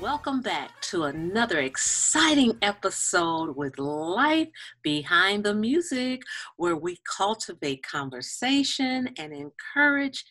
welcome 0.00 0.40
back 0.40 0.80
to 0.80 1.04
another 1.04 1.58
exciting 1.58 2.56
episode 2.62 3.56
with 3.56 3.76
Life 3.80 4.48
Behind 4.82 5.42
the 5.42 5.54
Music, 5.54 6.22
where 6.56 6.76
we 6.76 6.98
cultivate 7.16 7.82
conversation 7.82 9.08
and 9.18 9.32
encourage 9.32 10.24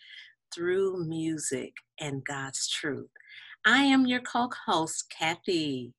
through 0.55 1.05
music 1.05 1.73
and 1.99 2.23
God's 2.23 2.69
truth. 2.69 3.09
I 3.65 3.83
am 3.83 4.05
your 4.05 4.21
co 4.21 4.49
host, 4.65 5.13
Kathy. 5.17 5.93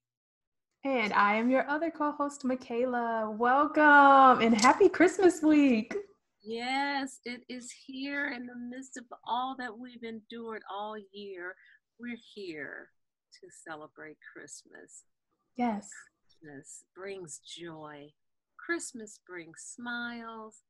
And 0.83 1.13
I 1.13 1.35
am 1.35 1.51
your 1.51 1.69
other 1.69 1.91
co 1.91 2.11
host, 2.13 2.43
Michaela. 2.43 3.29
Welcome 3.29 4.41
and 4.41 4.59
happy 4.59 4.89
Christmas 4.89 5.43
week. 5.43 5.95
Yes, 6.41 7.19
it 7.23 7.43
is 7.49 7.71
here 7.85 8.31
in 8.31 8.47
the 8.47 8.55
midst 8.55 8.97
of 8.97 9.03
all 9.27 9.55
that 9.59 9.77
we've 9.77 10.03
endured 10.03 10.63
all 10.71 10.95
year. 11.13 11.53
We're 11.99 12.17
here 12.33 12.89
to 13.41 13.47
celebrate 13.67 14.17
Christmas. 14.33 15.03
Yes. 15.55 15.89
Christmas 16.41 16.83
brings 16.95 17.39
joy. 17.39 18.09
Christmas 18.57 19.19
brings 19.27 19.73
smiles. 19.75 20.63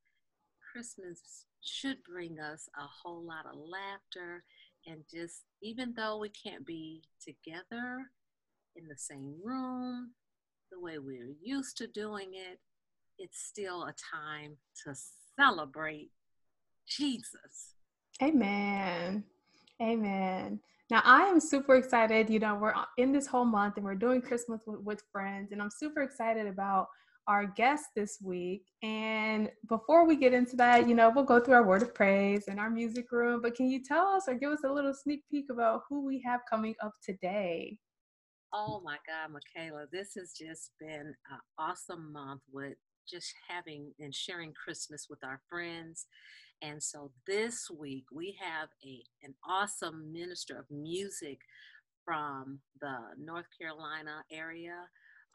Christmas 0.72 1.46
should 1.62 1.98
bring 2.04 2.40
us 2.40 2.70
a 2.78 2.86
whole 2.88 3.24
lot 3.24 3.46
of 3.46 3.58
laughter 3.58 4.44
and 4.86 5.04
just 5.14 5.44
even 5.62 5.94
though 5.96 6.18
we 6.18 6.30
can't 6.30 6.66
be 6.66 7.04
together 7.22 8.10
in 8.76 8.88
the 8.88 8.98
same 8.98 9.36
room 9.44 10.12
the 10.72 10.80
way 10.80 11.00
we're 11.00 11.34
used 11.42 11.78
to 11.78 11.88
doing 11.88 12.30
it, 12.34 12.60
it's 13.18 13.42
still 13.42 13.84
a 13.84 13.94
time 14.16 14.56
to 14.84 14.94
celebrate 15.38 16.12
Jesus. 16.88 17.74
Amen. 18.22 19.24
Amen. 19.82 20.60
Now, 20.90 21.02
I 21.06 21.24
am 21.26 21.40
super 21.40 21.76
excited. 21.76 22.30
You 22.30 22.40
know, 22.40 22.56
we're 22.56 22.74
uh, 22.74 22.86
in 22.98 23.12
this 23.12 23.28
whole 23.28 23.46
month 23.46 23.78
and 23.78 23.86
we're 23.86 23.96
doing 23.96 24.22
Christmas 24.22 24.62
with, 24.66 24.80
with, 24.82 25.04
friends, 25.12 25.52
and 25.52 25.62
I'm 25.62 25.70
super 25.70 26.02
excited 26.02 26.48
about 26.48 26.88
our 27.28 27.46
guest 27.46 27.86
this 27.96 28.18
week. 28.24 28.64
And 28.82 29.52
before 29.68 30.08
we 30.08 30.16
get 30.16 30.34
into 30.34 30.56
that, 30.56 30.90
you 30.90 30.96
know, 30.96 31.12
we'll 31.14 31.26
go 31.26 31.40
through 31.40 31.54
our 31.54 31.66
word 31.66 31.84
of 31.84 31.94
praise 31.94 32.48
and 32.48 32.60
our 32.60 32.72
music 32.72 33.12
room. 33.12 33.40
But 33.44 33.56
can 33.56 33.70
you 33.70 33.84
tell 33.84 34.08
us 34.08 34.24
or 34.28 34.34
give 34.34 34.52
us 34.52 34.64
a 34.66 34.72
little 34.72 34.96
sneak 34.96 35.22
peek 35.30 35.46
about 35.52 35.82
who 35.88 36.04
we 36.04 36.24
have 36.26 36.40
coming 36.50 36.74
up 36.82 36.94
today? 37.04 37.78
Oh 38.52 38.82
my 38.84 38.98
God, 39.06 39.32
Michaela, 39.32 39.86
this 39.92 40.14
has 40.18 40.34
just 40.34 40.72
been 40.80 41.14
an 41.30 41.40
awesome 41.60 42.12
month 42.12 42.42
with 42.52 42.78
just 43.10 43.34
having 43.48 43.94
and 44.00 44.14
sharing 44.14 44.54
Christmas 44.54 45.08
with 45.10 45.24
our 45.24 45.42
friends 45.50 46.06
and 46.62 46.82
so 46.82 47.12
this 47.26 47.70
week 47.70 48.06
we 48.12 48.38
have 48.40 48.70
a 48.86 49.04
an 49.24 49.34
awesome 49.48 50.12
minister 50.12 50.58
of 50.58 50.66
music 50.70 51.40
from 52.04 52.60
the 52.82 52.98
North 53.18 53.46
Carolina 53.60 54.24
area. 54.32 54.76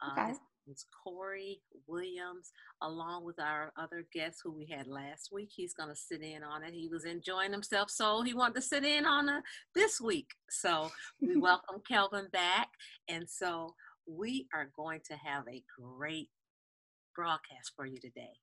Uh, 0.01 0.11
okay. 0.11 0.31
Uh, 0.31 0.35
it's 0.67 0.85
Corey 1.03 1.61
Williams, 1.87 2.51
along 2.81 3.23
with 3.23 3.39
our 3.39 3.71
other 3.77 4.07
guest 4.11 4.39
who 4.43 4.51
we 4.51 4.65
had 4.65 4.87
last 4.87 5.29
week. 5.31 5.49
He's 5.55 5.75
going 5.75 5.89
to 5.89 5.95
sit 5.95 6.21
in 6.21 6.43
on 6.43 6.63
it. 6.63 6.73
He 6.73 6.87
was 6.87 7.05
enjoying 7.05 7.51
himself, 7.51 7.91
so 7.91 8.23
he 8.23 8.33
wanted 8.33 8.55
to 8.55 8.61
sit 8.63 8.83
in 8.83 9.05
on 9.05 9.29
it 9.29 9.43
this 9.75 10.01
week. 10.01 10.27
So 10.49 10.91
we 11.21 11.37
welcome 11.39 11.81
Kelvin 11.87 12.29
back. 12.33 12.69
And 13.07 13.29
so 13.29 13.75
we 14.07 14.47
are 14.55 14.69
going 14.75 15.01
to 15.07 15.15
have 15.15 15.43
a 15.47 15.63
great 15.79 16.29
broadcast 17.15 17.71
for 17.75 17.85
you 17.85 17.99
today. 17.99 18.33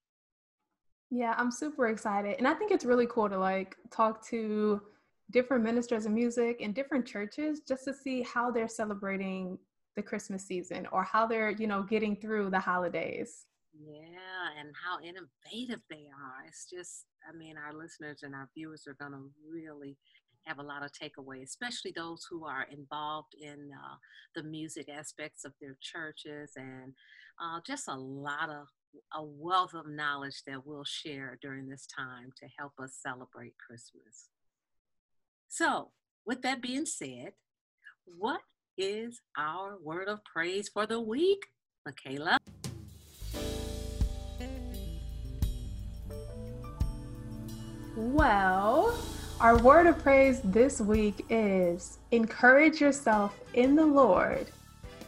Yeah, 1.10 1.34
I'm 1.36 1.50
super 1.50 1.88
excited. 1.88 2.36
And 2.38 2.48
I 2.48 2.54
think 2.54 2.72
it's 2.72 2.84
really 2.84 3.06
cool 3.06 3.28
to 3.28 3.38
like 3.38 3.76
talk 3.90 4.26
to 4.28 4.80
different 5.30 5.62
ministers 5.62 6.06
of 6.06 6.12
music 6.12 6.60
in 6.60 6.72
different 6.72 7.06
churches 7.06 7.60
just 7.66 7.84
to 7.84 7.94
see 7.94 8.22
how 8.22 8.50
they're 8.50 8.68
celebrating 8.68 9.58
the 9.96 10.02
Christmas 10.02 10.44
season 10.46 10.86
or 10.90 11.02
how 11.02 11.26
they're, 11.26 11.50
you 11.50 11.66
know, 11.66 11.82
getting 11.82 12.16
through 12.16 12.50
the 12.50 12.58
holidays. 12.58 13.44
Yeah, 13.74 14.60
and 14.60 14.70
how 14.74 15.00
innovative 15.00 15.82
they 15.88 16.06
are. 16.08 16.46
It's 16.46 16.66
just, 16.70 17.06
I 17.28 17.36
mean, 17.36 17.56
our 17.56 17.74
listeners 17.74 18.22
and 18.22 18.34
our 18.34 18.48
viewers 18.54 18.86
are 18.86 18.94
going 18.94 19.12
to 19.12 19.30
really 19.50 19.96
have 20.46 20.58
a 20.58 20.62
lot 20.62 20.84
of 20.84 20.90
takeaway, 20.92 21.42
especially 21.42 21.92
those 21.94 22.26
who 22.30 22.44
are 22.44 22.66
involved 22.70 23.34
in 23.40 23.70
uh, 23.72 23.96
the 24.34 24.42
music 24.42 24.88
aspects 24.88 25.44
of 25.44 25.52
their 25.60 25.76
churches 25.80 26.52
and 26.56 26.92
uh, 27.42 27.60
just 27.66 27.88
a 27.88 27.96
lot 27.96 28.50
of 28.50 28.66
a 29.14 29.22
wealth 29.22 29.74
of 29.74 29.86
knowledge 29.86 30.42
that 30.46 30.66
we'll 30.66 30.84
share 30.84 31.38
during 31.40 31.68
this 31.68 31.86
time 31.86 32.30
to 32.38 32.46
help 32.58 32.72
us 32.82 32.98
celebrate 33.02 33.54
Christmas. 33.58 34.28
So, 35.48 35.90
with 36.26 36.42
that 36.42 36.62
being 36.62 36.86
said, 36.86 37.32
what 38.04 38.40
is 38.76 39.20
our 39.36 39.78
word 39.82 40.08
of 40.08 40.24
praise 40.24 40.68
for 40.68 40.86
the 40.86 41.00
week, 41.00 41.46
Michaela? 41.86 42.38
Well, 47.96 48.96
our 49.42 49.58
word 49.58 49.88
of 49.88 49.98
praise 49.98 50.40
this 50.44 50.80
week 50.80 51.26
is 51.28 51.98
encourage 52.12 52.80
yourself 52.80 53.36
in 53.54 53.74
the 53.74 53.84
Lord. 53.84 54.46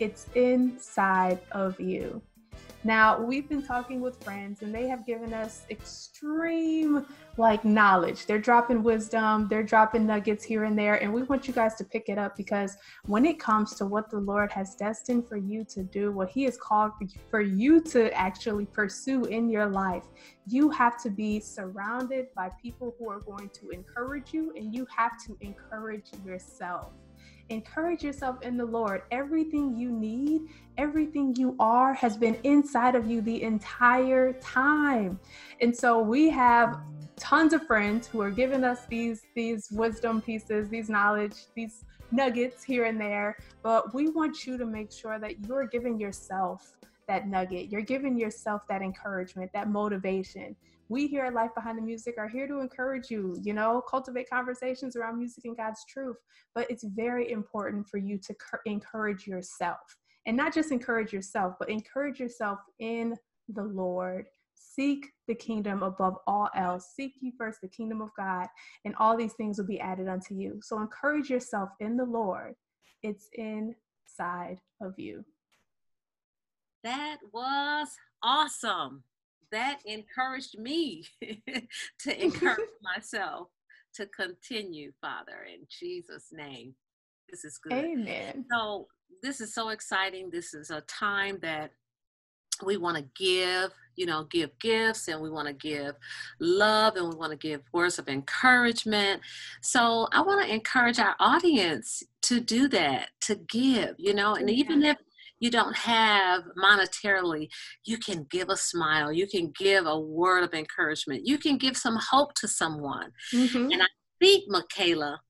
It's 0.01 0.27
inside 0.35 1.39
of 1.53 1.79
you. 1.79 2.21
Now, 2.87 3.19
we've 3.19 3.49
been 3.49 3.63
talking 3.63 4.03
with 4.03 4.23
friends 4.23 4.61
and 4.61 4.75
they 4.75 4.89
have 4.89 5.07
given 5.07 5.33
us 5.33 5.65
extreme 5.71 7.07
like 7.39 7.65
knowledge. 7.65 8.27
They're 8.27 8.39
dropping 8.39 8.83
wisdom, 8.83 9.49
they're 9.49 9.63
dropping 9.63 10.07
nuggets 10.07 10.45
here 10.45 10.65
and 10.65 10.79
there, 10.79 11.03
and 11.03 11.11
we 11.11 11.23
want 11.23 11.49
you 11.49 11.55
guys 11.55 11.77
to 11.77 11.85
pick 11.85 12.11
it 12.11 12.19
up 12.19 12.37
because 12.37 12.77
when 13.07 13.25
it 13.25 13.41
comes 13.41 13.75
to 13.77 13.87
what 13.87 14.11
the 14.11 14.19
Lord 14.19 14.53
has 14.53 14.75
destined 14.75 15.27
for 15.27 15.39
you 15.39 15.65
to 15.65 15.83
do, 15.83 16.13
what 16.13 16.29
He 16.29 16.45
has 16.45 16.59
called 16.59 16.93
for 17.31 17.41
you 17.41 17.81
to 17.85 18.13
actually 18.13 18.67
pursue 18.67 19.25
in 19.25 19.49
your 19.49 19.67
life, 19.67 20.05
you 20.47 20.69
have 20.69 21.03
to 21.05 21.11
be 21.11 21.41
surrounded 21.41 22.27
by 22.37 22.51
people 22.61 22.95
who 22.99 23.09
are 23.09 23.21
going 23.21 23.49
to 23.49 23.71
encourage 23.71 24.35
you, 24.35 24.53
and 24.57 24.75
you 24.75 24.87
have 24.95 25.13
to 25.25 25.39
encourage 25.41 26.11
yourself. 26.23 26.93
Encourage 27.51 28.03
yourself 28.03 28.41
in 28.43 28.57
the 28.57 28.65
Lord. 28.65 29.03
Everything 29.11 29.77
you 29.77 29.91
need, 29.91 30.43
everything 30.79 31.35
you 31.37 31.55
are, 31.59 31.93
has 31.93 32.17
been 32.17 32.37
inside 32.43 32.95
of 32.95 33.07
you 33.11 33.21
the 33.21 33.43
entire 33.43 34.33
time. 34.35 35.19
And 35.61 35.77
so 35.77 36.01
we 36.01 36.31
have 36.31 36.81
tons 37.17 37.53
of 37.53 37.67
friends 37.67 38.07
who 38.07 38.21
are 38.21 38.31
giving 38.31 38.65
us 38.65 38.87
these 38.87 39.23
these 39.35 39.69
wisdom 39.71 40.21
pieces, 40.23 40.69
these 40.69 40.89
knowledge, 40.89 41.35
these 41.55 41.85
nuggets 42.11 42.65
here 42.65 42.85
and 42.85 43.01
there. 43.01 43.37
But 43.63 43.95
we 43.95 44.09
want 44.09 44.47
you 44.47 44.57
to 44.57 44.67
make 44.67 44.91
sure 44.91 45.19
that 45.19 45.47
you're 45.47 45.67
giving 45.67 46.01
yourself 46.01 46.73
that 47.09 47.29
nugget. 47.29 47.71
You're 47.71 47.83
giving 47.83 48.19
yourself 48.19 48.67
that 48.69 48.81
encouragement, 48.81 49.51
that 49.53 49.69
motivation 49.69 50.57
we 50.89 51.07
here 51.07 51.25
at 51.25 51.35
Life 51.35 51.51
Behind 51.55 51.79
the 51.79 51.83
Music 51.83 52.15
are 52.19 52.29
here 52.29 52.47
to 52.47 52.61
encourage 52.61 53.11
you, 53.11 53.37
you 53.43 53.53
know, 53.53 53.83
cultivate 53.89 54.29
conversations 54.31 54.97
around 54.97 55.19
music 55.19 55.45
and 55.45 55.57
God's 55.57 55.85
truth. 55.89 56.17
But 56.55 56.71
it's 56.71 56.85
very 56.85 57.31
important 57.31 57.89
for 57.89 57.99
you 57.99 58.19
to 58.19 58.35
encourage 58.67 59.27
yourself 59.27 59.79
and 60.27 60.37
not 60.37 60.55
just 60.55 60.73
encourage 60.73 61.13
yourself, 61.13 61.55
but 61.59 61.69
encourage 61.69 62.19
yourself 62.19 62.59
in 62.79 63.15
the 63.49 63.65
Lord. 63.65 64.27
Seek 64.55 65.07
the 65.29 65.35
kingdom 65.35 65.83
above 65.83 66.17
all 66.27 66.49
else. 66.57 66.93
Seek 66.97 67.13
ye 67.21 67.33
first 67.39 67.61
the 67.61 67.69
kingdom 67.69 68.01
of 68.01 68.11
God, 68.17 68.49
and 68.85 68.95
all 68.99 69.17
these 69.17 69.35
things 69.35 69.59
will 69.59 69.67
be 69.67 69.81
added 69.81 70.09
unto 70.09 70.35
you. 70.35 70.59
So 70.63 70.81
encourage 70.81 71.31
yourself 71.31 71.69
in 71.81 71.97
the 71.97 72.05
Lord. 72.05 72.55
It's 73.03 73.29
inside 73.35 74.59
of 74.81 74.95
you. 74.99 75.25
That 76.83 77.19
was 77.33 77.89
awesome 78.23 79.05
that 79.53 79.81
encouraged 79.85 80.59
me 80.59 81.05
to 82.01 82.23
encourage 82.23 82.69
myself 82.83 83.49
to 83.95 84.07
continue, 84.07 84.93
Father, 85.01 85.47
in 85.53 85.67
Jesus' 85.69 86.29
name. 86.33 86.75
This 87.31 87.45
is 87.45 87.59
good. 87.59 87.73
Amen. 87.73 88.45
So, 88.51 88.89
this 89.23 89.41
is 89.41 89.55
so 89.55 89.71
exciting. 89.71 90.31
This 90.31 90.53
is 90.53 90.71
a 90.71 90.83
time 90.83 91.39
that 91.43 91.71
we 92.65 92.77
want 92.77 92.97
to 92.97 93.05
give, 93.17 93.73
you 93.97 94.07
know, 94.07 94.25
give 94.25 94.57
gifts 94.59 95.09
and 95.09 95.21
we 95.21 95.31
want 95.31 95.49
to 95.49 95.55
give 95.55 95.95
love 96.41 96.97
and 96.97 97.09
we 97.09 97.17
want 97.17 97.31
to 97.31 97.39
give 97.39 97.63
words 97.73 97.99
of 97.99 98.09
encouragement. 98.09 99.23
So, 99.63 100.09
I 100.13 100.21
want 100.21 100.47
to 100.47 100.53
encourage 100.53 100.99
our 100.99 101.15
audience 101.19 102.03
to 102.23 102.41
do 102.41 102.69
that, 102.69 103.11
to 103.23 103.37
give, 103.37 103.95
you 103.99 104.15
know, 104.15 104.35
and 104.35 104.51
even 104.51 104.83
if 104.83 104.97
you 105.45 105.51
don't 105.51 105.77
have 105.77 106.43
monetarily, 106.57 107.49
you 107.85 107.99
can 107.99 108.27
give 108.31 108.49
a 108.49 108.57
smile, 108.57 109.13
you 109.13 109.27
can 109.27 109.53
give 109.59 109.85
a 109.85 110.01
word 110.01 110.43
of 110.43 110.55
encouragement, 110.55 111.27
you 111.27 111.37
can 111.37 111.59
give 111.59 111.77
some 111.77 111.99
hope 112.11 112.33
to 112.33 112.49
someone. 112.49 113.11
Mm-hmm. 113.31 113.71
And 113.71 113.83
I 113.83 113.87
think, 114.19 114.45
Michaela, 114.49 115.21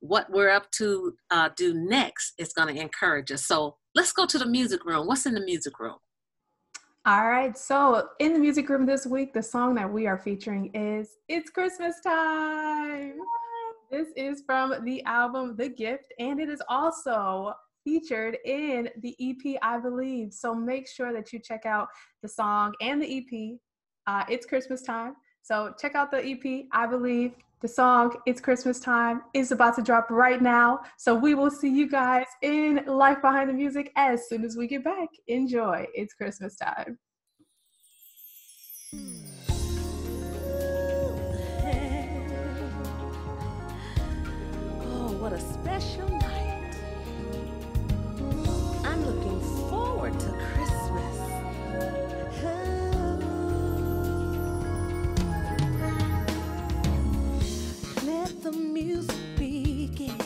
what 0.00 0.30
we're 0.30 0.50
up 0.50 0.70
to 0.72 1.14
uh, 1.30 1.48
do 1.56 1.72
next 1.72 2.34
is 2.36 2.52
going 2.52 2.74
to 2.74 2.78
encourage 2.78 3.32
us. 3.32 3.46
So 3.46 3.76
let's 3.94 4.12
go 4.12 4.26
to 4.26 4.38
the 4.38 4.44
music 4.44 4.84
room. 4.84 5.06
What's 5.06 5.24
in 5.24 5.32
the 5.32 5.40
music 5.40 5.80
room? 5.80 5.96
All 7.06 7.26
right, 7.26 7.56
so 7.56 8.08
in 8.20 8.34
the 8.34 8.38
music 8.38 8.68
room 8.68 8.84
this 8.84 9.06
week, 9.06 9.32
the 9.32 9.42
song 9.42 9.74
that 9.76 9.90
we 9.90 10.06
are 10.06 10.18
featuring 10.18 10.70
is 10.74 11.16
It's 11.28 11.48
Christmas 11.48 11.96
Time. 12.04 13.14
This 13.90 14.08
is 14.16 14.42
from 14.44 14.84
the 14.84 15.02
album 15.04 15.56
The 15.56 15.70
Gift, 15.70 16.12
and 16.18 16.38
it 16.38 16.50
is 16.50 16.62
also 16.68 17.54
featured 17.84 18.38
in 18.44 18.88
the 19.00 19.16
EP 19.20 19.58
I 19.62 19.78
Believe. 19.78 20.32
So 20.32 20.54
make 20.54 20.88
sure 20.88 21.12
that 21.12 21.32
you 21.32 21.38
check 21.38 21.66
out 21.66 21.88
the 22.22 22.28
song 22.28 22.74
and 22.80 23.02
the 23.02 23.18
EP. 23.18 23.58
Uh, 24.06 24.24
it's 24.28 24.46
Christmas 24.46 24.82
time. 24.82 25.14
So 25.42 25.74
check 25.80 25.94
out 25.94 26.10
the 26.10 26.24
EP 26.24 26.66
I 26.72 26.86
Believe. 26.86 27.32
The 27.62 27.68
song 27.68 28.16
It's 28.26 28.40
Christmas 28.40 28.80
Time 28.80 29.22
is 29.34 29.52
about 29.52 29.76
to 29.76 29.82
drop 29.82 30.10
right 30.10 30.42
now. 30.42 30.80
So 30.98 31.14
we 31.14 31.34
will 31.36 31.48
see 31.48 31.68
you 31.68 31.88
guys 31.88 32.26
in 32.42 32.84
Life 32.88 33.22
Behind 33.22 33.48
the 33.48 33.54
Music 33.54 33.92
as 33.94 34.28
soon 34.28 34.44
as 34.44 34.56
we 34.56 34.66
get 34.66 34.82
back. 34.82 35.08
Enjoy. 35.28 35.86
It's 35.94 36.12
Christmas 36.12 36.56
time. 36.56 36.98
Oh, 44.80 45.12
what 45.20 45.32
a 45.32 45.40
special 45.40 46.08
night. 46.08 46.31
The 58.42 58.50
music 58.50 59.16
begin. 59.36 60.18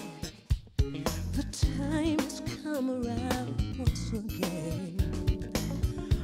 The 0.78 1.44
time 1.52 2.18
has 2.20 2.40
come 2.62 2.90
around 2.90 3.76
once 3.78 4.10
again. 4.10 5.52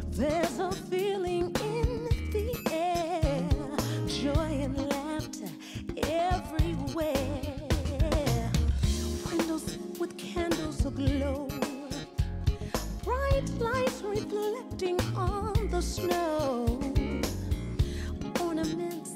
There's 0.08 0.58
a 0.58 0.72
feeling 0.72 1.54
in 1.60 2.08
the 2.32 2.56
air, 2.72 3.46
joy 4.06 4.62
and 4.64 4.78
laughter 4.88 5.50
everywhere. 6.08 7.10
Windows 9.26 9.76
with 10.00 10.16
candles 10.16 10.86
aglow, 10.86 11.46
bright 13.04 13.50
lights 13.58 14.00
reflecting 14.02 14.98
on 15.14 15.68
the 15.70 15.82
snow. 15.82 16.80
Ornaments 18.40 19.10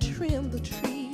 trim 0.00 0.50
the 0.50 0.58
trees. 0.58 1.07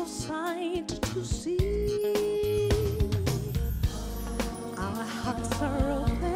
Wonderful 0.00 0.26
sight 0.28 0.88
to 0.88 1.22
see. 1.22 2.70
Our 4.78 5.04
hearts 5.04 5.60
are 5.60 5.90
open 5.90 6.29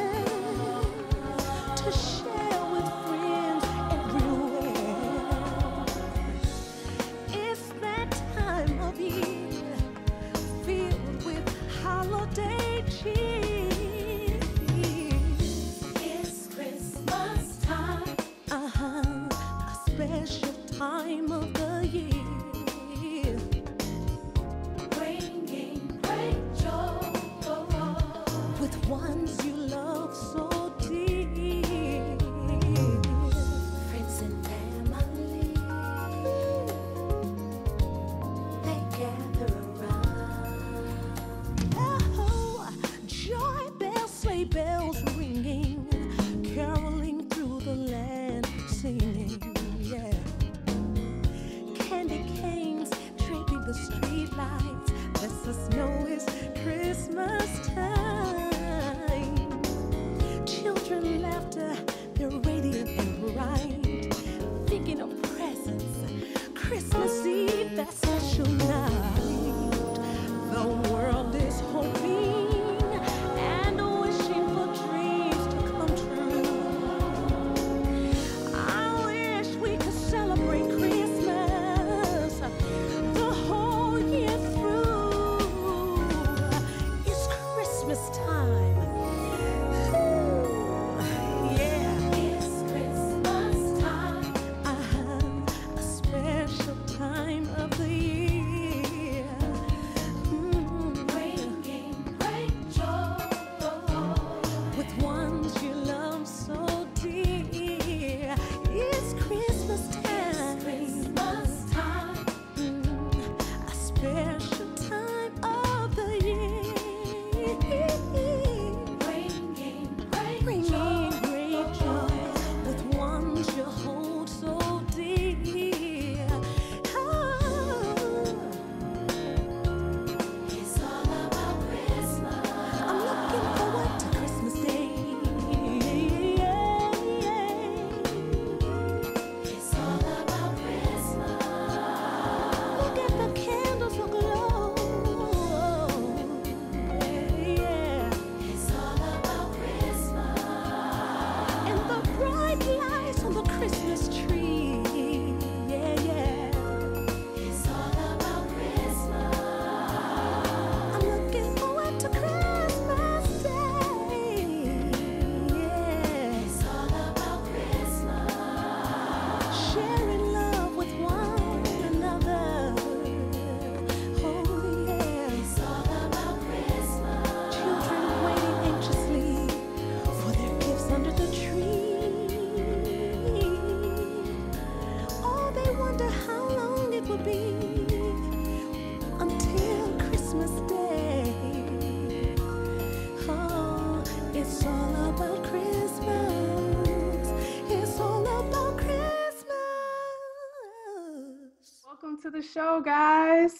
show, 202.54 202.80
guys. 202.80 203.52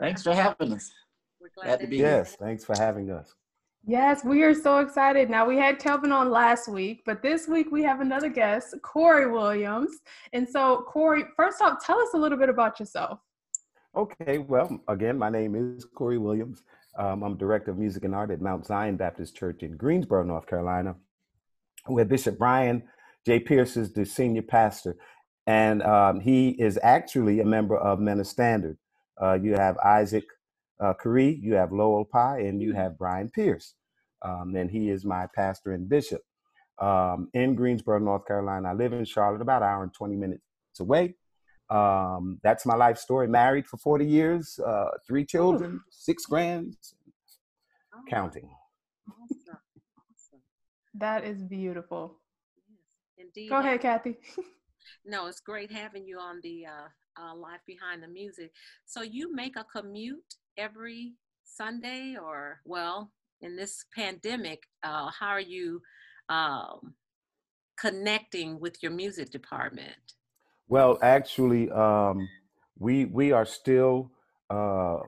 Thanks 0.00 0.22
for 0.22 0.32
having 0.32 0.72
us. 0.72 0.90
We're 1.40 1.50
Glad 1.54 1.80
to 1.80 1.86
be 1.86 1.98
here. 1.98 2.06
Yes, 2.06 2.36
thanks 2.36 2.64
for 2.64 2.74
having 2.78 3.10
us. 3.10 3.34
Yes, 3.86 4.24
we 4.24 4.42
are 4.42 4.54
so 4.54 4.78
excited. 4.78 5.28
Now, 5.28 5.46
we 5.46 5.56
had 5.56 5.78
Kelvin 5.78 6.10
on 6.10 6.30
last 6.30 6.68
week, 6.68 7.02
but 7.04 7.22
this 7.22 7.48
week 7.48 7.70
we 7.70 7.82
have 7.82 8.00
another 8.00 8.30
guest, 8.30 8.74
Corey 8.82 9.30
Williams. 9.30 9.90
And 10.32 10.48
so, 10.48 10.84
Corey, 10.88 11.24
first 11.36 11.60
off, 11.60 11.84
tell 11.84 12.00
us 12.00 12.08
a 12.14 12.16
little 12.16 12.38
bit 12.38 12.48
about 12.48 12.80
yourself. 12.80 13.20
Okay, 13.94 14.38
well, 14.38 14.80
again, 14.88 15.18
my 15.18 15.28
name 15.28 15.54
is 15.54 15.84
Corey 15.84 16.18
Williams. 16.18 16.62
Um, 16.98 17.22
I'm 17.22 17.36
director 17.36 17.72
of 17.72 17.78
music 17.78 18.04
and 18.04 18.14
art 18.14 18.30
at 18.30 18.40
Mount 18.40 18.64
Zion 18.66 18.96
Baptist 18.96 19.36
Church 19.36 19.62
in 19.62 19.76
Greensboro, 19.76 20.22
North 20.22 20.46
Carolina, 20.46 20.96
where 21.86 22.06
Bishop 22.06 22.38
Brian 22.38 22.82
J. 23.26 23.40
Pierce 23.40 23.76
is 23.76 23.92
the 23.92 24.06
senior 24.06 24.42
pastor. 24.42 24.96
And 25.48 25.82
um, 25.82 26.20
he 26.20 26.50
is 26.50 26.78
actually 26.82 27.40
a 27.40 27.44
member 27.44 27.78
of 27.78 28.00
Men 28.00 28.20
of 28.20 28.26
Standard. 28.26 28.76
Uh, 29.20 29.32
you 29.32 29.54
have 29.54 29.78
Isaac 29.78 30.24
uh, 30.78 30.92
Carree, 30.92 31.40
you 31.40 31.54
have 31.54 31.72
Lowell 31.72 32.04
Pye, 32.04 32.40
and 32.40 32.60
you 32.60 32.74
have 32.74 32.98
Brian 32.98 33.30
Pierce. 33.30 33.72
Um, 34.20 34.54
and 34.56 34.70
he 34.70 34.90
is 34.90 35.06
my 35.06 35.26
pastor 35.34 35.72
and 35.72 35.88
bishop 35.88 36.20
um, 36.78 37.30
in 37.32 37.54
Greensboro, 37.54 37.98
North 37.98 38.26
Carolina. 38.26 38.68
I 38.68 38.72
live 38.74 38.92
in 38.92 39.06
Charlotte, 39.06 39.40
about 39.40 39.62
an 39.62 39.68
hour 39.68 39.82
and 39.84 39.94
20 39.94 40.16
minutes 40.16 40.42
away. 40.80 41.14
Um, 41.70 42.38
that's 42.42 42.66
my 42.66 42.74
life 42.74 42.98
story. 42.98 43.26
Married 43.26 43.66
for 43.66 43.78
40 43.78 44.04
years, 44.04 44.58
uh, 44.58 44.90
three 45.06 45.24
children, 45.24 45.80
six 45.90 46.26
grands, 46.26 46.94
Oh, 47.94 48.02
counting. 48.06 48.50
Awesome. 49.08 49.56
Awesome. 49.96 50.42
That 50.92 51.24
is 51.24 51.42
beautiful. 51.42 52.18
Yes, 52.68 53.26
indeed. 53.26 53.48
Go 53.48 53.60
ahead, 53.60 53.80
Kathy. 53.80 54.18
No, 55.04 55.26
it's 55.26 55.40
great 55.40 55.70
having 55.70 56.06
you 56.06 56.18
on 56.18 56.40
the 56.42 56.66
uh, 56.66 57.22
uh, 57.22 57.34
Life 57.34 57.60
Behind 57.66 58.02
the 58.02 58.08
Music. 58.08 58.50
So 58.86 59.02
you 59.02 59.34
make 59.34 59.56
a 59.56 59.64
commute 59.64 60.34
every 60.56 61.14
Sunday, 61.44 62.16
or 62.20 62.60
well, 62.64 63.10
in 63.40 63.56
this 63.56 63.84
pandemic, 63.94 64.62
uh, 64.82 65.10
how 65.18 65.28
are 65.28 65.40
you 65.40 65.80
um, 66.28 66.94
connecting 67.78 68.60
with 68.60 68.82
your 68.82 68.92
music 68.92 69.30
department? 69.30 70.14
Well, 70.68 70.98
actually, 71.02 71.70
um, 71.70 72.28
we 72.78 73.06
we 73.06 73.32
are 73.32 73.46
still 73.46 74.10
uh, 74.50 74.98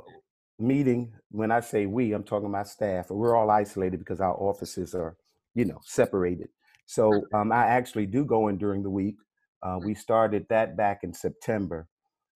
meeting. 0.59 1.13
When 1.31 1.51
I 1.51 1.61
say 1.61 1.87
we, 1.87 2.13
I'm 2.13 2.25
talking 2.25 2.49
about 2.49 2.69
staff. 2.69 3.11
We're 3.11 3.37
all 3.37 3.51
isolated 3.51 3.99
because 3.99 4.21
our 4.21 4.35
offices 4.35 4.95
are, 4.95 5.17
you 5.55 5.65
know, 5.65 5.79
separated. 5.83 6.49
So 6.87 7.25
um, 7.35 7.53
I 7.53 7.67
actually 7.67 8.07
do 8.07 8.25
go 8.25 8.49
in 8.49 8.59
during 8.59 8.83
the 8.83 8.91
week. 8.91 9.17
Uh, 9.63 9.79
we 9.83 9.95
started 9.95 10.47
that 10.49 10.77
back 10.77 11.01
in 11.03 11.13
September. 11.13 11.87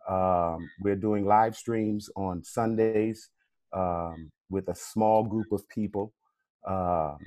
Um, 0.09 0.69
we're 0.81 0.97
doing 0.97 1.25
live 1.25 1.57
streams 1.57 2.11
on 2.17 2.45
Sundays 2.45 3.31
um, 3.73 4.31
with 4.51 4.69
a 4.69 4.75
small 4.75 5.25
group 5.25 5.51
of 5.53 5.67
people, 5.69 6.13
um, 6.69 7.19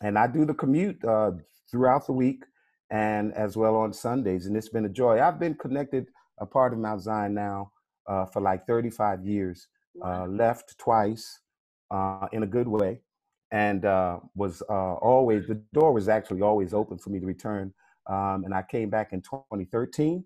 and 0.00 0.18
I 0.18 0.26
do 0.26 0.44
the 0.44 0.54
commute 0.54 1.04
uh, 1.04 1.32
throughout 1.70 2.06
the 2.06 2.12
week 2.12 2.44
and 2.90 3.32
as 3.34 3.56
well 3.56 3.74
on 3.76 3.92
Sundays. 3.92 4.46
And 4.46 4.56
it's 4.56 4.68
been 4.68 4.84
a 4.84 4.88
joy. 4.88 5.20
I've 5.20 5.40
been 5.40 5.54
connected, 5.54 6.06
a 6.38 6.46
part 6.46 6.72
of 6.72 6.78
Mount 6.78 7.00
Zion 7.00 7.34
now 7.34 7.72
uh, 8.06 8.26
for 8.26 8.40
like 8.40 8.66
35 8.66 9.24
years. 9.24 9.66
Uh, 10.02 10.26
left 10.26 10.76
twice 10.78 11.40
uh, 11.90 12.26
in 12.32 12.42
a 12.42 12.46
good 12.46 12.66
way, 12.66 12.98
and 13.50 13.84
uh, 13.84 14.18
was 14.34 14.62
uh, 14.70 14.94
always 14.94 15.46
the 15.46 15.60
door 15.74 15.92
was 15.92 16.08
actually 16.08 16.40
always 16.40 16.72
open 16.72 16.96
for 16.96 17.10
me 17.10 17.20
to 17.20 17.26
return. 17.26 17.74
Um, 18.06 18.44
and 18.44 18.54
I 18.54 18.62
came 18.62 18.90
back 18.90 19.12
in 19.12 19.20
2013. 19.20 20.24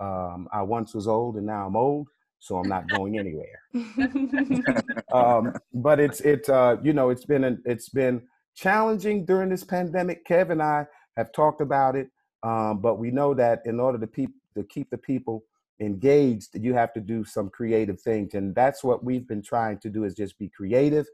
Um, 0.00 0.48
I 0.52 0.62
once 0.62 0.94
was 0.94 1.08
old, 1.08 1.36
and 1.36 1.46
now 1.46 1.66
I'm 1.66 1.76
old, 1.76 2.08
so 2.38 2.56
I'm 2.56 2.68
not 2.68 2.88
going 2.88 3.18
anywhere. 3.18 3.60
um, 5.12 5.52
but 5.74 6.00
it's 6.00 6.20
it 6.20 6.48
uh, 6.48 6.76
you 6.82 6.92
know 6.92 7.10
it's 7.10 7.24
been 7.24 7.44
an, 7.44 7.62
it's 7.64 7.88
been 7.88 8.22
challenging 8.54 9.24
during 9.24 9.48
this 9.48 9.64
pandemic. 9.64 10.26
Kev 10.26 10.50
and 10.50 10.62
I 10.62 10.86
have 11.16 11.32
talked 11.32 11.60
about 11.60 11.96
it, 11.96 12.08
um, 12.42 12.80
but 12.80 12.98
we 12.98 13.10
know 13.10 13.34
that 13.34 13.62
in 13.64 13.80
order 13.80 13.98
to 13.98 14.06
peop- 14.06 14.34
to 14.56 14.62
keep 14.64 14.88
the 14.90 14.98
people 14.98 15.44
engaged, 15.80 16.50
you 16.54 16.74
have 16.74 16.92
to 16.92 17.00
do 17.00 17.24
some 17.24 17.50
creative 17.50 18.00
things, 18.00 18.34
and 18.34 18.54
that's 18.54 18.84
what 18.84 19.04
we've 19.04 19.26
been 19.26 19.42
trying 19.42 19.78
to 19.80 19.90
do 19.90 20.04
is 20.04 20.14
just 20.14 20.38
be 20.38 20.48
creative, 20.48 21.06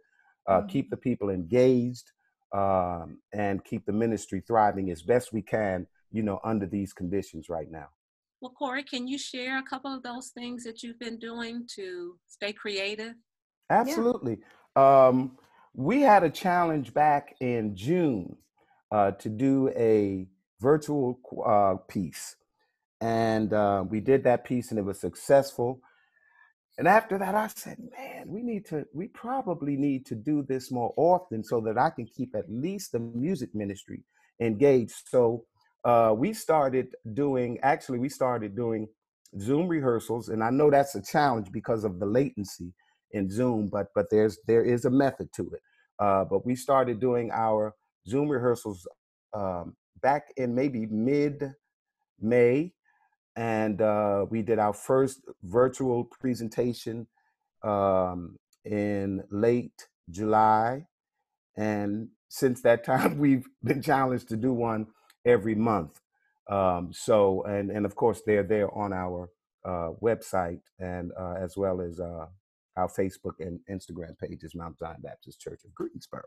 uh, 0.46 0.62
keep 0.62 0.90
the 0.90 0.96
people 0.96 1.30
engaged, 1.30 2.12
um, 2.54 3.18
and 3.32 3.64
keep 3.64 3.84
the 3.86 3.92
ministry 3.92 4.42
thriving 4.46 4.90
as 4.90 5.02
best 5.02 5.32
we 5.32 5.42
can. 5.42 5.86
You 6.14 6.22
know, 6.22 6.38
under 6.44 6.66
these 6.66 6.92
conditions 6.94 7.48
right 7.48 7.70
now. 7.70 7.88
Well, 8.40 8.52
Corey, 8.58 8.84
can 8.84 9.08
you 9.08 9.18
share 9.18 9.58
a 9.58 9.62
couple 9.62 9.92
of 9.92 10.02
those 10.02 10.28
things 10.28 10.64
that 10.64 10.82
you've 10.82 10.98
been 10.98 11.18
doing 11.18 11.66
to 11.74 12.16
stay 12.26 12.52
creative? 12.52 13.14
Absolutely. 13.70 14.38
Um, 14.76 15.38
we 15.74 16.02
had 16.02 16.22
a 16.22 16.30
challenge 16.30 16.94
back 16.94 17.34
in 17.40 17.74
June 17.74 18.36
uh, 18.92 19.10
to 19.12 19.28
do 19.28 19.70
a 19.76 20.28
virtual 20.60 21.18
uh, 21.44 21.76
piece. 21.88 22.36
And 23.00 23.52
uh, 23.52 23.84
we 23.88 24.00
did 24.00 24.24
that 24.24 24.44
piece 24.44 24.70
and 24.70 24.78
it 24.78 24.84
was 24.84 25.00
successful. 25.00 25.80
And 26.78 26.86
after 26.88 27.18
that, 27.18 27.34
I 27.34 27.48
said, 27.48 27.78
man, 27.96 28.24
we 28.26 28.42
need 28.42 28.66
to, 28.66 28.84
we 28.92 29.08
probably 29.08 29.76
need 29.76 30.06
to 30.06 30.14
do 30.14 30.42
this 30.42 30.70
more 30.70 30.92
often 30.96 31.42
so 31.44 31.60
that 31.62 31.78
I 31.78 31.90
can 31.90 32.06
keep 32.06 32.34
at 32.34 32.50
least 32.50 32.92
the 32.92 32.98
music 32.98 33.54
ministry 33.54 34.04
engaged. 34.40 35.08
So 35.08 35.44
uh, 35.84 36.14
we 36.16 36.32
started 36.32 36.94
doing, 37.12 37.58
actually, 37.62 37.98
we 37.98 38.08
started 38.08 38.56
doing 38.56 38.88
Zoom 39.40 39.68
rehearsals. 39.68 40.28
And 40.28 40.42
I 40.42 40.50
know 40.50 40.70
that's 40.70 40.94
a 40.94 41.02
challenge 41.02 41.50
because 41.52 41.84
of 41.84 41.98
the 41.98 42.06
latency 42.06 42.72
in 43.12 43.30
Zoom, 43.30 43.68
but 43.68 43.88
but 43.94 44.06
there's 44.10 44.38
there 44.46 44.64
is 44.64 44.84
a 44.84 44.90
method 44.90 45.32
to 45.34 45.50
it. 45.52 45.60
Uh, 45.98 46.24
but 46.24 46.44
we 46.44 46.56
started 46.56 47.00
doing 47.00 47.30
our 47.32 47.74
Zoom 48.08 48.28
rehearsals 48.28 48.86
um, 49.32 49.76
back 50.02 50.32
in 50.36 50.54
maybe 50.54 50.86
mid 50.86 51.52
May, 52.20 52.72
and 53.36 53.80
uh, 53.80 54.26
we 54.30 54.42
did 54.42 54.58
our 54.58 54.72
first 54.72 55.20
virtual 55.42 56.04
presentation 56.04 57.06
um, 57.62 58.36
in 58.64 59.22
late 59.30 59.88
July, 60.10 60.86
and 61.56 62.08
since 62.28 62.62
that 62.62 62.84
time 62.86 63.18
we've 63.18 63.46
been 63.62 63.82
challenged 63.82 64.28
to 64.30 64.36
do 64.36 64.52
one 64.52 64.86
every 65.24 65.54
month. 65.54 66.00
Um, 66.48 66.92
so 66.92 67.42
and 67.44 67.70
and 67.70 67.86
of 67.86 67.94
course 67.94 68.22
they're 68.26 68.42
there 68.42 68.72
on 68.76 68.92
our 68.92 69.30
uh, 69.64 69.90
website 70.02 70.60
and 70.78 71.12
uh, 71.18 71.34
as 71.40 71.56
well 71.56 71.80
as 71.80 72.00
uh, 72.00 72.26
our 72.76 72.88
Facebook 72.88 73.34
and 73.40 73.60
Instagram 73.70 74.18
pages, 74.18 74.54
Mount 74.54 74.78
Zion 74.78 74.96
Baptist 75.02 75.40
Church 75.40 75.62
of 75.64 75.74
Greensboro. 75.74 76.22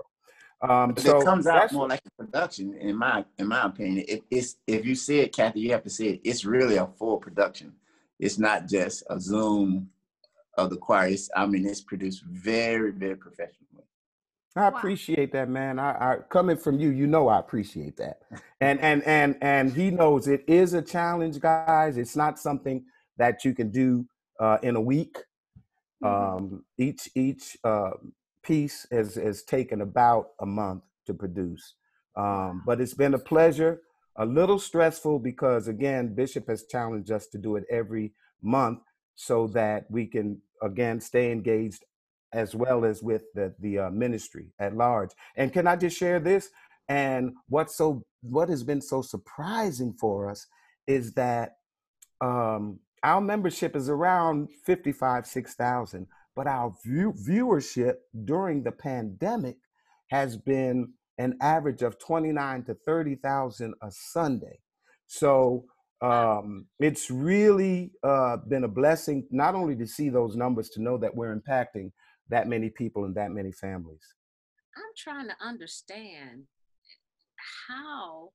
Um, 0.62 0.96
so 0.98 1.20
it 1.20 1.26
comes 1.26 1.46
out 1.46 1.72
more 1.72 1.88
like 1.88 2.02
a 2.08 2.24
production, 2.24 2.74
in 2.76 2.96
my 2.96 3.26
in 3.38 3.48
my 3.48 3.66
opinion. 3.66 4.06
It, 4.08 4.24
it's 4.32 4.56
if 4.66 4.86
you 4.86 4.96
see 4.96 5.20
it, 5.20 5.36
Kathy, 5.36 5.60
you 5.60 5.72
have 5.72 5.84
to 5.84 5.90
see 5.90 6.10
it. 6.10 6.22
It's 6.24 6.46
really 6.46 6.78
a 6.78 6.88
full 6.88 7.18
production. 7.18 7.74
It's 8.20 8.40
not 8.40 8.68
just 8.68 9.04
a 9.10 9.20
Zoom 9.20 9.90
of 10.58 10.72
the 10.72 10.78
choir. 10.78 11.10
It's, 11.10 11.30
I 11.36 11.46
mean, 11.46 11.68
it's 11.68 11.82
produced 11.82 12.24
very, 12.24 12.92
very 12.92 13.16
professionally. 13.16 13.84
I 14.60 14.68
appreciate 14.68 15.32
that, 15.34 15.50
man. 15.50 15.80
I, 15.80 15.92
I 16.14 16.18
coming 16.30 16.58
from 16.58 16.80
you, 16.80 16.90
you 16.90 17.08
know 17.08 17.28
I 17.28 17.40
appreciate 17.40 17.98
that. 17.98 18.22
And 18.60 18.80
and 18.80 19.04
and 19.04 19.38
and 19.42 19.72
he 19.72 19.92
knows 19.92 20.28
it 20.28 20.44
is 20.48 20.74
a 20.74 20.82
challenge, 20.82 21.40
guys. 21.40 21.96
It's 21.98 22.16
not 22.16 22.40
something 22.40 22.84
that 23.18 23.46
you 23.46 23.54
can 23.54 23.70
do 23.70 24.08
uh, 24.40 24.58
in 24.64 24.76
a 24.76 24.82
week. 24.82 25.18
Mhm. 26.04 26.38
Um, 26.38 26.66
each 26.78 27.10
each 27.16 27.58
uh, 27.64 27.92
piece 28.42 28.88
has 28.92 29.16
has 29.16 29.44
taken 29.44 29.82
about 29.82 30.30
a 30.40 30.46
month 30.48 30.84
to 31.06 31.14
produce, 31.14 31.76
um, 32.16 32.64
but 32.66 32.82
it's 32.82 32.96
been 32.96 33.14
a 33.14 33.20
pleasure. 33.20 33.82
A 34.16 34.26
little 34.26 34.58
stressful 34.58 35.20
because 35.20 35.68
again, 35.68 36.16
Bishop 36.16 36.48
has 36.48 36.66
challenged 36.66 37.12
us 37.12 37.28
to 37.28 37.38
do 37.38 37.56
it 37.58 37.66
every 37.70 38.14
month 38.42 38.80
so 39.16 39.48
that 39.50 39.86
we 39.92 40.08
can 40.08 40.42
again 40.64 41.00
stay 41.00 41.32
engaged 41.32 41.84
as 42.34 42.56
well 42.56 42.86
as 42.86 43.02
with 43.02 43.24
the 43.34 43.54
the 43.60 43.80
uh, 43.80 43.90
ministry 43.90 44.48
at 44.60 44.76
large. 44.76 45.12
And 45.36 45.52
can 45.52 45.68
I 45.68 45.76
just 45.76 45.98
share 45.98 46.20
this? 46.20 46.50
And 46.90 47.34
what's 47.50 47.76
so 47.76 48.04
what 48.22 48.50
has 48.50 48.64
been 48.64 48.82
so 48.82 49.02
surprising 49.02 49.94
for 50.00 50.30
us 50.30 50.48
is 50.88 51.14
that 51.14 51.58
um, 52.22 52.80
our 53.04 53.22
membership 53.22 53.76
is 53.76 53.90
around 53.90 54.50
55 54.66 55.28
6000 55.28 56.08
but 56.38 56.46
our 56.46 56.72
view, 56.86 57.14
viewership 57.28 57.96
during 58.24 58.62
the 58.62 58.72
pandemic 58.72 59.58
has 60.12 60.38
been 60.38 60.94
an 61.18 61.36
average 61.42 61.82
of 61.82 61.98
29 61.98 62.64
to 62.66 62.76
30,000 62.76 63.74
a 63.82 63.90
Sunday. 63.90 64.60
So 65.08 65.66
um, 66.00 66.68
it's 66.80 67.10
really 67.10 67.92
uh, 68.04 68.38
been 68.48 68.66
a 68.66 68.68
blessing 68.70 69.26
not 69.32 69.56
only 69.56 69.76
to 69.78 69.88
see 69.88 70.10
those 70.10 70.36
numbers, 70.36 70.70
to 70.70 70.82
know 70.82 71.00
that 71.00 71.16
we're 71.16 71.36
impacting 71.36 71.92
that 72.30 72.48
many 72.48 72.70
people 72.70 73.06
and 73.06 73.16
that 73.16 73.32
many 73.32 73.52
families. 73.52 74.02
I'm 74.76 74.94
trying 74.98 75.28
to 75.28 75.36
understand 75.42 76.44
how, 77.68 78.32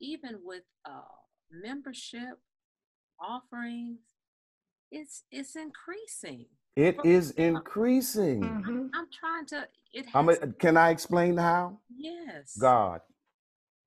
even 0.00 0.40
with 0.44 0.62
uh, 0.84 1.02
membership 1.50 2.38
offerings, 3.20 4.00
it's 4.90 5.24
it's 5.30 5.56
increasing. 5.56 6.46
It 6.76 6.96
Well, 6.96 7.06
is 7.06 7.30
increasing. 7.32 8.42
Mhm. 8.42 8.90
I'm 8.94 9.06
trying 9.18 9.46
to. 9.46 9.68
It 9.92 10.06
has. 10.06 10.38
A, 10.42 10.46
can 10.48 10.76
I 10.76 10.90
explain 10.90 11.36
how? 11.36 11.78
yes. 11.96 12.56
God. 12.56 13.00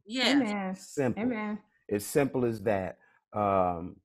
Yes. 0.05 0.35
Amen. 0.35 0.75
Simple. 0.75 1.23
Amen. 1.23 1.59
As 1.89 2.05
simple 2.05 2.45
as 2.45 2.61
that. 2.63 2.97
Um, 3.33 3.97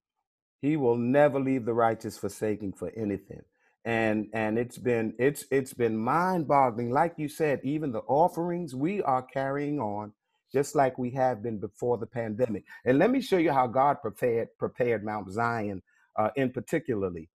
he 0.62 0.76
will 0.76 0.96
never 0.96 1.38
leave 1.38 1.64
the 1.64 1.74
righteous 1.74 2.18
forsaking 2.18 2.72
for 2.72 2.90
anything. 2.96 3.42
And 3.84 4.28
and 4.32 4.58
it's 4.58 4.78
been 4.78 5.14
it's 5.18 5.44
it's 5.50 5.72
been 5.72 5.96
mind-boggling. 5.96 6.90
Like 6.90 7.14
you 7.16 7.28
said, 7.28 7.60
even 7.62 7.92
the 7.92 8.00
offerings 8.00 8.74
we 8.74 9.02
are 9.02 9.22
carrying 9.22 9.78
on, 9.80 10.12
just 10.52 10.74
like 10.74 10.98
we 10.98 11.10
have 11.10 11.42
been 11.42 11.58
before 11.58 11.98
the 11.98 12.06
pandemic. 12.06 12.64
And 12.84 12.98
let 12.98 13.10
me 13.10 13.20
show 13.20 13.38
you 13.38 13.52
how 13.52 13.66
God 13.66 14.00
prepared 14.02 14.48
prepared 14.58 15.04
Mount 15.04 15.30
Zion, 15.30 15.82
uh, 16.16 16.30
in 16.36 16.50
particularly. 16.50 17.28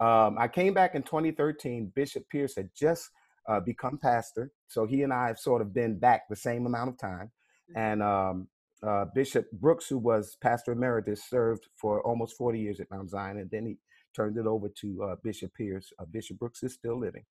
Um, 0.00 0.36
I 0.38 0.48
came 0.48 0.72
back 0.72 0.94
in 0.94 1.02
2013. 1.02 1.92
Bishop 1.94 2.28
Pierce 2.30 2.56
had 2.56 2.70
just 2.74 3.10
uh, 3.48 3.60
become 3.60 3.98
pastor, 3.98 4.50
so 4.68 4.86
he 4.86 5.02
and 5.02 5.12
I 5.12 5.26
have 5.26 5.38
sort 5.38 5.60
of 5.60 5.74
been 5.74 5.98
back 5.98 6.22
the 6.28 6.36
same 6.36 6.66
amount 6.66 6.90
of 6.90 6.98
time. 6.98 7.30
And 7.76 8.02
um, 8.02 8.48
uh, 8.82 9.04
Bishop 9.14 9.50
Brooks, 9.52 9.86
who 9.88 9.98
was 9.98 10.36
pastor 10.40 10.72
emeritus, 10.72 11.24
served 11.28 11.68
for 11.76 12.02
almost 12.02 12.36
40 12.36 12.58
years 12.58 12.80
at 12.80 12.90
Mount 12.90 13.10
Zion, 13.10 13.38
and 13.38 13.50
then 13.50 13.66
he 13.66 13.78
turned 14.14 14.36
it 14.36 14.46
over 14.46 14.68
to 14.80 15.02
uh, 15.04 15.16
Bishop 15.22 15.52
Pierce. 15.54 15.92
Uh, 15.98 16.04
Bishop 16.10 16.38
Brooks 16.38 16.62
is 16.62 16.74
still 16.74 16.98
living 16.98 17.24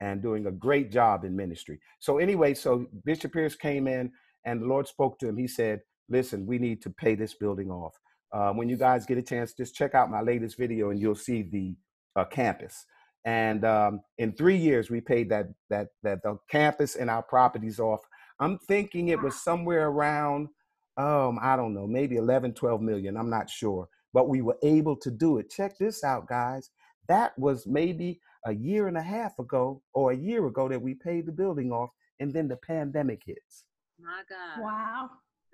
and 0.00 0.22
doing 0.22 0.46
a 0.46 0.50
great 0.50 0.90
job 0.90 1.24
in 1.24 1.34
ministry. 1.34 1.80
So 2.00 2.18
anyway, 2.18 2.54
so 2.54 2.86
Bishop 3.04 3.32
Pierce 3.32 3.56
came 3.56 3.86
in, 3.88 4.12
and 4.44 4.62
the 4.62 4.66
Lord 4.66 4.86
spoke 4.86 5.18
to 5.20 5.28
him. 5.28 5.36
He 5.36 5.48
said, 5.48 5.80
"Listen, 6.08 6.46
we 6.46 6.58
need 6.58 6.82
to 6.82 6.90
pay 6.90 7.14
this 7.14 7.34
building 7.34 7.70
off. 7.70 7.94
Uh, 8.32 8.52
when 8.52 8.68
you 8.68 8.76
guys 8.76 9.06
get 9.06 9.18
a 9.18 9.22
chance, 9.22 9.52
just 9.54 9.74
check 9.74 9.94
out 9.94 10.10
my 10.10 10.20
latest 10.20 10.58
video, 10.58 10.90
and 10.90 11.00
you'll 11.00 11.14
see 11.14 11.42
the 11.42 11.74
uh, 12.20 12.24
campus." 12.24 12.84
And 13.24 13.64
um, 13.64 14.00
in 14.18 14.32
three 14.32 14.56
years, 14.56 14.90
we 14.90 15.00
paid 15.00 15.30
that 15.30 15.46
that 15.70 15.88
that 16.02 16.22
the 16.22 16.38
campus 16.50 16.96
and 16.96 17.10
our 17.10 17.22
properties 17.22 17.80
off. 17.80 18.00
I'm 18.38 18.58
thinking 18.58 19.08
it 19.08 19.22
was 19.22 19.42
somewhere 19.42 19.88
around 19.88 20.48
um, 20.96 21.38
I 21.42 21.56
don't 21.56 21.74
know, 21.74 21.86
maybe 21.86 22.16
11, 22.16 22.54
12 22.54 22.80
million. 22.80 23.16
I'm 23.16 23.30
not 23.30 23.50
sure. 23.50 23.88
But 24.12 24.28
we 24.28 24.42
were 24.42 24.56
able 24.62 24.96
to 24.96 25.10
do 25.10 25.38
it. 25.38 25.50
Check 25.50 25.78
this 25.78 26.02
out, 26.04 26.26
guys. 26.28 26.70
That 27.08 27.38
was 27.38 27.66
maybe 27.66 28.20
a 28.46 28.54
year 28.54 28.88
and 28.88 28.96
a 28.96 29.02
half 29.02 29.38
ago 29.38 29.82
or 29.94 30.12
a 30.12 30.16
year 30.16 30.46
ago 30.46 30.68
that 30.68 30.80
we 30.80 30.94
paid 30.94 31.26
the 31.26 31.32
building 31.32 31.72
off, 31.72 31.90
and 32.20 32.32
then 32.32 32.48
the 32.48 32.56
pandemic 32.56 33.22
hits. 33.26 33.64
My 33.98 34.22
God. 34.28 34.62
Wow. 34.62 35.10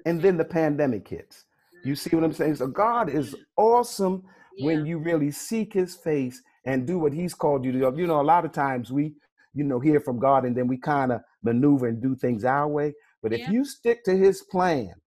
And 0.06 0.20
then 0.20 0.36
the 0.36 0.44
pandemic 0.44 1.08
hits. 1.08 1.44
You 1.84 1.96
see 1.96 2.14
what 2.14 2.24
I'm 2.24 2.32
saying? 2.32 2.56
So 2.56 2.66
God 2.66 3.08
is 3.08 3.30
mm-hmm. 3.30 3.42
awesome 3.56 4.24
Yeah. 4.56 4.66
when 4.66 4.86
you 4.86 4.98
really 4.98 5.30
seek 5.30 5.72
his 5.72 5.96
face 5.96 6.40
and 6.64 6.86
do 6.86 6.98
what 6.98 7.12
he's 7.12 7.34
called 7.34 7.64
you 7.64 7.72
to 7.72 7.78
do. 7.78 7.92
You 7.96 8.06
know, 8.06 8.20
a 8.20 8.22
lot 8.22 8.44
of 8.44 8.52
times 8.52 8.92
we, 8.92 9.14
you 9.54 9.64
know, 9.64 9.80
hear 9.80 10.00
from 10.00 10.18
God 10.18 10.44
and 10.44 10.56
then 10.56 10.68
we 10.68 10.76
kind 10.76 11.12
of 11.12 11.22
maneuver 11.42 11.88
and 11.88 12.00
do 12.00 12.14
things 12.14 12.44
our 12.44 12.68
way. 12.68 12.94
But 13.22 13.32
if 13.32 13.48
you 13.48 13.64
stick 13.64 14.04
to 14.04 14.16
his 14.16 14.42
plan, 14.42 14.88
Wow. 14.88 15.01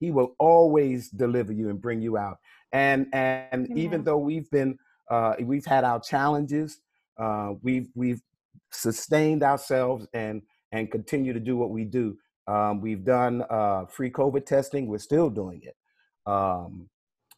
He 0.00 0.10
will 0.10 0.34
always 0.38 1.10
deliver 1.10 1.52
you 1.52 1.68
and 1.68 1.80
bring 1.80 2.00
you 2.00 2.16
out. 2.16 2.38
And 2.72 3.06
and 3.12 3.68
even 3.76 4.02
though 4.04 4.18
we've 4.18 4.50
been 4.50 4.78
uh 5.10 5.34
we've 5.40 5.66
had 5.66 5.84
our 5.84 6.00
challenges 6.00 6.80
uh 7.18 7.52
we've 7.62 7.88
we've 7.94 8.22
sustained 8.72 9.42
ourselves 9.42 10.06
and 10.14 10.42
and 10.72 10.90
continue 10.90 11.32
to 11.32 11.40
do 11.40 11.56
what 11.56 11.70
we 11.70 11.84
do 11.84 12.16
um 12.46 12.80
we've 12.80 13.04
done 13.04 13.44
uh 13.50 13.84
free 13.86 14.10
covid 14.10 14.46
testing 14.46 14.86
we're 14.86 14.98
still 14.98 15.28
doing 15.30 15.60
it. 15.62 15.76
Um 16.26 16.88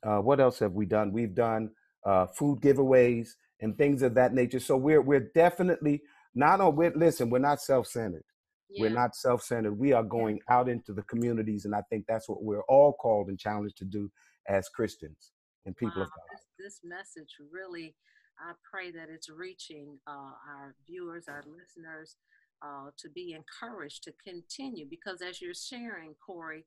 uh 0.06 0.18
what 0.18 0.40
else 0.40 0.58
have 0.60 0.72
we 0.72 0.86
done? 0.86 1.12
We've 1.12 1.34
done 1.34 1.70
uh 2.06 2.26
food 2.26 2.60
giveaways 2.60 3.30
and 3.60 3.76
things 3.76 4.02
of 4.02 4.14
that 4.14 4.34
nature. 4.34 4.60
So 4.60 4.76
we're 4.76 5.02
we're 5.02 5.30
definitely 5.34 6.02
not 6.34 6.60
on 6.60 6.76
we're 6.76 6.92
listen 6.94 7.30
we're 7.30 7.38
not 7.38 7.60
self-centered. 7.60 8.24
we're 8.24 8.31
Yeah. 8.72 8.80
We're 8.82 8.90
not 9.02 9.14
self-centered 9.14 9.72
we 9.78 9.92
are 9.92 10.02
going 10.02 10.40
out 10.48 10.68
into 10.68 10.92
the 10.94 11.02
communities 11.02 11.64
and 11.66 11.74
i 11.74 11.82
think 11.90 12.04
that's 12.06 12.28
what 12.28 12.42
we're 12.42 12.62
all 12.68 12.92
called 12.94 13.28
and 13.28 13.38
challenged 13.38 13.76
to 13.78 13.84
do 13.84 14.10
as 14.48 14.68
christians 14.68 15.32
and 15.66 15.76
people 15.76 15.94
Wow. 16.00 16.04
of 16.04 16.10
god 16.10 16.38
This, 16.58 16.80
message 16.84 17.32
really, 17.50 17.94
I 18.38 18.52
pray 18.70 18.90
that 18.92 19.08
it's 19.10 19.28
reaching 19.28 19.98
uh, 20.06 20.32
our 20.54 20.74
viewers, 20.86 21.24
our 21.28 21.42
listeners, 21.46 22.16
uh, 22.64 22.90
to 22.98 23.08
be 23.10 23.34
encouraged 23.40 24.04
to 24.04 24.12
continue. 24.24 24.86
Because 24.88 25.20
as 25.22 25.40
you're 25.42 25.54
sharing, 25.54 26.14
Corey, 26.24 26.64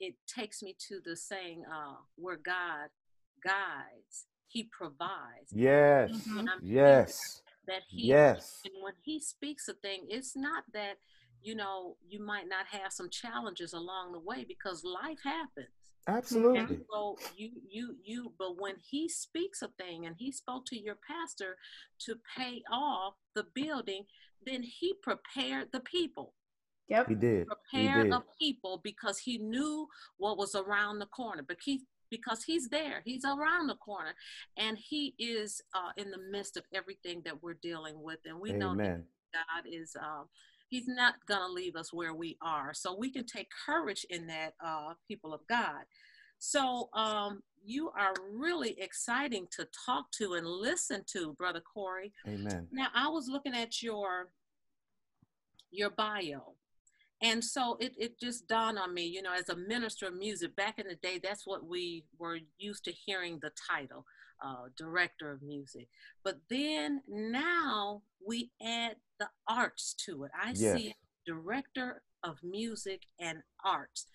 it 0.00 0.14
takes 0.26 0.62
me 0.62 0.76
to 0.88 1.00
the 1.04 1.16
saying, 1.16 1.64
uh, 1.72 1.96
where 2.16 2.36
God 2.36 2.88
guides, 3.42 4.26
He 4.46 4.64
provides. 4.64 5.50
yes 5.52 6.10
Mhm. 6.10 6.48
I'm 6.50 6.60
yes 6.62 7.42
that 7.68 7.82
He 7.88 8.10
yes 8.10 8.64
And 8.64 8.74
when 8.82 8.94
he 9.04 9.20
speaks 9.20 9.68
a 9.68 9.74
thing, 9.74 10.06
it's 10.10 10.36
not 10.36 10.64
that, 10.74 10.98
you 11.42 11.54
know, 11.56 11.96
you 12.08 12.24
might 12.24 12.48
not 12.48 12.66
have 12.68 12.92
some 12.92 13.10
challenges 13.10 13.74
along 13.74 14.12
the 14.12 14.20
way 14.20 14.44
because 14.46 14.84
life 14.84 15.20
happens. 15.24 15.68
absolutely 16.08 16.78
And 16.78 16.86
so 16.92 17.16
you, 17.36 17.50
you, 17.70 17.96
you, 18.04 18.32
but 18.38 18.60
when 18.60 18.76
he 18.90 19.08
speaks 19.08 19.62
a 19.62 19.68
thing 19.68 20.06
and 20.06 20.16
he 20.18 20.32
spoke 20.32 20.66
to 20.66 20.78
your 20.80 20.96
pastor 20.96 21.56
to 22.00 22.16
pay 22.36 22.62
off 22.72 23.14
the 23.34 23.44
building, 23.54 24.06
then 24.44 24.62
he 24.62 24.94
prepared 25.02 25.72
the 25.72 25.80
people, 25.80 26.34
Yep. 26.88 27.06
he 27.08 27.14
Yep. 27.14 27.20
did 27.20 27.46
he 27.72 27.88
prepared 27.88 27.88
did 27.88 28.12
a 28.12 28.22
people 28.40 28.80
because 28.82 29.18
he 29.20 29.38
knew 29.38 29.88
what 30.18 30.38
was 30.38 30.54
around 30.54 30.98
the 30.98 31.06
corner. 31.06 31.42
But 31.46 31.58
he, 31.64 31.86
because 32.10 32.44
he's 32.44 32.68
there, 32.68 33.02
he's 33.04 33.24
around 33.24 33.66
the 33.66 33.76
corner, 33.76 34.14
and 34.56 34.78
he 34.78 35.14
is 35.18 35.60
uh, 35.74 35.92
in 35.96 36.10
the 36.10 36.18
midst 36.30 36.56
of 36.56 36.64
everything 36.74 37.22
that 37.24 37.42
we're 37.42 37.58
dealing 37.62 38.02
with, 38.02 38.18
and 38.24 38.38
we 38.40 38.50
know 38.58 38.74
that 38.76 38.84
God 39.32 39.64
is 39.70 39.96
uh, 40.00 40.24
He's 40.68 40.86
not 40.86 41.14
gonna 41.26 41.52
leave 41.52 41.76
us 41.76 41.92
where 41.92 42.14
we 42.14 42.36
are. 42.42 42.74
So 42.74 42.94
we 42.96 43.10
can 43.10 43.24
take 43.24 43.48
courage 43.66 44.04
in 44.10 44.26
that, 44.26 44.52
uh, 44.62 44.92
people 45.06 45.32
of 45.32 45.40
God. 45.48 45.84
So 46.38 46.90
um, 46.92 47.42
you 47.64 47.90
are 47.90 48.14
really 48.30 48.78
exciting 48.80 49.46
to 49.52 49.66
talk 49.86 50.10
to 50.12 50.34
and 50.34 50.46
listen 50.46 51.04
to, 51.12 51.32
Brother 51.34 51.60
Corey. 51.60 52.12
amen 52.26 52.68
Now 52.70 52.88
I 52.94 53.08
was 53.08 53.28
looking 53.28 53.54
at 53.54 53.82
your 53.82 54.28
your 55.70 55.90
bio. 55.90 56.54
And 57.20 57.42
so 57.42 57.76
it, 57.80 57.94
it 57.98 58.20
just 58.20 58.46
dawned 58.46 58.78
on 58.78 58.94
me, 58.94 59.04
you 59.04 59.22
know, 59.22 59.32
as 59.32 59.48
a 59.48 59.56
minister 59.56 60.06
of 60.06 60.14
music, 60.14 60.54
back 60.54 60.78
in 60.78 60.86
the 60.86 60.94
day, 60.94 61.18
that's 61.22 61.46
what 61.46 61.66
we 61.66 62.04
were 62.18 62.38
used 62.58 62.84
to 62.84 62.92
hearing 62.92 63.40
the 63.42 63.50
title, 63.70 64.04
uh, 64.44 64.68
director 64.76 65.32
of 65.32 65.42
music. 65.42 65.88
But 66.22 66.38
then 66.48 67.02
now 67.08 68.02
we 68.26 68.52
add 68.62 68.96
the 69.18 69.28
arts 69.48 69.94
to 70.06 70.24
it. 70.24 70.30
I 70.40 70.50
Yes. 70.50 70.74
see 70.74 70.94
director 71.26 72.02
of 72.22 72.38
music 72.42 73.02
and 73.18 73.42
arts. 73.64 74.06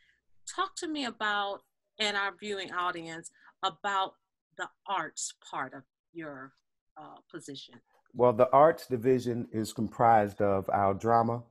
Talk 0.55 0.75
to 0.77 0.87
me 0.87 1.05
about, 1.05 1.61
and 1.99 2.15
our 2.15 2.33
viewing 2.39 2.71
audience, 2.71 3.31
about 3.63 4.13
the 4.57 4.69
arts 4.87 5.33
part 5.49 5.73
of 5.73 5.83
your 6.13 6.53
uh, 6.97 7.17
position. 7.29 7.75
Well, 8.13 8.33
the 8.33 8.49
arts 8.51 8.87
division 8.87 9.47
is 9.51 9.73
comprised 9.73 10.41
of 10.41 10.69
our 10.69 10.93
drama 10.93 11.43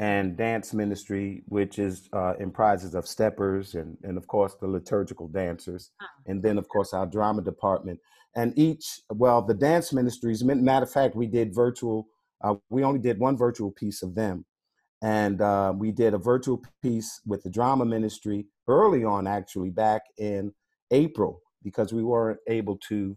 and 0.00 0.34
dance 0.34 0.72
ministry, 0.72 1.42
which 1.56 1.78
is 1.78 2.08
uh, 2.14 2.32
comprises 2.38 2.94
of 2.94 3.06
steppers 3.06 3.74
and, 3.74 3.98
and 4.02 4.16
of 4.16 4.26
course 4.26 4.54
the 4.60 4.66
liturgical 4.66 5.28
dancers, 5.28 5.90
Ah. 6.00 6.06
and 6.26 6.42
then 6.42 6.56
of 6.58 6.66
course 6.68 6.94
our 6.94 7.06
drama 7.06 7.42
department. 7.42 8.00
And 8.34 8.58
each, 8.58 8.86
well, 9.12 9.42
the 9.42 9.58
dance 9.68 9.92
ministries. 9.92 10.42
ma- 10.42 10.54
Matter 10.70 10.84
of 10.84 10.92
fact, 10.98 11.14
we 11.16 11.26
did 11.26 11.54
virtual. 11.54 12.06
Uh, 12.42 12.54
we 12.70 12.82
only 12.82 12.98
did 13.08 13.18
one 13.18 13.36
virtual 13.36 13.70
piece 13.82 14.00
of 14.02 14.14
them, 14.14 14.46
and 15.02 15.42
uh, 15.42 15.72
we 15.76 15.92
did 15.92 16.14
a 16.14 16.18
virtual 16.18 16.58
piece 16.82 17.20
with 17.26 17.42
the 17.42 17.50
drama 17.50 17.84
ministry 17.84 18.46
early 18.68 19.04
on, 19.04 19.26
actually 19.26 19.68
back 19.70 20.02
in 20.16 20.42
April, 20.90 21.42
because 21.62 21.92
we 21.92 22.02
weren't 22.02 22.40
able 22.48 22.78
to 22.88 23.14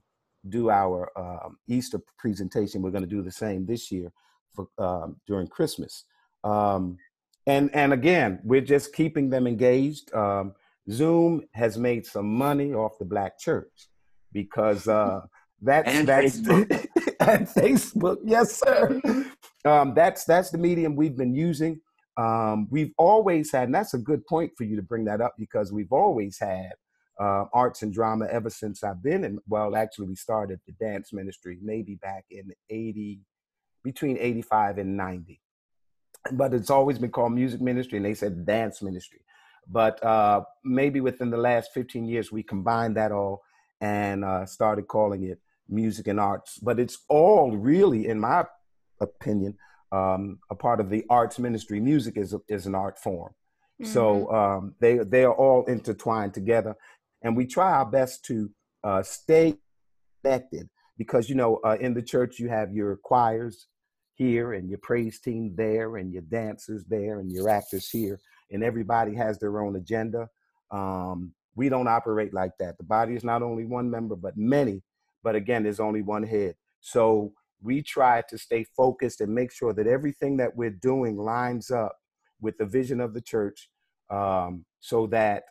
do 0.50 0.70
our 0.70 1.10
um, 1.18 1.58
Easter 1.70 2.00
presentation. 2.18 2.82
We're 2.82 2.92
going 2.98 3.10
to 3.10 3.16
do 3.18 3.22
the 3.22 3.32
same 3.32 3.66
this 3.66 3.90
year 3.90 4.12
for 4.54 4.68
um, 4.78 5.16
during 5.26 5.48
Christmas. 5.48 6.04
Um, 6.44 6.98
and 7.46 7.74
and 7.74 7.94
again, 7.94 8.40
we're 8.44 8.62
just 8.62 8.94
keeping 8.94 9.30
them 9.30 9.48
engaged. 9.48 10.14
Um, 10.14 10.54
Zoom 10.90 11.44
has 11.54 11.78
made 11.78 12.06
some 12.06 12.28
money 12.28 12.74
off 12.74 12.98
the 13.00 13.06
Black 13.06 13.40
Church 13.40 13.88
because 14.32 14.88
uh, 14.88 15.22
that's 15.62 15.90
And 15.90 16.08
that's 16.08 16.40
Facebook. 16.40 16.88
and 17.20 17.48
Facebook. 17.48 18.18
Yes, 18.24 18.60
sir. 18.60 19.02
Um, 19.66 19.94
that's 19.94 20.26
that's 20.26 20.52
the 20.52 20.58
medium 20.58 20.96
we've 20.96 21.18
been 21.18 21.36
using. 21.36 21.80
Um, 22.18 22.68
we've 22.70 22.92
always 22.98 23.52
had, 23.52 23.64
and 23.64 23.76
that's 23.76 23.94
a 23.94 23.98
good 23.98 24.26
point 24.28 24.52
for 24.58 24.66
you 24.66 24.76
to 24.76 24.84
bring 24.84 25.06
that 25.06 25.22
up 25.22 25.34
because 25.38 25.72
we've 25.72 25.92
always 25.92 26.38
had 26.38 26.72
uh, 27.20 27.46
arts 27.54 27.82
and 27.82 27.94
drama 27.94 28.28
ever 28.32 28.50
since 28.50 28.84
I've 28.84 29.02
been 29.02 29.24
in. 29.24 29.40
Well, 29.48 29.76
actually, 29.76 30.08
we 30.08 30.16
started 30.16 30.60
the 30.68 30.74
dance 30.74 31.14
ministry 31.14 31.58
maybe 31.62 31.96
back 31.96 32.26
in 32.30 32.52
80, 32.70 33.20
between 33.84 34.18
85 34.18 34.78
and 34.80 34.98
90. 34.98 35.40
But 36.32 36.54
it's 36.54 36.70
always 36.70 37.00
been 37.00 37.12
called 37.12 37.34
music 37.34 37.62
ministry, 37.62 37.98
and 37.98 38.06
they 38.06 38.14
said 38.14 38.46
dance 38.46 38.82
ministry. 38.82 39.20
But 39.70 40.04
uh, 40.04 40.44
maybe 40.64 41.02
within 41.02 41.30
the 41.30 41.38
last 41.38 41.72
15 41.74 42.06
years, 42.06 42.32
we 42.32 42.44
combined 42.44 42.98
that 42.98 43.12
all 43.12 43.44
and 43.82 44.24
uh, 44.24 44.46
started 44.46 44.88
calling 44.88 45.24
it 45.24 45.40
music 45.68 46.08
and 46.08 46.20
arts. 46.20 46.58
But 46.58 46.80
it's 46.80 47.00
all 47.10 47.56
really, 47.56 48.08
in 48.08 48.20
my 48.20 48.46
opinion, 49.00 49.58
um, 49.92 50.40
a 50.50 50.56
part 50.56 50.80
of 50.80 50.90
the 50.90 51.06
arts 51.10 51.40
ministry. 51.40 51.80
Music 51.80 52.18
is, 52.18 52.34
a, 52.34 52.40
is 52.48 52.66
an 52.66 52.76
art 52.76 52.98
form. 52.98 53.34
So 53.84 54.32
um, 54.32 54.76
they 54.80 55.00
they 55.00 55.24
are 55.24 55.34
all 55.34 55.66
intertwined 55.66 56.34
together, 56.34 56.76
and 57.22 57.36
we 57.36 57.46
try 57.46 57.72
our 57.74 57.86
best 57.86 58.24
to 58.26 58.50
uh, 58.84 59.04
stay 59.04 59.58
connected 60.24 60.70
because 60.98 61.30
you 61.30 61.36
know 61.36 61.60
uh, 61.66 61.78
in 61.80 61.94
the 61.94 62.02
church 62.02 62.40
you 62.40 62.50
have 62.50 62.72
your 62.72 62.98
choirs 62.98 63.68
here 64.16 64.54
and 64.54 64.70
your 64.70 64.80
praise 64.80 65.20
team 65.20 65.54
there 65.56 65.98
and 65.98 66.12
your 66.12 66.22
dancers 66.24 66.84
there 66.86 67.20
and 67.20 67.32
your 67.32 67.50
actors 67.50 67.90
here 67.90 68.20
and 68.52 68.64
everybody 68.64 69.16
has 69.16 69.40
their 69.40 69.62
own 69.62 69.76
agenda 69.76 70.30
um, 70.72 71.32
we 71.56 71.70
don't 71.70 71.88
operate 71.88 72.34
like 72.34 72.52
that 72.60 72.78
the 72.78 72.84
body 72.84 73.16
is 73.16 73.24
not 73.24 73.42
only 73.42 73.66
one 73.66 73.90
member 73.90 74.16
but 74.16 74.38
many 74.38 74.82
but 75.24 75.36
again 75.36 75.64
there's 75.64 75.80
only 75.80 76.02
one 76.02 76.24
head 76.24 76.56
so 76.82 77.34
we 77.62 77.82
try 77.82 78.22
to 78.30 78.38
stay 78.38 78.66
focused 78.76 79.22
and 79.22 79.34
make 79.34 79.52
sure 79.52 79.74
that 79.74 79.88
everything 79.88 80.38
that 80.38 80.56
we're 80.56 80.70
doing 80.70 81.18
lines 81.18 81.72
up 81.72 81.98
with 82.42 82.58
the 82.58 82.66
vision 82.66 83.00
of 83.00 83.14
the 83.14 83.22
church 83.22 83.70
um, 84.10 84.66
so 84.80 85.08
that 85.08 85.46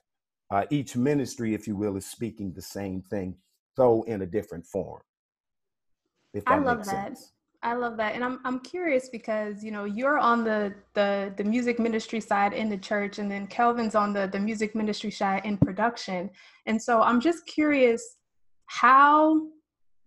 uh, 0.50 0.64
each 0.70 0.94
ministry 0.94 1.54
if 1.54 1.66
you 1.66 1.74
will 1.74 1.96
is 1.96 2.06
speaking 2.06 2.52
the 2.52 2.62
same 2.62 3.02
thing 3.02 3.34
though 3.76 4.02
in 4.02 4.22
a 4.22 4.26
different 4.26 4.66
form 4.66 5.00
if 6.34 6.44
that 6.44 6.54
I 6.54 6.58
love 6.58 6.84
that. 6.84 7.16
Sense. 7.16 7.32
I 7.64 7.74
love 7.74 7.96
that. 7.98 8.14
And 8.14 8.24
I'm 8.24 8.40
I'm 8.44 8.58
curious 8.60 9.08
because, 9.08 9.62
you 9.62 9.70
know, 9.70 9.84
you're 9.84 10.18
on 10.18 10.42
the 10.42 10.74
the 10.94 11.32
the 11.36 11.44
music 11.44 11.78
ministry 11.78 12.20
side 12.20 12.52
in 12.52 12.68
the 12.68 12.78
church 12.78 13.18
and 13.18 13.30
then 13.30 13.46
Kelvin's 13.46 13.94
on 13.94 14.12
the 14.12 14.26
the 14.26 14.40
music 14.40 14.74
ministry 14.74 15.10
side 15.10 15.42
in 15.44 15.56
production. 15.56 16.30
And 16.66 16.80
so 16.80 17.02
I'm 17.02 17.20
just 17.20 17.46
curious 17.46 18.16
how 18.66 19.46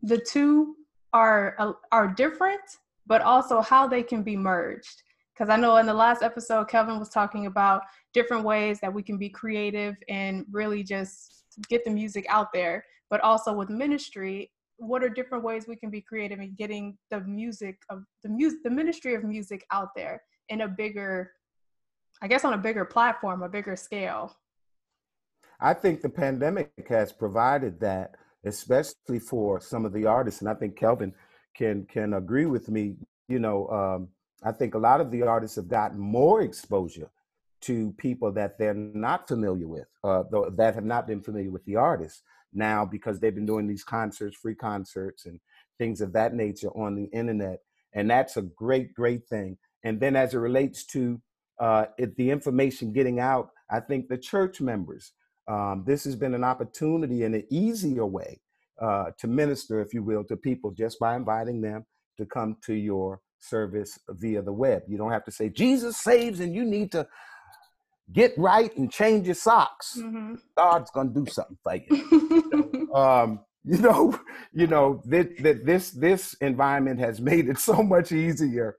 the 0.02 0.18
two 0.18 0.76
are 1.14 1.78
are 1.92 2.08
different 2.08 2.62
but 3.08 3.22
also 3.22 3.62
how 3.62 3.88
they 3.88 4.04
can 4.04 4.24
be 4.24 4.36
merged. 4.36 5.04
Because 5.34 5.50
I 5.50 5.58
know 5.58 5.78
in 5.78 5.86
the 5.86 5.94
last 5.94 6.24
episode, 6.24 6.70
Kelvin 6.70 6.98
was 6.98 7.10
talking 7.10 7.46
about 7.46 7.82
different 8.14 8.44
ways 8.44 8.80
that 8.80 8.94
we 8.94 9.04
can 9.04 9.18
be 9.18 9.30
creative 9.30 9.96
and 10.08 10.46
really 10.52 10.82
just 10.82 11.44
get 11.70 11.84
the 11.84 11.92
music 11.92 12.26
out 12.30 12.54
there. 12.54 12.86
But 13.10 13.22
also 13.22 13.54
with 13.54 13.70
ministry, 13.70 14.52
what 14.78 15.04
are 15.04 15.10
different 15.10 15.44
ways 15.44 15.68
we 15.68 15.76
can 15.76 15.90
be 15.90 16.02
creative 16.02 16.40
in 16.40 16.54
getting 16.56 16.98
the 17.10 17.22
music 17.22 17.78
of 17.90 18.04
the 18.24 18.30
music 18.30 18.60
the 18.64 18.70
ministry 18.70 19.16
of 19.16 19.24
music 19.24 19.66
out 19.72 19.90
there 19.96 20.22
in 20.50 20.62
a 20.62 20.68
bigger 20.68 21.32
i 22.22 22.28
guess 22.28 22.44
on 22.44 22.54
a 22.54 22.58
bigger 22.58 22.86
platform 22.86 23.44
a 23.44 23.50
bigger 23.50 23.76
scale? 23.76 24.36
I 25.62 25.74
think 25.74 26.02
the 26.02 26.10
pandemic 26.10 26.72
has 26.90 27.14
provided 27.14 27.80
that 27.80 28.16
especially 28.44 29.20
for 29.20 29.60
some 29.60 29.86
of 29.86 29.94
the 29.94 30.06
artists 30.06 30.42
and 30.42 30.50
i 30.50 30.54
think 30.54 30.76
kelvin 30.76 31.14
can 31.56 31.86
can 31.86 32.14
agree 32.14 32.46
with 32.46 32.70
me 32.70 32.96
you 33.28 33.40
know 33.40 33.68
um, 33.70 34.10
i 34.44 34.52
think 34.52 34.76
a 34.76 34.80
lot 34.80 35.02
of 35.02 35.12
the 35.12 35.22
artists 35.24 35.56
have 35.56 35.68
gotten 35.68 35.98
more 35.98 36.42
exposure 36.42 37.10
to 37.62 37.94
people 37.98 38.32
that 38.32 38.60
they're 38.60 38.74
not 38.74 39.28
familiar 39.28 39.68
with 39.68 39.88
uh, 40.04 40.24
that 40.52 40.76
have 40.76 40.86
not 40.86 41.08
been 41.08 41.22
familiar 41.22 41.50
with 41.50 41.66
the 41.66 41.76
artists 41.76 42.22
now 42.56 42.86
because 42.86 43.20
they've 43.20 43.36
been 43.36 43.46
doing 43.46 43.68
these 43.68 43.84
concerts, 43.84 44.38
free 44.38 44.56
concerts, 44.56 45.26
and 45.26 45.40
things 45.78 46.02
of 46.02 46.14
that 46.14 46.34
nature 46.34 46.70
on 46.70 46.96
the 46.96 47.06
internet. 47.06 47.60
And 47.94 48.10
that's 48.10 48.38
a 48.38 48.42
great, 48.42 48.94
great 48.94 49.28
thing. 49.28 49.58
And 49.84 50.00
then 50.00 50.16
as 50.16 50.34
it 50.34 50.40
relates 50.40 50.86
to 50.88 51.22
uh, 51.60 51.86
the 52.18 52.30
information 52.30 52.92
getting 52.92 53.20
out, 53.20 53.50
I 53.70 53.80
think 53.80 54.08
the 54.08 54.18
church 54.18 54.62
members, 54.62 55.14
um, 55.48 55.84
this 55.86 56.04
has 56.04 56.16
been 56.16 56.34
an 56.34 56.44
opportunity 56.44 57.24
and 57.24 57.36
an 57.36 57.46
easier 57.50 58.06
way 58.06 58.42
uh, 58.82 59.12
to 59.20 59.28
minister, 59.28 59.82
if 59.82 59.94
you 59.94 60.04
will, 60.04 60.24
to 60.26 60.36
people 60.36 60.72
just 60.72 61.00
by 61.00 61.16
inviting 61.16 61.62
them 61.62 61.86
to 62.18 62.26
come 62.26 62.58
to 62.66 62.74
your 62.74 63.22
service 63.40 64.00
via 64.10 64.42
the 64.42 64.54
web. 64.54 64.84
You 64.88 64.98
don't 64.98 65.12
have 65.12 65.26
to 65.26 65.32
say, 65.32 65.50
Jesus 65.50 65.98
saves 65.98 66.40
and 66.40 66.54
you 66.54 66.66
need 66.66 66.92
to 66.94 67.08
get 68.12 68.38
right 68.38 68.76
and 68.78 68.92
change 68.92 69.26
your 69.26 69.36
socks. 69.36 69.98
Mm-hmm. 69.98 70.36
God's 70.58 70.92
gonna 70.92 71.10
do 71.10 71.26
something 71.26 71.58
for 71.64 71.76
you. 71.76 72.90
um, 72.94 73.40
you 73.64 73.80
know, 73.80 74.18
you 74.54 74.68
know 74.68 75.02
that 75.06 75.38
that 75.44 75.66
this 75.66 75.92
this 75.92 76.34
environment 76.36 77.00
has 77.00 77.20
made 77.20 77.50
it 77.50 77.58
so 77.70 77.82
much 77.82 78.12
easier 78.12 78.78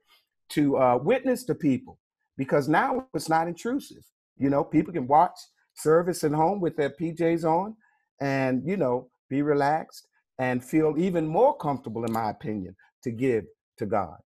to 0.50 0.78
uh, 0.78 0.98
witness 1.02 1.44
to 1.44 1.54
people 1.54 1.98
because 2.36 2.68
now 2.68 3.06
it's 3.14 3.28
not 3.28 3.48
intrusive. 3.48 4.04
You 4.36 4.50
know, 4.50 4.62
people 4.62 4.92
can 4.92 5.06
watch 5.06 5.38
service 5.74 6.22
at 6.24 6.32
home 6.32 6.60
with 6.60 6.76
their 6.76 6.90
PJs 6.90 7.44
on, 7.44 7.76
and 8.20 8.62
you 8.66 8.76
know, 8.76 9.10
be 9.28 9.42
relaxed 9.42 10.06
and 10.38 10.62
feel 10.62 10.94
even 10.98 11.26
more 11.26 11.56
comfortable, 11.56 12.04
in 12.04 12.12
my 12.12 12.30
opinion, 12.30 12.76
to 13.02 13.10
give 13.10 13.44
to 13.78 13.86
God. 13.86 14.18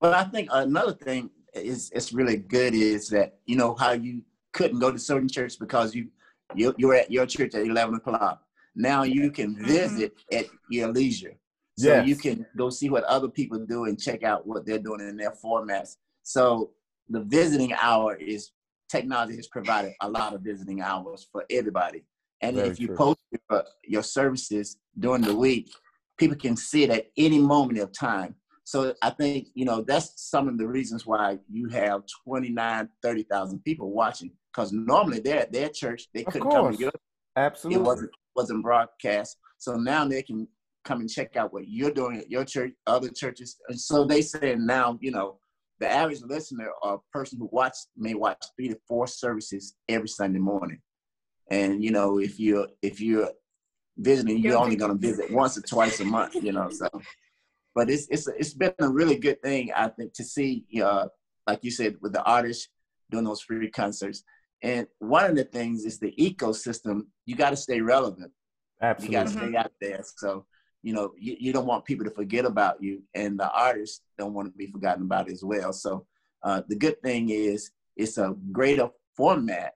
Well, 0.00 0.14
I 0.14 0.24
think 0.24 0.48
another 0.52 0.94
thing 0.94 1.30
is 1.54 1.90
it's 1.94 2.12
really 2.12 2.36
good 2.36 2.74
is 2.74 3.08
that 3.08 3.38
you 3.46 3.56
know 3.56 3.74
how 3.74 3.92
you 3.92 4.22
couldn't 4.52 4.78
go 4.78 4.90
to 4.90 4.98
certain 4.98 5.28
church 5.28 5.58
because 5.58 5.94
you 5.94 6.08
you 6.54 6.74
you 6.78 6.88
were 6.88 6.94
at 6.94 7.10
your 7.10 7.26
church 7.26 7.54
at 7.54 7.62
eleven 7.62 7.94
o'clock. 7.94 8.42
Now 8.74 9.02
you 9.02 9.30
can 9.30 9.54
mm-hmm. 9.54 9.66
visit 9.66 10.16
mm-hmm. 10.16 10.38
at 10.38 10.46
your 10.70 10.88
leisure, 10.88 11.36
so 11.78 11.88
yes. 11.88 12.06
you 12.06 12.16
can 12.16 12.46
go 12.56 12.70
see 12.70 12.90
what 12.90 13.04
other 13.04 13.28
people 13.28 13.58
do 13.58 13.84
and 13.84 14.00
check 14.00 14.22
out 14.22 14.46
what 14.46 14.66
they're 14.66 14.78
doing 14.78 15.00
in 15.00 15.16
their 15.16 15.32
formats. 15.32 15.96
So 16.22 16.70
the 17.08 17.20
visiting 17.20 17.72
hour 17.74 18.14
is 18.16 18.52
technology 18.88 19.36
has 19.36 19.48
provided 19.48 19.92
a 20.00 20.08
lot 20.08 20.34
of 20.34 20.42
visiting 20.42 20.80
hours 20.82 21.26
for 21.32 21.44
everybody. 21.50 22.04
And 22.42 22.56
Very 22.56 22.68
if 22.68 22.80
you 22.80 22.88
true. 22.88 22.96
post 22.96 23.20
your, 23.50 23.64
your 23.84 24.02
services 24.02 24.76
during 24.98 25.22
the 25.22 25.34
week, 25.34 25.70
people 26.18 26.36
can 26.36 26.56
see 26.56 26.84
it 26.84 26.90
at 26.90 27.06
any 27.16 27.38
moment 27.38 27.78
of 27.78 27.92
time. 27.92 28.34
So 28.64 28.94
I 29.02 29.10
think, 29.10 29.48
you 29.54 29.64
know, 29.64 29.82
that's 29.82 30.12
some 30.30 30.48
of 30.48 30.56
the 30.56 30.66
reasons 30.66 31.06
why 31.06 31.38
you 31.50 31.68
have 31.70 32.02
29, 32.24 32.88
30,000 33.02 33.64
people 33.64 33.90
watching. 33.90 34.32
Because 34.52 34.72
normally 34.72 35.20
they're 35.20 35.40
at 35.40 35.52
their 35.52 35.68
church, 35.68 36.08
they 36.14 36.24
couldn't 36.24 36.50
come 36.50 36.72
to 36.72 36.78
your 36.78 36.92
Absolutely. 37.36 37.82
It 37.82 37.86
wasn't 37.86 38.10
wasn't 38.36 38.62
broadcast. 38.62 39.36
So 39.58 39.76
now 39.76 40.06
they 40.06 40.22
can 40.22 40.48
come 40.84 41.00
and 41.00 41.08
check 41.08 41.36
out 41.36 41.52
what 41.52 41.68
you're 41.68 41.90
doing 41.90 42.18
at 42.18 42.30
your 42.30 42.44
church, 42.44 42.72
other 42.86 43.08
churches. 43.08 43.56
And 43.68 43.80
so 43.80 44.04
they 44.04 44.22
say 44.22 44.56
now, 44.58 44.98
you 45.00 45.10
know, 45.10 45.38
the 45.78 45.90
average 45.90 46.22
listener 46.22 46.68
or 46.82 47.00
person 47.12 47.38
who 47.38 47.48
watch 47.52 47.76
may 47.96 48.14
watch 48.14 48.44
three 48.56 48.68
to 48.68 48.78
four 48.86 49.06
services 49.06 49.76
every 49.88 50.08
Sunday 50.08 50.38
morning. 50.38 50.80
And 51.50 51.82
you 51.82 51.90
know, 51.90 52.18
if 52.18 52.38
you're 52.38 52.68
if 52.82 53.00
you're 53.00 53.30
visiting, 53.98 54.38
you're 54.38 54.58
only 54.58 54.76
gonna 54.76 54.94
visit 54.94 55.30
once 55.30 55.58
or 55.58 55.62
twice 55.62 56.00
a 56.00 56.04
month, 56.04 56.34
you 56.34 56.52
know. 56.52 56.68
So 56.70 56.88
but 57.74 57.90
it's 57.90 58.06
it's 58.08 58.28
it's 58.38 58.54
been 58.54 58.74
a 58.80 58.88
really 58.88 59.16
good 59.16 59.40
thing 59.42 59.70
I 59.74 59.88
think 59.88 60.12
to 60.14 60.24
see 60.24 60.64
uh 60.82 61.06
like 61.46 61.60
you 61.62 61.70
said 61.70 61.96
with 62.00 62.12
the 62.12 62.22
artists 62.22 62.68
doing 63.10 63.24
those 63.24 63.42
free 63.42 63.70
concerts. 63.70 64.24
And 64.62 64.86
one 64.98 65.30
of 65.30 65.36
the 65.36 65.44
things 65.44 65.84
is 65.84 65.98
the 65.98 66.14
ecosystem. 66.18 67.02
You 67.26 67.36
got 67.36 67.50
to 67.50 67.56
stay 67.56 67.80
relevant. 67.80 68.32
Absolutely. 68.80 69.16
You 69.16 69.22
got 69.22 69.32
to 69.32 69.38
stay 69.38 69.56
out 69.56 69.72
there. 69.80 70.04
So 70.16 70.46
you 70.82 70.92
know 70.92 71.12
you, 71.16 71.36
you 71.38 71.52
don't 71.52 71.66
want 71.66 71.84
people 71.84 72.04
to 72.04 72.10
forget 72.10 72.44
about 72.44 72.82
you, 72.82 73.02
and 73.14 73.38
the 73.38 73.50
artists 73.50 74.00
don't 74.18 74.34
want 74.34 74.52
to 74.52 74.56
be 74.56 74.66
forgotten 74.66 75.04
about 75.04 75.30
as 75.30 75.44
well. 75.44 75.72
So 75.72 76.06
uh, 76.42 76.62
the 76.68 76.76
good 76.76 77.00
thing 77.02 77.30
is 77.30 77.70
it's 77.96 78.18
a 78.18 78.34
greater 78.50 78.88
format, 79.16 79.74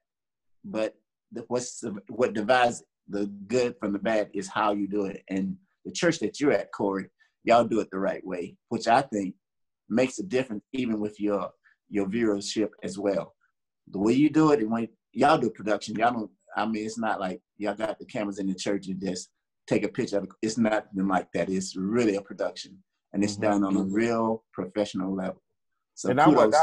but 0.64 0.96
the, 1.30 1.44
what's 1.48 1.84
what 2.08 2.34
divides 2.34 2.82
the 3.08 3.26
good 3.46 3.76
from 3.78 3.92
the 3.92 3.98
bad 3.98 4.30
is 4.34 4.48
how 4.48 4.72
you 4.72 4.88
do 4.88 5.04
it. 5.04 5.22
And 5.28 5.56
the 5.84 5.92
church 5.92 6.18
that 6.20 6.40
you're 6.40 6.52
at, 6.52 6.72
Corey, 6.72 7.08
y'all 7.46 7.64
do 7.64 7.80
it 7.80 7.88
the 7.90 7.98
right 7.98 8.24
way, 8.26 8.56
which 8.68 8.88
I 8.88 9.00
think 9.00 9.34
makes 9.88 10.18
a 10.18 10.22
difference 10.22 10.64
even 10.72 11.00
with 11.00 11.18
your 11.18 11.50
your 11.88 12.06
viewership 12.06 12.68
as 12.82 12.98
well. 12.98 13.34
The 13.88 13.98
way 13.98 14.12
you 14.12 14.28
do 14.28 14.50
it 14.50 14.60
and 14.60 14.70
when 14.70 14.88
y'all 15.12 15.38
do 15.38 15.50
production, 15.50 15.96
y'all 15.96 16.12
don't 16.12 16.30
I 16.56 16.66
mean 16.66 16.84
it's 16.84 16.98
not 16.98 17.20
like 17.20 17.40
y'all 17.56 17.74
got 17.74 17.98
the 17.98 18.04
cameras 18.04 18.38
in 18.38 18.48
the 18.48 18.54
church 18.54 18.88
and 18.88 19.00
just 19.00 19.30
take 19.66 19.84
a 19.84 19.88
picture 19.88 20.18
of 20.18 20.24
it. 20.24 20.30
It's 20.42 20.58
nothing 20.58 21.08
like 21.08 21.28
that. 21.32 21.48
It's 21.48 21.76
really 21.76 22.16
a 22.16 22.22
production. 22.22 22.78
And 23.12 23.22
it's 23.24 23.34
mm-hmm. 23.34 23.62
done 23.62 23.64
on 23.64 23.76
a 23.76 23.82
real 23.84 24.44
professional 24.52 25.14
level. 25.14 25.42
So 25.94 26.10
and 26.10 26.20
kudos 26.20 26.54
I, 26.54 26.58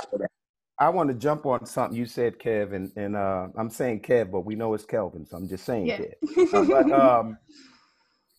I, 0.80 0.88
I 0.88 0.90
want 0.90 1.10
to 1.10 1.16
jump 1.16 1.46
on 1.46 1.66
something 1.66 1.98
you 1.98 2.06
said, 2.06 2.38
Kev, 2.40 2.74
and, 2.74 2.92
and 2.96 3.16
uh, 3.16 3.48
I'm 3.58 3.70
saying 3.70 4.02
Kev, 4.02 4.32
but 4.32 4.42
we 4.42 4.56
know 4.56 4.74
it's 4.74 4.86
Kelvin, 4.86 5.26
so 5.26 5.38
I'm 5.38 5.48
just 5.48 5.66
saying 5.66 5.88
yeah. 5.88 6.00
Kev. 6.00 6.54
Uh, 6.54 6.66
but 6.66 6.92
um, 6.92 7.38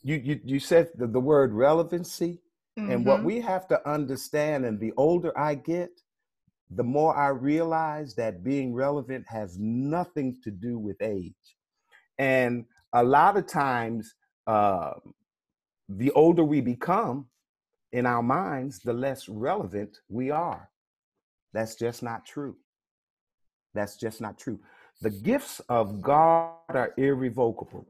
you 0.05 0.17
you 0.17 0.41
you 0.45 0.61
said 0.61 0.91
the, 0.97 1.07
the 1.07 1.19
word 1.19 1.53
relevancy 1.53 2.39
mm-hmm. 2.79 2.93
and 2.93 3.05
what 3.05 3.17
mm-hmm. 3.17 3.27
we 3.27 3.41
have 3.41 3.67
to 3.67 3.89
understand 3.91 4.65
and 4.65 4.79
the 4.79 4.93
older 4.97 5.37
i 5.37 5.55
get 5.55 5.91
the 6.71 6.85
more 6.85 7.17
i 7.17 7.29
realize 7.29 8.15
that 8.15 8.45
being 8.45 8.73
relevant 8.73 9.25
has 9.27 9.59
nothing 9.59 10.37
to 10.45 10.51
do 10.51 10.79
with 10.79 11.01
age 11.01 11.57
and 12.19 12.65
a 12.93 13.03
lot 13.03 13.37
of 13.37 13.47
times 13.47 14.15
uh, 14.47 14.93
the 15.89 16.13
older 16.13 16.45
we 16.45 16.61
become 16.61 17.27
in 17.93 18.07
our 18.07 18.23
minds 18.23 18.79
the 18.81 18.93
less 18.93 19.29
relevant 19.29 19.99
we 20.09 20.31
are 20.31 20.69
that's 21.53 21.75
just 21.75 22.03
not 22.03 22.25
true 22.27 22.57
that's 23.73 23.97
just 23.97 24.21
not 24.21 24.39
true 24.39 24.61
the 25.01 25.11
gifts 25.11 25.61
of 25.69 26.03
god 26.03 26.53
are 26.69 26.93
irrevocable 26.97 27.87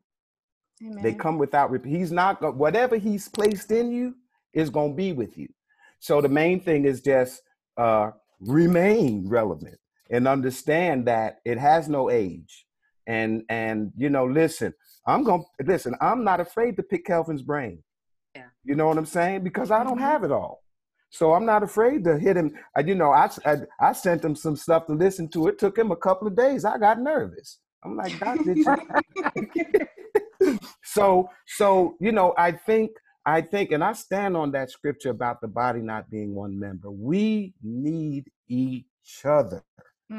Amen. 0.82 1.02
They 1.02 1.14
come 1.14 1.38
without 1.38 1.70
He's 1.84 2.12
not 2.12 2.40
going 2.40 2.58
whatever 2.58 2.96
he's 2.96 3.28
placed 3.28 3.70
in 3.70 3.92
you 3.92 4.14
is 4.52 4.70
going 4.70 4.92
to 4.92 4.96
be 4.96 5.12
with 5.12 5.37
you. 5.38 5.48
So 6.00 6.20
the 6.20 6.28
main 6.28 6.60
thing 6.60 6.84
is 6.84 7.00
just 7.00 7.42
uh, 7.76 8.10
remain 8.40 9.28
relevant 9.28 9.78
and 10.10 10.28
understand 10.28 11.06
that 11.06 11.38
it 11.44 11.58
has 11.58 11.88
no 11.88 12.10
age. 12.10 12.66
And 13.06 13.42
and 13.48 13.92
you 13.96 14.10
know, 14.10 14.24
listen, 14.26 14.74
I'm 15.06 15.24
going 15.24 15.44
to 15.60 15.66
listen. 15.66 15.94
I'm 16.00 16.24
not 16.24 16.40
afraid 16.40 16.76
to 16.76 16.82
pick 16.82 17.04
Kelvin's 17.04 17.42
brain. 17.42 17.82
Yeah. 18.34 18.46
You 18.64 18.74
know 18.74 18.88
what 18.88 18.98
I'm 18.98 19.06
saying? 19.06 19.44
Because 19.44 19.70
I 19.70 19.84
don't 19.84 19.98
Mhm. 19.98 20.02
have 20.12 20.24
it 20.24 20.32
all. 20.32 20.62
So 21.10 21.32
I'm 21.34 21.44
not 21.46 21.62
afraid 21.62 22.02
to 22.04 22.18
hit 22.18 22.37
him. 22.37 22.52
I, 22.76 22.80
you 22.80 22.94
know, 22.96 23.12
I, 23.12 23.30
I 23.46 23.56
I 23.80 23.92
sent 23.92 24.24
him 24.24 24.34
some 24.34 24.56
stuff 24.56 24.87
to 24.87 24.94
listen 24.94 25.28
to. 25.30 25.46
It 25.48 25.58
took 25.58 25.78
him 25.78 25.92
a 25.92 25.96
couple 25.96 26.26
of 26.26 26.34
days. 26.37 26.64
I 26.64 26.76
got 26.78 26.98
nervous. 27.00 27.60
I'm 27.84 27.96
like, 27.96 28.18
Doc, 28.18 28.42
did 28.44 28.58
you? 28.58 28.76
so 30.85 31.28
so 31.46 31.96
you 32.00 32.12
know, 32.12 32.35
I 32.38 32.52
think 32.52 32.92
I 33.26 33.40
think, 33.42 33.72
and 33.72 33.85
I 33.85 33.92
stand 33.94 34.37
on 34.37 34.52
that 34.52 34.70
scripture 34.70 35.11
about 35.11 35.40
the 35.40 35.48
body 35.48 35.80
not 35.80 36.11
being 36.11 36.35
one 36.35 36.59
member. 36.59 36.90
We 36.90 37.54
need 37.62 38.30
each 38.48 38.87
other 39.24 39.62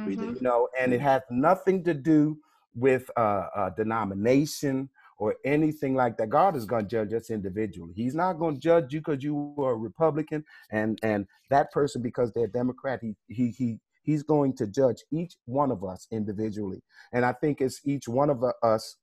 We 0.05 0.17
Mhm. 0.17 0.35
you 0.35 0.41
know, 0.41 0.69
and 0.79 0.93
it 0.93 1.01
has 1.01 1.21
nothing 1.31 1.83
to 1.85 1.93
do 1.93 2.37
with 2.75 3.09
uh, 3.17 3.47
uh, 3.55 3.69
denomination 3.71 4.89
or 5.19 5.35
anything 5.45 5.95
like 5.95 6.17
that. 6.17 6.29
God 6.29 6.55
is 6.55 6.65
going 6.65 6.85
to 6.85 6.89
judge 6.89 7.13
us 7.13 7.29
individually. 7.31 7.93
He's 7.95 8.15
not 8.15 8.33
going 8.39 8.55
to 8.55 8.61
judge 8.61 8.93
you 8.93 9.01
because 9.01 9.23
you 9.23 9.55
are 9.59 9.73
a 9.73 9.77
Republican 9.77 10.43
and 10.71 10.99
and 11.03 11.27
that 11.51 11.71
person 11.71 12.01
because 12.01 12.31
they're 12.33 12.47
Democrat. 12.47 12.99
He 13.01 13.15
he 13.27 13.51
he 13.51 13.79
he's 14.03 14.23
going 14.23 14.55
to 14.57 14.67
judge 14.67 15.03
each 15.11 15.35
one 15.45 15.71
of 15.71 15.83
us 15.83 16.07
individually, 16.11 16.81
and 17.13 17.25
I 17.25 17.33
think 17.33 17.61
it's 17.61 17.81
each 17.85 18.07
one 18.07 18.29
of 18.31 18.43
us 18.63 18.97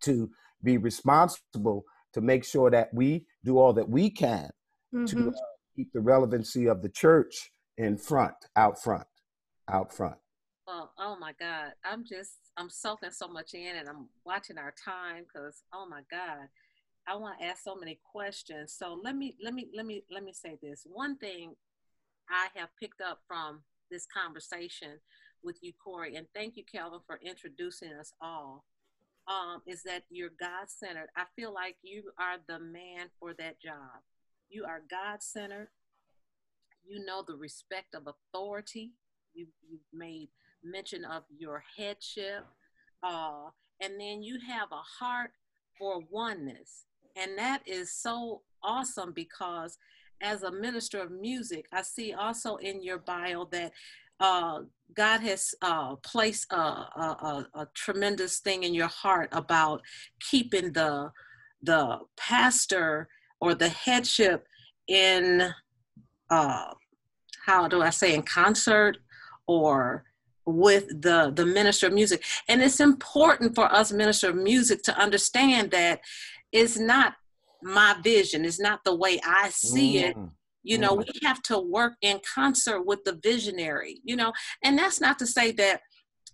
to 0.00 0.30
be 0.62 0.78
responsible 0.78 1.84
to 2.12 2.20
make 2.20 2.44
sure 2.44 2.70
that 2.70 2.92
we 2.92 3.26
do 3.44 3.58
all 3.58 3.72
that 3.72 3.88
we 3.88 4.10
can 4.10 4.50
to 5.06 5.16
Mhm. 5.16 5.34
uh, 5.34 5.40
keep 5.76 5.92
the 5.92 6.00
relevancy 6.00 6.66
of 6.66 6.82
the 6.82 6.88
church 6.88 7.52
in 7.76 7.96
front, 7.96 8.34
out 8.56 8.82
front, 8.82 9.06
out 9.68 9.92
front. 9.92 10.20
Well, 10.66 10.92
oh 10.98 11.16
my 11.16 11.32
God, 11.34 11.74
I'm 11.84 12.04
just 12.04 12.38
I'm 12.56 12.68
soaking 12.68 13.12
so 13.12 13.28
much 13.28 13.54
in, 13.54 13.76
and 13.76 13.88
I'm 13.88 14.08
watching 14.24 14.58
our 14.58 14.72
time 14.72 15.24
because 15.24 15.62
oh 15.72 15.86
my 15.86 16.02
God, 16.10 16.48
I 17.06 17.14
want 17.16 17.38
to 17.38 17.44
ask 17.46 17.62
so 17.62 17.76
many 17.76 18.00
questions. 18.02 18.74
So 18.74 18.94
let 18.94 19.16
me 19.16 19.36
let 19.40 19.54
me 19.54 19.70
let 19.72 19.86
me 19.86 20.04
let 20.10 20.24
me 20.24 20.32
say 20.32 20.58
this. 20.60 20.84
One 20.84 21.16
thing 21.18 21.56
I 22.28 22.48
have 22.56 22.74
picked 22.78 23.00
up 23.00 23.22
from 23.26 23.64
this 23.90 24.06
conversation 24.06 25.00
with 25.42 25.62
you, 25.62 25.72
Corey, 25.82 26.16
and 26.16 26.26
thank 26.34 26.56
you, 26.56 26.64
Calvin, 26.64 27.00
for 27.06 27.18
introducing 27.22 27.92
us 27.92 28.12
all. 28.20 28.64
Um, 29.28 29.60
is 29.66 29.82
that 29.82 30.04
you're 30.10 30.30
God 30.40 30.68
centered? 30.68 31.08
I 31.16 31.24
feel 31.36 31.52
like 31.52 31.76
you 31.82 32.04
are 32.18 32.38
the 32.48 32.58
man 32.58 33.10
for 33.20 33.34
that 33.34 33.60
job. 33.60 34.02
You 34.48 34.64
are 34.64 34.80
God 34.90 35.22
centered. 35.22 35.68
You 36.86 37.04
know 37.04 37.22
the 37.26 37.36
respect 37.36 37.94
of 37.94 38.06
authority. 38.06 38.92
You, 39.34 39.46
you've 39.68 39.80
made 39.92 40.30
mention 40.64 41.04
of 41.04 41.24
your 41.36 41.62
headship. 41.76 42.46
Uh, 43.02 43.50
and 43.80 44.00
then 44.00 44.22
you 44.22 44.38
have 44.48 44.68
a 44.72 45.04
heart 45.04 45.32
for 45.78 46.00
oneness. 46.10 46.84
And 47.14 47.36
that 47.36 47.62
is 47.66 47.92
so 47.92 48.42
awesome 48.62 49.12
because 49.12 49.76
as 50.20 50.42
a 50.42 50.50
minister 50.50 51.00
of 51.00 51.10
music, 51.10 51.66
I 51.72 51.82
see 51.82 52.12
also 52.12 52.56
in 52.56 52.82
your 52.82 52.98
bio 52.98 53.46
that 53.52 53.72
uh, 54.20 54.60
God 54.94 55.20
has 55.20 55.54
uh, 55.62 55.96
placed 55.96 56.50
a, 56.52 56.56
a, 56.56 57.46
a, 57.54 57.68
tremendous 57.74 58.38
thing 58.38 58.62
in 58.62 58.74
your 58.74 58.88
heart 58.88 59.28
about 59.32 59.82
keeping 60.20 60.72
the 60.72 61.10
the 61.62 61.98
pastor 62.16 63.08
or 63.40 63.54
the 63.54 63.68
headship 63.68 64.46
in 64.86 65.52
uh, 66.30 66.72
how 67.44 67.68
do 67.68 67.82
I 67.82 67.90
say 67.90 68.14
in 68.14 68.22
concert 68.22 68.98
or 69.46 70.04
with 70.48 70.88
the 71.02 71.32
the 71.34 71.46
minister 71.46 71.86
of 71.88 71.92
music. 71.92 72.24
And 72.48 72.62
it's 72.62 72.80
important 72.80 73.54
for 73.54 73.64
us 73.72 73.92
minister 73.92 74.30
of 74.30 74.36
music 74.36 74.82
to 74.84 74.98
understand 74.98 75.70
that 75.72 76.00
it's 76.52 76.78
not 76.78 77.14
my 77.62 77.96
vision. 78.02 78.44
It's 78.44 78.60
not 78.60 78.84
the 78.84 78.94
way 78.94 79.20
i 79.24 79.50
see 79.50 79.98
it. 79.98 80.16
Mm. 80.16 80.30
You 80.62 80.78
know 80.78 80.96
Mm. 80.96 81.06
we 81.06 81.20
have 81.26 81.42
to 81.42 81.58
work 81.58 81.94
in 82.02 82.20
concert 82.34 82.82
with 82.82 83.04
the 83.04 83.18
visionary 83.22 84.00
you 84.04 84.16
know 84.16 84.32
and 84.62 84.78
that's 84.78 85.00
not 85.00 85.18
to 85.18 85.26
say 85.26 85.52
that 85.52 85.80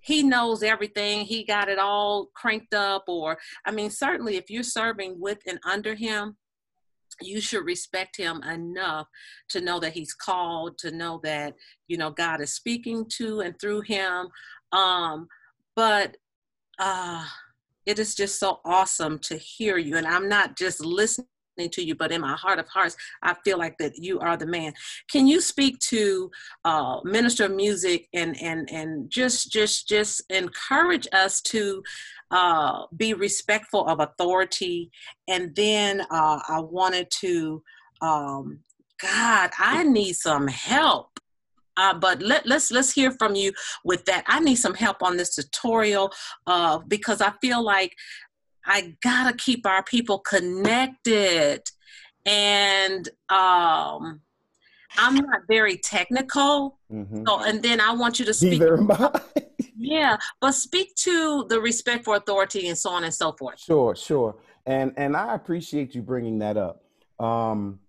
he 0.01 0.23
knows 0.23 0.63
everything 0.63 1.25
he 1.25 1.45
got 1.45 1.69
it 1.69 1.79
all 1.79 2.27
cranked 2.35 2.75
up 2.75 3.05
or 3.09 3.39
i 3.67 3.71
mean 3.71 3.91
certainly 3.91 4.37
if 4.37 4.51
you're 4.51 4.63
serving 4.63 5.21
with 5.21 5.39
and 5.47 5.59
under 5.69 5.95
him 5.95 6.37
you 7.21 7.41
should 7.41 7.65
respect 7.65 8.17
him 8.17 8.43
enough 8.43 9.07
to 9.49 9.61
know 9.61 9.79
that 9.79 9.93
he's 9.93 10.15
called 10.15 10.77
to 10.79 10.91
know 10.91 11.21
that 11.23 11.55
you 11.87 11.97
know 11.97 12.11
god 12.11 12.41
is 12.41 12.55
speaking 12.55 13.07
to 13.09 13.41
and 13.41 13.59
through 13.61 13.83
him 13.83 14.29
um 14.73 15.29
but 15.77 16.17
uh 16.79 17.25
it 17.87 17.99
is 17.99 18.15
just 18.15 18.41
so 18.41 18.61
awesome 18.65 19.19
to 19.19 19.37
hear 19.37 19.77
you 19.79 19.97
and 19.97 20.07
i'm 20.07 20.29
not 20.29 20.57
just 20.57 20.85
listening 20.85 21.29
to 21.71 21.85
you 21.85 21.95
but 21.95 22.11
in 22.11 22.21
my 22.21 22.35
heart 22.35 22.59
of 22.59 22.69
hearts 22.69 22.97
i 23.23 23.35
feel 23.45 23.59
like 23.59 23.79
that 23.79 23.93
you 23.97 24.19
are 24.21 24.37
the 24.37 24.47
man. 24.47 24.73
Can 25.11 25.27
you 25.27 25.41
speak 25.41 25.79
to 25.91 26.31
uh 26.65 27.01
minister 27.05 27.45
of 27.47 27.53
music 27.53 28.09
and 28.15 28.41
and 28.41 28.69
and 28.71 29.11
just 29.11 29.51
just 29.51 29.89
just 29.89 30.23
encourage 30.31 31.07
us 31.13 31.41
to 31.43 31.83
uh 32.31 32.85
be 32.97 33.15
respectful 33.15 33.87
of 33.87 34.01
authority? 34.01 34.91
And 35.29 35.55
then 35.55 36.03
uh 36.11 36.41
i 36.49 36.61
wanted 36.61 37.11
to 37.23 37.63
um 38.01 38.61
god 39.01 39.51
i 39.59 39.83
need 39.83 40.15
some 40.15 40.49
help. 40.49 41.09
Uh, 41.77 41.93
but 41.93 42.23
let, 42.23 42.47
let's 42.47 42.71
let's 42.71 42.93
hear 42.93 43.11
from 43.11 43.35
you 43.35 43.53
with 43.85 44.05
that. 44.05 44.23
I 44.29 44.39
need 44.39 44.55
some 44.55 44.75
help 44.75 45.03
on 45.03 45.17
this 45.17 45.35
tutorial 45.35 46.13
uh, 46.47 46.79
because 46.87 47.21
I 47.21 47.33
feel 47.43 47.65
like 47.65 47.93
I 48.67 48.97
gotta 49.03 49.37
keep 49.37 49.67
our 49.67 49.83
people 49.83 50.19
connected, 50.19 51.63
and 52.25 53.09
um, 53.29 54.21
I'm 54.97 55.15
not 55.17 55.43
very 55.49 55.77
technical. 55.79 56.79
Mhm. 56.91 57.27
So, 57.27 57.41
and 57.41 57.63
then 57.63 57.81
I 57.81 57.93
want 57.93 58.19
you 58.19 58.25
to 58.27 58.35
speak. 58.35 58.61
Neither 58.61 58.79
am 58.79 58.91
I. 58.91 59.21
Yeah, 59.77 60.17
but 60.41 60.53
speak 60.53 60.95
to 60.97 61.47
the 61.49 61.61
respect 61.61 62.05
for 62.05 62.15
authority 62.17 62.69
and 62.69 62.79
so 62.79 62.91
on 62.91 63.03
and 63.05 63.13
so 63.13 63.33
forth. 63.33 63.59
Sure, 63.59 63.95
sure. 63.97 64.37
And 64.67 64.95
and 64.97 65.17
I 65.17 65.35
appreciate 65.35 65.95
you 65.95 66.01
bringing 66.03 66.39
that 66.39 66.57
up. 66.57 66.85
Um 67.19 67.81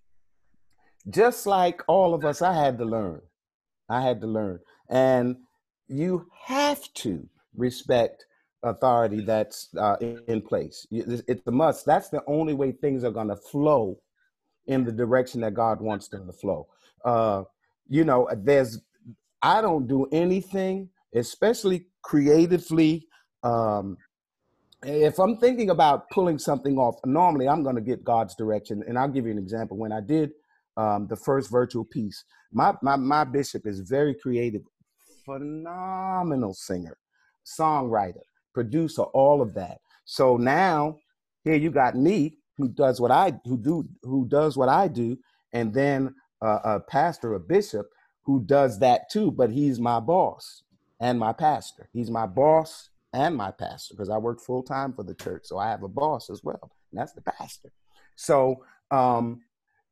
just 1.09 1.45
like 1.45 1.83
all 1.87 2.13
of 2.15 2.25
us 2.25 2.41
I 2.41 2.53
had 2.53 2.79
to 2.79 2.85
learn. 2.85 3.21
I 3.87 4.01
had 4.01 4.19
to 4.21 4.27
learn. 4.27 4.59
And 4.89 5.37
you 5.87 6.27
have 6.45 6.81
to 6.95 7.29
respect 7.55 8.25
authority 8.65 9.21
that's 9.21 9.69
uh, 9.77 9.95
in 10.27 10.41
place. 10.41 10.85
It's 10.91 11.47
a 11.47 11.51
must. 11.51 11.85
That's 11.85 12.09
the 12.09 12.21
only 12.27 12.53
way 12.53 12.71
things 12.71 13.03
are 13.03 13.11
going 13.11 13.29
to 13.29 13.35
flow 13.35 13.99
in 14.67 14.83
the 14.83 14.91
direction 14.91 15.41
that 15.41 15.53
God 15.53 15.79
wants 15.79 16.07
them 16.07 16.25
to 16.25 16.33
flow. 16.33 16.67
Uh, 17.03 17.43
you 17.87 18.03
know, 18.03 18.27
there's 18.35 18.81
I 19.41 19.61
don't 19.61 19.87
do 19.87 20.07
anything, 20.11 20.89
especially 21.13 21.85
creatively. 22.01 23.07
Um, 23.43 23.97
if 24.83 25.19
I'm 25.19 25.37
thinking 25.37 25.69
about 25.69 26.09
pulling 26.09 26.39
something 26.39 26.77
off, 26.77 26.95
normally 27.05 27.47
I'm 27.47 27.63
going 27.63 27.75
to 27.75 27.81
get 27.81 28.03
God's 28.03 28.35
direction. 28.35 28.83
And 28.87 28.97
I'll 28.97 29.07
give 29.07 29.25
you 29.25 29.31
an 29.31 29.37
example. 29.37 29.77
When 29.77 29.91
I 29.91 30.01
did 30.01 30.31
um, 30.77 31.07
the 31.07 31.15
first 31.15 31.51
virtual 31.51 31.85
piece, 31.85 32.23
my, 32.51 32.73
my, 32.81 32.95
my 32.95 33.23
bishop 33.23 33.67
is 33.67 33.81
very 33.81 34.15
creative, 34.15 34.61
phenomenal 35.25 36.53
singer, 36.53 36.97
songwriter, 37.45 38.21
producer, 38.55 39.03
all 39.03 39.41
of 39.41 39.53
that. 39.53 39.79
So 40.05 40.37
now 40.37 40.97
here 41.43 41.57
you 41.57 41.69
got 41.69 41.95
me 41.95 42.39
who 42.57 42.69
does 42.69 42.99
what 42.99 43.11
I 43.11 43.33
who 43.43 43.57
do 43.57 43.87
who 44.01 44.25
does 44.27 44.57
what 44.57 44.69
I 44.69 44.87
do, 44.87 45.17
and 45.53 45.73
then 45.73 46.15
uh, 46.41 46.59
a 46.63 46.79
pastor, 46.79 47.35
a 47.35 47.39
bishop 47.39 47.87
who 48.23 48.41
does 48.41 48.79
that 48.79 49.11
too. 49.11 49.29
But 49.29 49.51
he's 49.51 49.79
my 49.79 49.99
boss 49.99 50.63
and 50.99 51.19
my 51.19 51.33
pastor. 51.33 51.87
He's 51.93 52.09
my 52.09 52.25
boss 52.25 52.89
and 53.13 53.35
my 53.35 53.51
pastor 53.51 53.93
because 53.93 54.09
I 54.09 54.17
work 54.17 54.39
full 54.41 54.63
time 54.63 54.93
for 54.93 55.03
the 55.03 55.13
church. 55.13 55.43
So 55.45 55.59
I 55.59 55.69
have 55.69 55.83
a 55.83 55.87
boss 55.89 56.29
as 56.31 56.41
well, 56.43 56.71
and 56.91 56.99
that's 56.99 57.13
the 57.13 57.21
pastor. 57.21 57.71
So 58.15 58.63
um, 58.89 59.41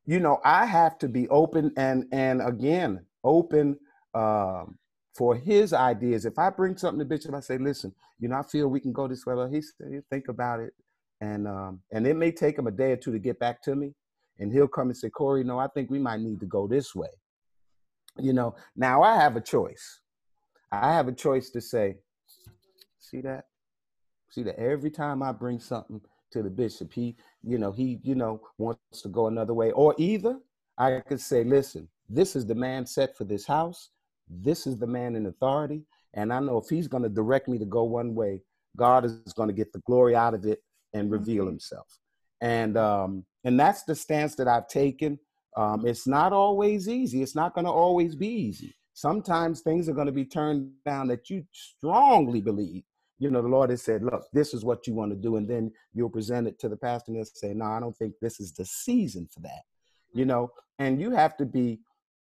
you 0.06 0.20
know, 0.20 0.40
I 0.44 0.66
have 0.66 0.98
to 1.00 1.10
be 1.10 1.28
open 1.28 1.74
and 1.78 2.06
and 2.12 2.42
again 2.42 3.06
open 3.24 3.78
um, 4.14 4.78
for 5.14 5.36
his 5.36 5.74
ideas. 5.74 6.26
If 6.26 6.40
I 6.40 6.50
bring 6.50 6.76
something 6.78 7.00
to 7.00 7.06
Bishop, 7.06 7.34
I 7.34 7.40
say, 7.40 7.58
listen, 7.58 7.94
you 8.20 8.30
know, 8.30 8.38
I 8.38 8.44
feel 8.44 8.68
we 8.68 8.80
can 8.80 8.92
go 8.92 9.08
this 9.08 9.26
way. 9.26 9.36
Well, 9.36 9.50
he 9.50 9.62
said, 9.62 10.04
think 10.10 10.28
about 10.28 10.60
it, 10.60 10.74
and 11.22 11.48
um, 11.48 11.82
and 11.92 12.08
it 12.08 12.16
may 12.16 12.32
take 12.32 12.58
him 12.58 12.68
a 12.68 12.72
day 12.72 12.92
or 12.92 12.98
two 12.98 13.12
to 13.12 13.20
get 13.20 13.40
back 13.40 13.62
to 13.64 13.76
me, 13.76 13.94
and 14.40 14.52
he'll 14.52 14.68
come 14.68 14.88
and 14.88 14.98
say, 14.98 15.10
Corey, 15.10 15.44
no, 15.44 15.60
I 15.60 15.68
think 15.68 15.90
we 15.90 16.00
might 16.00 16.20
need 16.20 16.40
to 16.40 16.46
go 16.46 16.68
this 16.68 16.96
way. 16.96 17.10
You 18.18 18.34
know, 18.34 18.56
now 18.76 19.02
I 19.02 19.16
have 19.16 19.36
a 19.36 19.42
choice. 19.42 20.00
I 20.72 20.94
have 20.94 21.08
a 21.08 21.12
choice 21.12 21.52
to 21.52 21.62
say, 21.62 21.98
see 23.00 23.22
that, 23.22 23.46
see 24.30 24.44
that 24.44 24.60
every 24.60 24.90
time 24.90 25.22
I 25.22 25.32
bring 25.32 25.60
something 25.60 26.02
to 26.32 26.42
the 26.42 26.50
bishop, 26.50 26.92
he, 26.94 27.16
you 27.44 27.60
know, 27.60 27.72
he, 27.72 28.00
you 28.04 28.16
know, 28.16 28.42
wants 28.58 29.02
to 29.04 29.10
go 29.10 29.28
another 29.28 29.54
way, 29.54 29.72
or 29.72 29.94
either 30.00 30.40
I 30.78 31.02
could 31.08 31.22
say, 31.22 31.44
listen, 31.44 31.88
this 32.10 32.36
is 32.36 32.46
the 32.48 32.56
man 32.56 32.88
set 32.88 33.16
for 33.16 33.24
this 33.24 33.46
house. 33.46 33.90
This 34.30 34.66
is 34.68 34.78
the 34.78 34.88
man 34.88 35.16
in 35.16 35.26
authority. 35.26 35.84
And 36.14 36.32
I 36.32 36.40
know 36.40 36.58
if 36.58 36.70
he's 36.70 36.88
going 36.88 37.04
to 37.04 37.10
direct 37.10 37.48
me 37.48 37.58
to 37.58 37.66
go 37.66 37.84
one 37.84 38.14
way, 38.16 38.42
God 38.78 39.06
is 39.06 39.34
going 39.36 39.50
to 39.50 39.54
get 39.54 39.74
the 39.74 39.80
glory 39.80 40.16
out 40.16 40.34
of 40.34 40.46
it 40.46 40.64
and 40.94 41.12
reveal 41.12 41.46
Mhm. 41.46 41.50
himself. 41.50 42.00
And 42.42 42.78
um, 42.78 43.26
and 43.46 43.60
that's 43.60 43.84
the 43.84 43.96
stance 43.96 44.36
that 44.36 44.48
I've 44.48 44.68
taken. 44.68 45.20
Um, 45.58 45.86
it's 45.86 46.08
not 46.08 46.34
always 46.34 46.88
easy. 46.88 47.22
It's 47.22 47.36
not 47.36 47.54
going 47.54 47.66
to 47.66 47.72
always 47.72 48.16
be 48.16 48.28
easy. 48.28 48.74
Sometimes 48.94 49.62
things 49.62 49.90
are 49.90 49.94
going 49.94 50.08
to 50.08 50.12
be 50.14 50.26
turned 50.26 50.72
down 50.86 51.08
that 51.08 51.30
you 51.30 51.46
strongly 51.52 52.42
believe. 52.42 52.84
You 53.20 53.30
know, 53.32 53.42
the 53.42 53.48
Lord 53.48 53.70
has 53.70 53.82
said, 53.82 54.04
"Look, 54.04 54.26
this 54.34 54.54
is 54.54 54.64
what 54.66 54.88
you 54.88 54.94
want 54.94 55.12
to 55.12 55.16
do," 55.18 55.36
and 55.38 55.48
then 55.48 55.72
you'll 55.94 56.10
present 56.10 56.48
it 56.48 56.60
to 56.60 56.70
the 56.70 56.78
pastor 56.78 57.12
and 57.12 57.18
they'll 57.18 57.26
say, 57.26 57.54
"No, 57.54 57.66
I 57.66 57.80
don't 57.80 57.96
think 57.98 58.16
this 58.22 58.40
is 58.40 58.52
the 58.54 58.66
season 58.66 59.28
for 59.32 59.40
that." 59.42 59.64
You 60.14 60.26
know, 60.26 60.52
and 60.80 61.00
you 61.02 61.12
have 61.12 61.38
to 61.38 61.46
be 61.46 61.82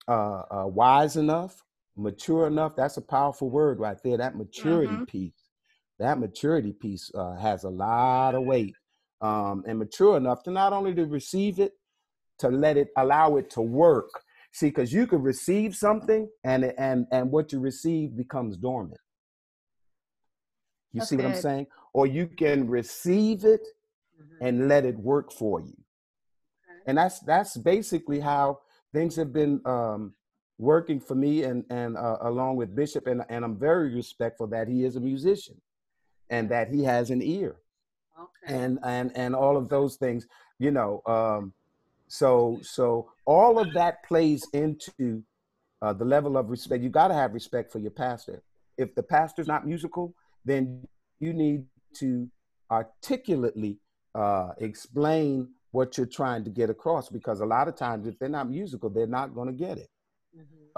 uh, 0.09 0.43
uh, 0.51 0.67
wise 0.67 1.17
enough, 1.17 1.63
mature 1.99 2.47
enough. 2.47 2.77
That's 2.77 2.97
a 2.97 3.03
powerful 3.03 3.51
word 3.51 3.79
right 3.81 3.99
there. 4.03 4.17
That 4.17 4.37
maturity 4.37 4.99
Mhm. 4.99 5.07
piece. 5.07 5.51
That 5.99 6.19
maturity 6.19 6.73
piece 6.73 7.11
uh, 7.15 7.35
has 7.37 7.65
a 7.65 7.71
lot 7.71 8.35
of 8.35 8.45
weight, 8.45 8.77
um, 9.21 9.65
and 9.67 9.79
mature 9.79 10.17
enough 10.17 10.43
to 10.45 10.51
not 10.51 10.73
only 10.73 10.95
to 10.95 11.07
receive 11.07 11.59
it, 11.59 11.73
to 12.39 12.49
let 12.49 12.77
it 12.77 12.89
allow 12.97 13.37
it 13.37 13.51
to 13.51 13.61
work. 13.61 14.09
See, 14.53 14.69
because 14.69 14.93
you 14.93 15.07
can 15.07 15.23
receive 15.23 15.75
something, 15.77 16.29
and 16.45 16.65
and 16.79 17.07
and 17.11 17.31
what 17.31 17.53
you 17.53 17.61
receive 17.61 18.17
becomes 18.17 18.57
dormant. 18.57 19.01
You 20.93 21.01
That's 21.01 21.11
see 21.11 21.17
what 21.17 21.27
I'm 21.27 21.35
saying? 21.35 21.67
Or 21.93 22.07
you 22.07 22.27
can 22.29 22.69
receive 22.69 23.45
it 23.45 23.67
Mhm. 24.21 24.37
and 24.41 24.69
let 24.69 24.85
it 24.85 24.97
work 24.99 25.33
for 25.33 25.61
you. 25.61 25.77
And 26.87 26.97
that's 26.97 27.21
that's 27.21 27.57
basically 27.57 28.21
how 28.21 28.61
things 28.93 29.17
have 29.17 29.33
been 29.33 29.61
um, 29.67 30.15
working 30.59 31.01
for 31.01 31.15
me, 31.15 31.45
and 31.45 31.65
and 31.71 31.97
uh, 31.97 32.19
along 32.23 32.57
with 32.57 32.75
Bishop, 32.75 33.07
and 33.07 33.25
and 33.29 33.45
I'm 33.45 33.57
very 33.57 33.95
respectful 33.95 34.47
that 34.49 34.69
he 34.69 34.85
is 34.85 34.97
a 34.97 35.01
musician, 35.01 35.61
and 36.31 36.49
that 36.51 36.69
he 36.69 36.83
has 36.85 37.11
an 37.11 37.23
ear, 37.23 37.57
Okay. 38.21 38.55
and 38.55 38.79
and 38.85 39.13
and 39.17 39.35
all 39.35 39.57
of 39.57 39.69
those 39.69 39.97
things, 39.97 40.27
you 40.59 40.71
know. 40.71 41.03
Um, 41.07 41.53
so 42.09 42.59
so 42.63 43.11
all 43.25 43.59
of 43.59 43.73
that 43.75 44.03
plays 44.05 44.47
into 44.53 45.23
uh, 45.83 45.93
the 45.93 46.05
level 46.05 46.37
of 46.37 46.51
respect. 46.51 46.83
You 46.83 46.91
got 46.91 47.09
to 47.09 47.15
have 47.15 47.35
respect 47.35 47.71
for 47.71 47.79
your 47.79 47.91
pastor. 47.93 48.43
If 48.77 48.95
the 48.95 49.03
pastor's 49.03 49.47
not 49.47 49.67
musical, 49.67 50.15
then 50.45 50.87
you 51.21 51.33
need 51.33 51.65
to 51.95 52.29
articulately 52.71 53.79
uh, 54.15 54.51
explain 54.59 55.49
what 55.71 55.97
you're 55.97 56.07
trying 56.07 56.45
to 56.45 56.51
get 56.51 56.71
across. 56.71 57.09
Because 57.09 57.41
a 57.41 57.47
lot 57.47 57.69
of 57.69 57.77
times, 57.77 58.07
if 58.07 58.19
they're 58.19 58.29
not 58.29 58.49
musical, 58.49 58.89
they're 58.91 59.07
not 59.07 59.35
going 59.35 59.49
to 59.49 59.55
get 59.55 59.79
it. 59.79 59.89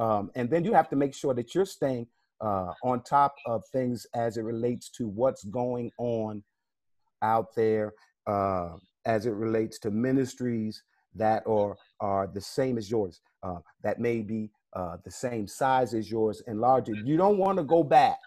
Um, 0.00 0.30
and 0.34 0.48
then 0.48 0.64
you 0.64 0.72
have 0.72 0.88
to 0.88 0.96
make 0.96 1.14
sure 1.14 1.34
that 1.34 1.54
you're 1.54 1.66
staying 1.66 2.06
uh, 2.40 2.72
on 2.82 3.02
top 3.02 3.34
of 3.46 3.62
things 3.70 4.06
as 4.14 4.38
it 4.38 4.42
relates 4.42 4.88
to 4.88 5.06
what's 5.06 5.44
going 5.44 5.92
on 5.98 6.42
out 7.22 7.54
there, 7.54 7.92
uh, 8.26 8.70
as 9.04 9.26
it 9.26 9.32
relates 9.32 9.78
to 9.80 9.90
ministries 9.90 10.82
that 11.14 11.42
are 11.46 11.76
are 12.00 12.26
the 12.26 12.40
same 12.40 12.78
as 12.78 12.90
yours, 12.90 13.20
uh, 13.42 13.58
that 13.82 14.00
may 14.00 14.22
be 14.22 14.50
uh, 14.74 14.96
the 15.04 15.10
same 15.10 15.46
size 15.46 15.92
as 15.92 16.10
yours 16.10 16.42
and 16.46 16.60
larger. 16.60 16.94
You 17.04 17.18
don't 17.18 17.36
want 17.36 17.58
to 17.58 17.64
go 17.64 17.82
back. 17.82 18.18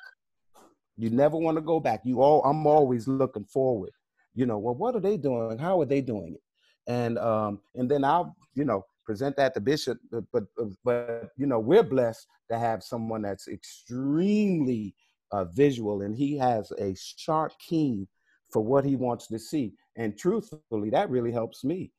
You 0.95 1.09
never 1.09 1.38
want 1.38 1.57
to 1.57 1.62
go 1.62 1.79
back. 1.79 2.01
You 2.03 2.21
all, 2.21 2.43
I'm 2.43 2.67
always 2.67 3.07
looking 3.07 3.45
forward. 3.45 3.89
You 4.36 4.45
know, 4.45 4.59
well, 4.59 4.75
what 4.75 4.95
are 4.95 4.99
they 4.99 5.17
doing? 5.17 5.57
How 5.57 5.81
are 5.81 5.86
they 5.86 6.01
doing 6.01 6.36
it? 6.36 6.41
And 6.86 7.17
um, 7.17 7.62
and 7.73 7.89
then 7.89 8.03
I'll, 8.03 8.36
you 8.53 8.65
know, 8.65 8.86
present 9.05 9.35
that 9.37 9.53
to 9.53 9.61
Bishop. 9.61 9.97
But 10.11 10.25
but, 10.31 10.43
but 10.83 11.29
you 11.37 11.45
know, 11.45 11.59
we're 11.59 11.83
blessed 11.83 12.27
to 12.51 12.59
have 12.59 12.83
someone 12.83 13.21
that's 13.21 13.47
extremely 13.47 14.95
uh, 15.31 15.45
visual, 15.45 16.01
and 16.01 16.15
he 16.15 16.37
has 16.37 16.71
a 16.79 16.95
sharp 16.95 17.53
keen 17.59 18.07
for 18.51 18.61
what 18.61 18.85
he 18.85 18.95
wants 18.95 19.27
to 19.27 19.39
see. 19.39 19.73
And 19.95 20.17
truthfully, 20.17 20.89
that 20.91 21.09
really 21.09 21.31
helps 21.31 21.63
me. 21.63 21.91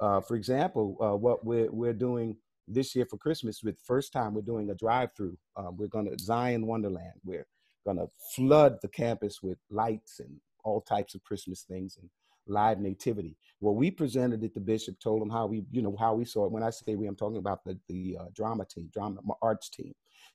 Uh, 0.00 0.20
for 0.20 0.36
example, 0.36 0.96
uh, 1.00 1.16
what 1.16 1.44
we're 1.44 1.70
we're 1.70 1.92
doing 1.92 2.36
this 2.68 2.94
year 2.94 3.06
for 3.06 3.16
Christmas, 3.16 3.62
with 3.62 3.78
first 3.86 4.12
time 4.12 4.34
we're 4.34 4.42
doing 4.42 4.70
a 4.70 4.74
drive-through. 4.74 5.36
Um, 5.56 5.76
we're 5.76 5.86
going 5.86 6.06
to 6.10 6.16
Zion 6.22 6.66
Wonderland. 6.66 7.20
We're 7.24 7.46
going 7.84 7.98
to 7.98 8.08
flood 8.34 8.78
the 8.82 8.88
campus 8.88 9.42
with 9.42 9.58
lights 9.70 10.18
and 10.20 10.40
all 10.64 10.80
types 10.80 11.14
of 11.14 11.22
Christmas 11.22 11.62
things 11.62 11.96
and 12.00 12.10
live 12.46 12.80
nativity. 12.80 13.36
Well, 13.60 13.74
we 13.74 13.90
presented 13.90 14.42
it 14.44 14.54
the 14.54 14.60
Bishop, 14.60 14.98
told 15.00 15.22
him 15.22 15.30
how 15.30 15.46
we, 15.46 15.64
you 15.70 15.82
know, 15.82 15.96
how 15.98 16.14
we 16.14 16.24
saw 16.24 16.44
it. 16.44 16.52
When 16.52 16.62
I 16.62 16.70
say 16.70 16.94
we, 16.94 17.06
I'm 17.06 17.16
talking 17.16 17.38
about 17.38 17.64
the 17.64 17.78
the 17.88 18.18
uh, 18.20 18.24
drama 18.34 18.64
team, 18.64 18.90
drama 18.92 19.20
arts 19.42 19.68
team, 19.68 19.94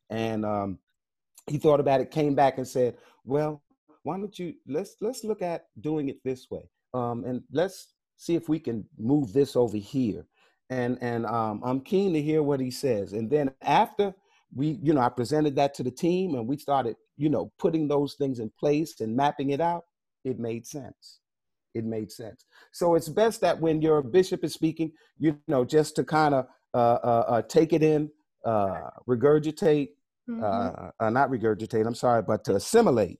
and 0.09 0.45
um, 0.45 0.79
he 1.47 1.57
thought 1.57 1.79
about 1.79 2.01
it, 2.01 2.11
came 2.11 2.35
back 2.35 2.57
and 2.57 2.67
said, 2.67 2.97
"Well, 3.23 3.61
why 4.03 4.17
don't 4.17 4.37
you 4.37 4.55
let's 4.67 4.95
let's 5.01 5.23
look 5.23 5.41
at 5.41 5.67
doing 5.79 6.09
it 6.09 6.23
this 6.23 6.49
way, 6.49 6.69
um, 6.93 7.23
and 7.25 7.43
let's 7.51 7.93
see 8.17 8.35
if 8.35 8.49
we 8.49 8.59
can 8.59 8.85
move 8.97 9.33
this 9.33 9.55
over 9.55 9.77
here." 9.77 10.25
And 10.69 10.97
and 11.01 11.25
um, 11.25 11.61
I'm 11.63 11.81
keen 11.81 12.13
to 12.13 12.21
hear 12.21 12.41
what 12.41 12.59
he 12.59 12.71
says. 12.71 13.13
And 13.13 13.29
then 13.29 13.51
after 13.61 14.13
we, 14.53 14.79
you 14.81 14.93
know, 14.93 15.01
I 15.01 15.09
presented 15.09 15.55
that 15.55 15.73
to 15.75 15.83
the 15.83 15.91
team, 15.91 16.35
and 16.35 16.47
we 16.47 16.57
started, 16.57 16.95
you 17.17 17.29
know, 17.29 17.51
putting 17.59 17.87
those 17.87 18.15
things 18.15 18.39
in 18.39 18.51
place 18.59 18.99
and 18.99 19.15
mapping 19.15 19.51
it 19.51 19.61
out. 19.61 19.85
It 20.23 20.39
made 20.39 20.67
sense. 20.67 21.20
It 21.73 21.85
made 21.85 22.11
sense. 22.11 22.45
So 22.71 22.95
it's 22.95 23.07
best 23.09 23.41
that 23.41 23.59
when 23.59 23.81
your 23.81 24.01
bishop 24.01 24.43
is 24.43 24.53
speaking, 24.53 24.91
you 25.17 25.39
know, 25.47 25.63
just 25.63 25.95
to 25.95 26.03
kind 26.03 26.35
of 26.35 26.47
uh, 26.73 26.77
uh, 27.03 27.25
uh, 27.27 27.41
take 27.43 27.73
it 27.73 27.83
in, 27.83 28.09
uh, 28.45 28.89
regurgitate, 29.07 29.89
Mhm. 30.29 30.43
uh, 30.43 30.91
uh, 30.99 31.09
not 31.09 31.29
regurgitate, 31.29 31.85
I'm 31.85 31.95
sorry, 31.95 32.21
but 32.21 32.43
to 32.45 32.55
assimilate 32.55 33.19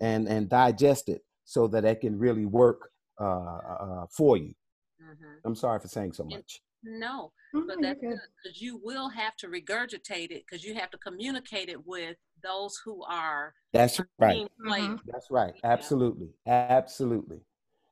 and, 0.00 0.28
and 0.28 0.48
digest 0.48 1.08
it 1.08 1.22
so 1.44 1.66
that 1.68 1.84
it 1.84 2.00
can 2.00 2.18
really 2.18 2.46
work 2.46 2.90
uh, 3.20 3.24
uh, 3.24 4.06
for 4.10 4.36
you. 4.36 4.54
Mhm. 5.00 5.40
I'm 5.44 5.54
sorry 5.54 5.78
for 5.80 5.88
saying 5.88 6.12
so 6.14 6.24
much. 6.24 6.62
No, 6.82 7.32
but 7.52 7.66
you're 7.68 7.80
that's 7.82 8.00
good. 8.00 8.10
good 8.10 8.20
because 8.42 8.60
you 8.60 8.78
will 8.82 9.08
have 9.08 9.36
to 9.36 9.46
regurgitate 9.48 10.30
it 10.32 10.44
because 10.46 10.64
you 10.64 10.74
have 10.74 10.90
to 10.90 10.98
communicate 10.98 11.68
it 11.68 11.86
with 11.86 12.16
those 12.42 12.76
who 12.84 13.02
are 13.04 13.54
That's 13.72 14.00
right. 14.18 14.38
team 14.38 14.48
players. 14.64 14.98
Mhm. 15.00 15.00
That's 15.06 15.30
right. 15.30 15.54
Yeah. 15.56 15.70
Absolutely. 15.72 16.34
Absolutely. 16.46 17.44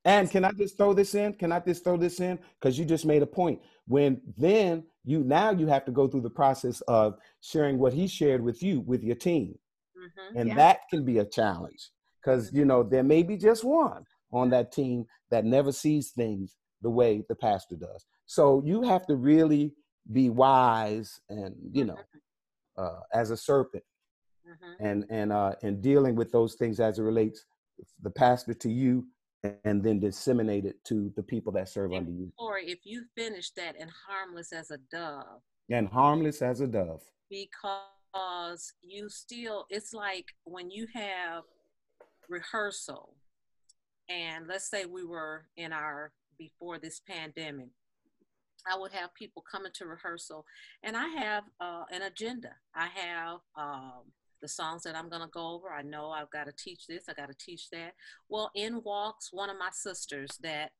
And 0.05 0.31
can 0.31 0.45
I 0.45 0.53
just 0.53 0.77
throw 0.77 0.95
this 0.95 1.15
in? 1.15 1.35
Can 1.35 1.53
I 1.53 1.61
just 1.61 1.85
throw 1.85 1.97
this 1.97 2.21
in? 2.21 2.39
Because 2.59 2.79
you 2.79 2.85
just 2.85 3.05
made 3.05 3.23
a 3.23 3.27
point. 3.27 3.61
When 3.87 4.21
then 4.37 4.85
you 5.05 5.23
now 5.25 5.51
you 5.51 5.67
have 5.67 5.85
to 5.85 5.93
go 5.93 6.09
through 6.09 6.23
the 6.23 6.31
process 6.31 6.81
of 6.83 7.19
sharing 7.41 7.79
what 7.79 7.93
he 7.93 8.07
shared 8.07 8.43
with 8.43 8.63
you 8.63 8.81
with 8.81 9.03
your 9.03 9.17
team. 9.17 9.59
Mhm. 9.97 10.37
And 10.37 10.49
Yeah. 10.49 10.55
that 10.57 10.89
can 10.89 11.05
be 11.05 11.19
a 11.19 11.25
challenge. 11.25 11.91
Because 12.21 12.53
you 12.53 12.65
know, 12.65 12.83
there 12.83 13.03
may 13.03 13.23
be 13.23 13.37
just 13.37 13.65
one 13.65 14.07
on 14.33 14.51
that 14.51 14.73
team 14.73 15.07
that 15.31 15.45
never 15.45 15.73
sees 15.73 16.11
things 16.13 16.57
the 16.83 16.91
way 16.91 17.23
the 17.29 17.35
pastor 17.35 17.77
does. 17.77 18.07
So 18.27 18.63
you 18.65 18.83
have 18.83 19.07
to 19.07 19.17
really 19.17 19.75
be 20.13 20.31
wise 20.31 21.21
and 21.29 21.55
you 21.73 21.85
know, 21.85 22.01
uh, 22.77 23.01
as 23.13 23.31
a 23.31 23.37
serpent 23.37 23.85
Mhm. 24.47 24.77
and 24.81 25.07
and 25.11 25.33
uh 25.33 25.55
and 25.63 25.83
dealing 25.83 26.15
with 26.17 26.33
those 26.33 26.55
things 26.55 26.81
as 26.81 26.99
it 26.99 27.03
relates 27.03 27.45
the 28.03 28.11
pastor 28.11 28.55
to 28.55 28.71
you 28.71 29.07
and 29.64 29.83
then 29.83 30.00
disseminate 30.00 30.64
it 30.64 30.83
to 30.85 31.12
the 31.16 31.22
people 31.22 31.53
that 31.53 31.68
serve 31.68 31.92
under 31.92 32.11
you. 32.11 32.33
Or 32.38 32.59
if 32.59 32.81
you 32.85 33.05
finish 33.16 33.50
that 33.53 33.74
and 33.79 33.90
harmless 34.09 34.53
as 34.53 34.70
a 34.70 34.79
dove, 34.90 35.40
and 35.70 35.88
harmless 35.88 36.42
as 36.42 36.61
a 36.61 36.66
dove. 36.66 37.03
Because 37.31 38.72
you 38.83 39.09
still 39.09 39.66
it's 39.70 39.92
like 39.92 40.26
when 40.44 40.70
you 40.70 40.87
have 40.94 41.44
rehearsal 42.29 43.14
and 44.09 44.46
let's 44.48 44.68
say 44.68 44.85
we 44.85 45.05
were 45.05 45.46
in 45.57 45.72
our 45.72 46.12
before 46.38 46.79
this 46.79 47.00
pandemic 47.09 47.68
i 48.70 48.76
would 48.76 48.92
have 48.92 49.14
people 49.14 49.44
coming 49.50 49.70
to 49.72 49.87
rehearsal 49.87 50.44
and 50.82 50.97
i 50.97 51.07
have 51.07 51.45
uh, 51.61 51.84
an 51.93 52.03
agenda. 52.03 52.51
I 52.74 52.88
have 52.95 53.38
um, 53.57 54.03
the 54.43 54.49
songs 54.49 54.82
that 54.82 54.97
i'm 54.97 55.09
going 55.09 55.22
to 55.22 55.28
go 55.28 55.51
over 55.55 55.70
i 55.70 55.82
know 55.82 56.11
i've 56.11 56.30
got 56.30 56.45
to 56.47 56.53
teach 56.53 56.86
this 56.86 57.05
i 57.09 57.12
got 57.14 57.28
to 57.28 57.36
teach 57.38 57.70
that 57.70 57.93
well 58.28 58.51
in 58.55 58.82
walks 58.84 59.30
one 59.32 59.51
of 59.51 59.59
my 59.59 59.70
sisters 59.72 60.38
that 60.43 60.70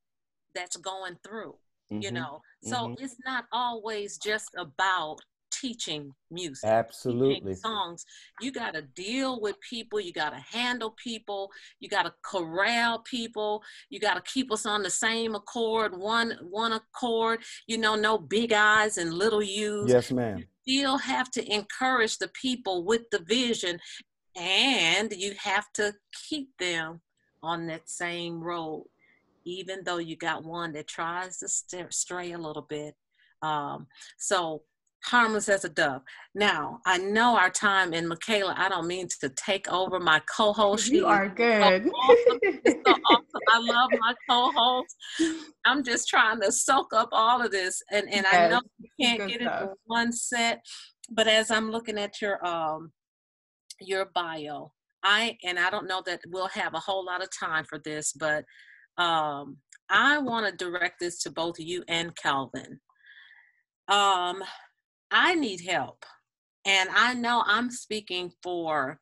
that's 0.55 0.77
going 0.77 1.17
through 1.23 1.55
you 1.99 2.11
Mhm. 2.11 2.13
know 2.13 2.41
so 2.61 2.91
mhm. 2.91 2.97
it's 2.97 3.17
not 3.25 3.45
always 3.51 4.17
just 4.17 4.49
about 4.57 5.19
teaching 5.51 6.11
music 6.29 6.61
teaching 6.61 6.77
absolutely. 6.77 7.55
songs. 7.55 8.05
You 8.39 8.51
got 8.51 8.73
to 8.73 8.81
deal 8.81 9.39
with 9.41 9.55
people 9.67 9.99
you 9.99 10.13
got 10.13 10.31
to 10.31 10.39
handle 10.39 10.91
people 10.91 11.49
you 11.79 11.89
got 11.89 12.03
to 12.03 12.13
corral 12.23 12.99
people 12.99 13.63
you 13.89 13.99
got 13.99 14.15
to 14.15 14.31
keep 14.31 14.51
us 14.51 14.65
on 14.65 14.83
the 14.83 14.89
same 14.89 15.35
accord 15.35 15.97
one 15.97 16.37
one 16.49 16.73
accord 16.73 17.41
you 17.67 17.77
know 17.77 17.95
no 17.95 18.17
big 18.17 18.53
eyes 18.53 18.97
and 18.97 19.13
little 19.13 19.43
u's. 19.43 19.89
Yes 19.89 20.11
ma'am. 20.11 20.37
You 20.37 20.45
still 20.63 20.97
have 20.97 21.29
to 21.31 21.53
encourage 21.53 22.17
the 22.17 22.29
people 22.29 22.85
with 22.85 23.03
the 23.11 23.19
vision 23.19 23.79
and 24.35 25.11
you 25.11 25.33
have 25.37 25.71
to 25.73 25.93
keep 26.29 26.49
them 26.59 27.01
on 27.43 27.67
that 27.67 27.89
same 27.89 28.41
road 28.41 28.85
even 29.45 29.79
though 29.83 29.97
you 29.97 30.15
got 30.15 30.43
one 30.43 30.71
that 30.73 30.87
tries 30.87 31.39
to 31.39 31.87
stray 31.89 32.31
a 32.33 32.37
little 32.37 32.65
bit. 32.69 32.95
Um, 33.41 33.87
so 34.19 34.61
harmless 35.05 35.49
as 35.49 35.65
a 35.65 35.69
dove 35.69 36.01
now 36.35 36.79
i 36.85 36.97
know 36.97 37.35
our 37.37 37.49
time 37.49 37.93
and 37.93 38.07
michaela 38.07 38.53
i 38.57 38.69
don't 38.69 38.87
mean 38.87 39.07
to 39.19 39.29
take 39.29 39.67
over 39.71 39.99
my 39.99 40.21
co-host 40.35 40.87
You 40.87 40.99
She 40.99 41.03
are 41.05 41.29
good. 41.29 41.89
awesome. 41.93 42.39
So 42.65 42.91
awesome 43.09 43.41
I 43.49 43.59
love 43.59 43.91
my 43.93 44.13
co-host. 44.29 44.95
I'm 45.65 45.83
just 45.83 46.07
trying 46.07 46.41
to 46.41 46.51
soak 46.51 46.93
up 46.93 47.09
all 47.11 47.41
of 47.41 47.51
this, 47.51 47.81
and 47.91 48.11
and 48.11 48.25
I 48.25 48.47
know 48.49 48.61
you 48.79 48.89
can't 48.99 49.19
good 49.19 49.29
get 49.29 49.41
it 49.41 49.51
in 49.61 49.69
one 49.85 50.11
set. 50.11 50.61
But 51.09 51.27
as 51.27 51.51
I'm 51.51 51.71
looking 51.71 51.97
at 51.97 52.21
your 52.21 52.45
um 52.45 52.91
your 53.79 54.05
bio, 54.13 54.71
I 55.03 55.37
and 55.43 55.59
I 55.59 55.69
don't 55.69 55.87
know 55.87 56.01
that 56.05 56.21
we'll 56.27 56.47
have 56.47 56.73
a 56.73 56.79
whole 56.79 57.05
lot 57.05 57.23
of 57.23 57.29
time 57.37 57.65
for 57.65 57.79
this, 57.79 58.13
but 58.13 58.45
um 58.97 59.57
I 59.89 60.17
want 60.19 60.45
to 60.45 60.65
direct 60.65 60.99
this 60.99 61.21
to 61.23 61.31
both 61.31 61.55
you 61.59 61.83
and 61.87 62.15
Calvin. 62.15 62.79
Um, 63.87 64.41
I 65.11 65.35
need 65.35 65.61
help, 65.61 66.05
and 66.65 66.89
I 66.93 67.13
know 67.13 67.43
I'm 67.45 67.69
speaking 67.69 68.31
for 68.41 68.99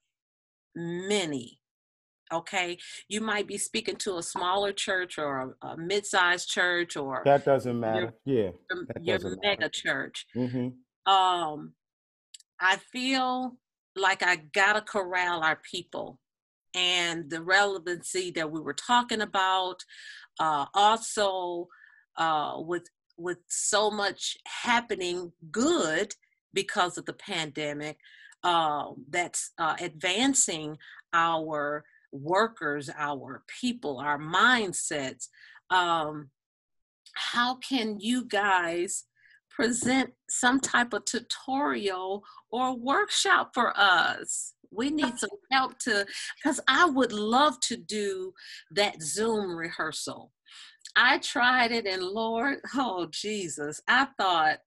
many 0.76 1.60
okay 2.32 2.78
you 3.08 3.22
might 3.22 3.48
be 3.48 3.58
speaking 3.58 3.96
to 3.96 4.18
a 4.18 4.24
smaller 4.24 4.72
church 4.72 5.18
or 5.18 5.56
a, 5.62 5.68
a 5.68 5.78
mid-sized 5.78 6.48
church 6.48 6.96
or 6.96 7.22
That 7.26 7.46
doesn't 7.46 7.80
matter. 7.80 8.14
Yeah. 8.26 8.52
your, 8.70 8.88
that 8.88 9.04
your 9.04 9.20
mega 9.42 9.62
matter. 9.62 9.70
church 9.70 10.26
hmm 10.34 10.68
um 11.06 11.74
i 12.60 12.76
feel 12.92 13.58
like 13.96 14.22
i 14.22 14.36
gotta 14.36 14.82
corral 14.82 15.42
our 15.42 15.60
people 15.72 16.20
and 16.76 17.30
the 17.30 17.42
relevancy 17.42 18.32
that 18.32 18.52
we 18.52 18.60
were 18.60 18.74
talking 18.74 19.22
about 19.22 19.84
uh 20.40 20.66
also 20.74 21.68
uh 22.18 22.56
with 22.58 22.88
with 23.20 23.38
so 23.48 23.92
much 23.92 24.38
happening 24.46 25.32
good 25.52 26.14
because 26.54 26.98
of 26.98 27.06
the 27.06 27.14
pandemic 27.14 27.98
uh, 28.44 28.92
that's 29.10 29.52
uh, 29.58 29.76
advancing 29.80 30.78
our 31.14 31.84
workers 32.12 32.90
our 32.98 33.44
people 33.62 34.00
our 34.00 34.18
mindsets 34.18 35.28
um 35.70 36.30
how 37.14 37.56
can 37.56 38.00
you 38.00 38.26
guys 38.26 39.06
present 39.60 40.14
some 40.30 40.58
type 40.58 40.94
of 40.94 41.04
tutorial 41.04 42.24
or 42.50 42.78
workshop 42.78 43.52
for 43.54 43.78
us. 43.78 44.54
We 44.72 44.90
need 44.90 45.20
some 45.20 45.30
help 45.52 45.78
to, 45.80 46.06
because 46.38 46.62
I 46.66 46.86
would 46.86 47.12
love 47.12 47.60
to 47.62 47.76
do 47.76 48.34
that 48.72 49.02
Zoom 49.02 49.58
rehearsal. 49.58 50.32
I 51.02 51.20
tried 51.20 51.72
it, 51.72 51.88
and 51.88 52.04
Lord, 52.04 52.58
oh 52.76 53.08
Jesus, 53.12 53.82
I 53.88 54.08
thought, 54.18 54.58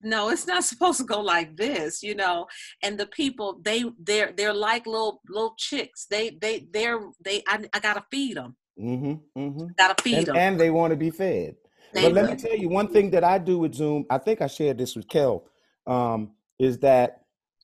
no, 0.00 0.28
it's 0.30 0.46
not 0.46 0.64
supposed 0.72 0.98
to 1.00 1.04
go 1.04 1.20
like 1.20 1.56
this, 1.56 2.02
you 2.04 2.14
know. 2.14 2.46
And 2.82 2.98
the 2.98 3.06
people, 3.06 3.60
they, 3.64 3.84
they're, 3.98 4.32
they're 4.36 4.54
like 4.54 4.86
little, 4.86 5.20
little 5.28 5.54
chicks. 5.58 6.06
They, 6.06 6.30
they, 6.40 6.68
they're, 6.72 7.00
they. 7.24 7.42
I, 7.48 7.64
I 7.72 7.80
gotta 7.80 8.04
feed 8.10 8.36
them. 8.36 8.56
hmm 8.78 9.14
hmm 9.36 9.66
Gotta 9.76 10.00
feed 10.02 10.18
And, 10.18 10.28
them. 10.28 10.36
and 10.36 10.60
they 10.60 10.70
want 10.70 10.92
to 10.92 10.96
be 10.96 11.10
fed. 11.10 11.56
They 11.94 12.02
But 12.04 12.12
let 12.12 12.26
me 12.30 12.36
tell 12.36 12.56
you 12.56 12.68
one 12.68 12.88
thing 12.88 13.10
that 13.10 13.24
I 13.24 13.38
do 13.38 13.58
with 13.58 13.74
Zoom. 13.74 14.06
I 14.10 14.18
think 14.18 14.40
I 14.40 14.46
shared 14.46 14.78
this 14.78 14.94
with 14.96 15.08
Kel. 15.08 15.44
Um, 15.86 16.32
is 16.60 16.78
that 16.78 17.22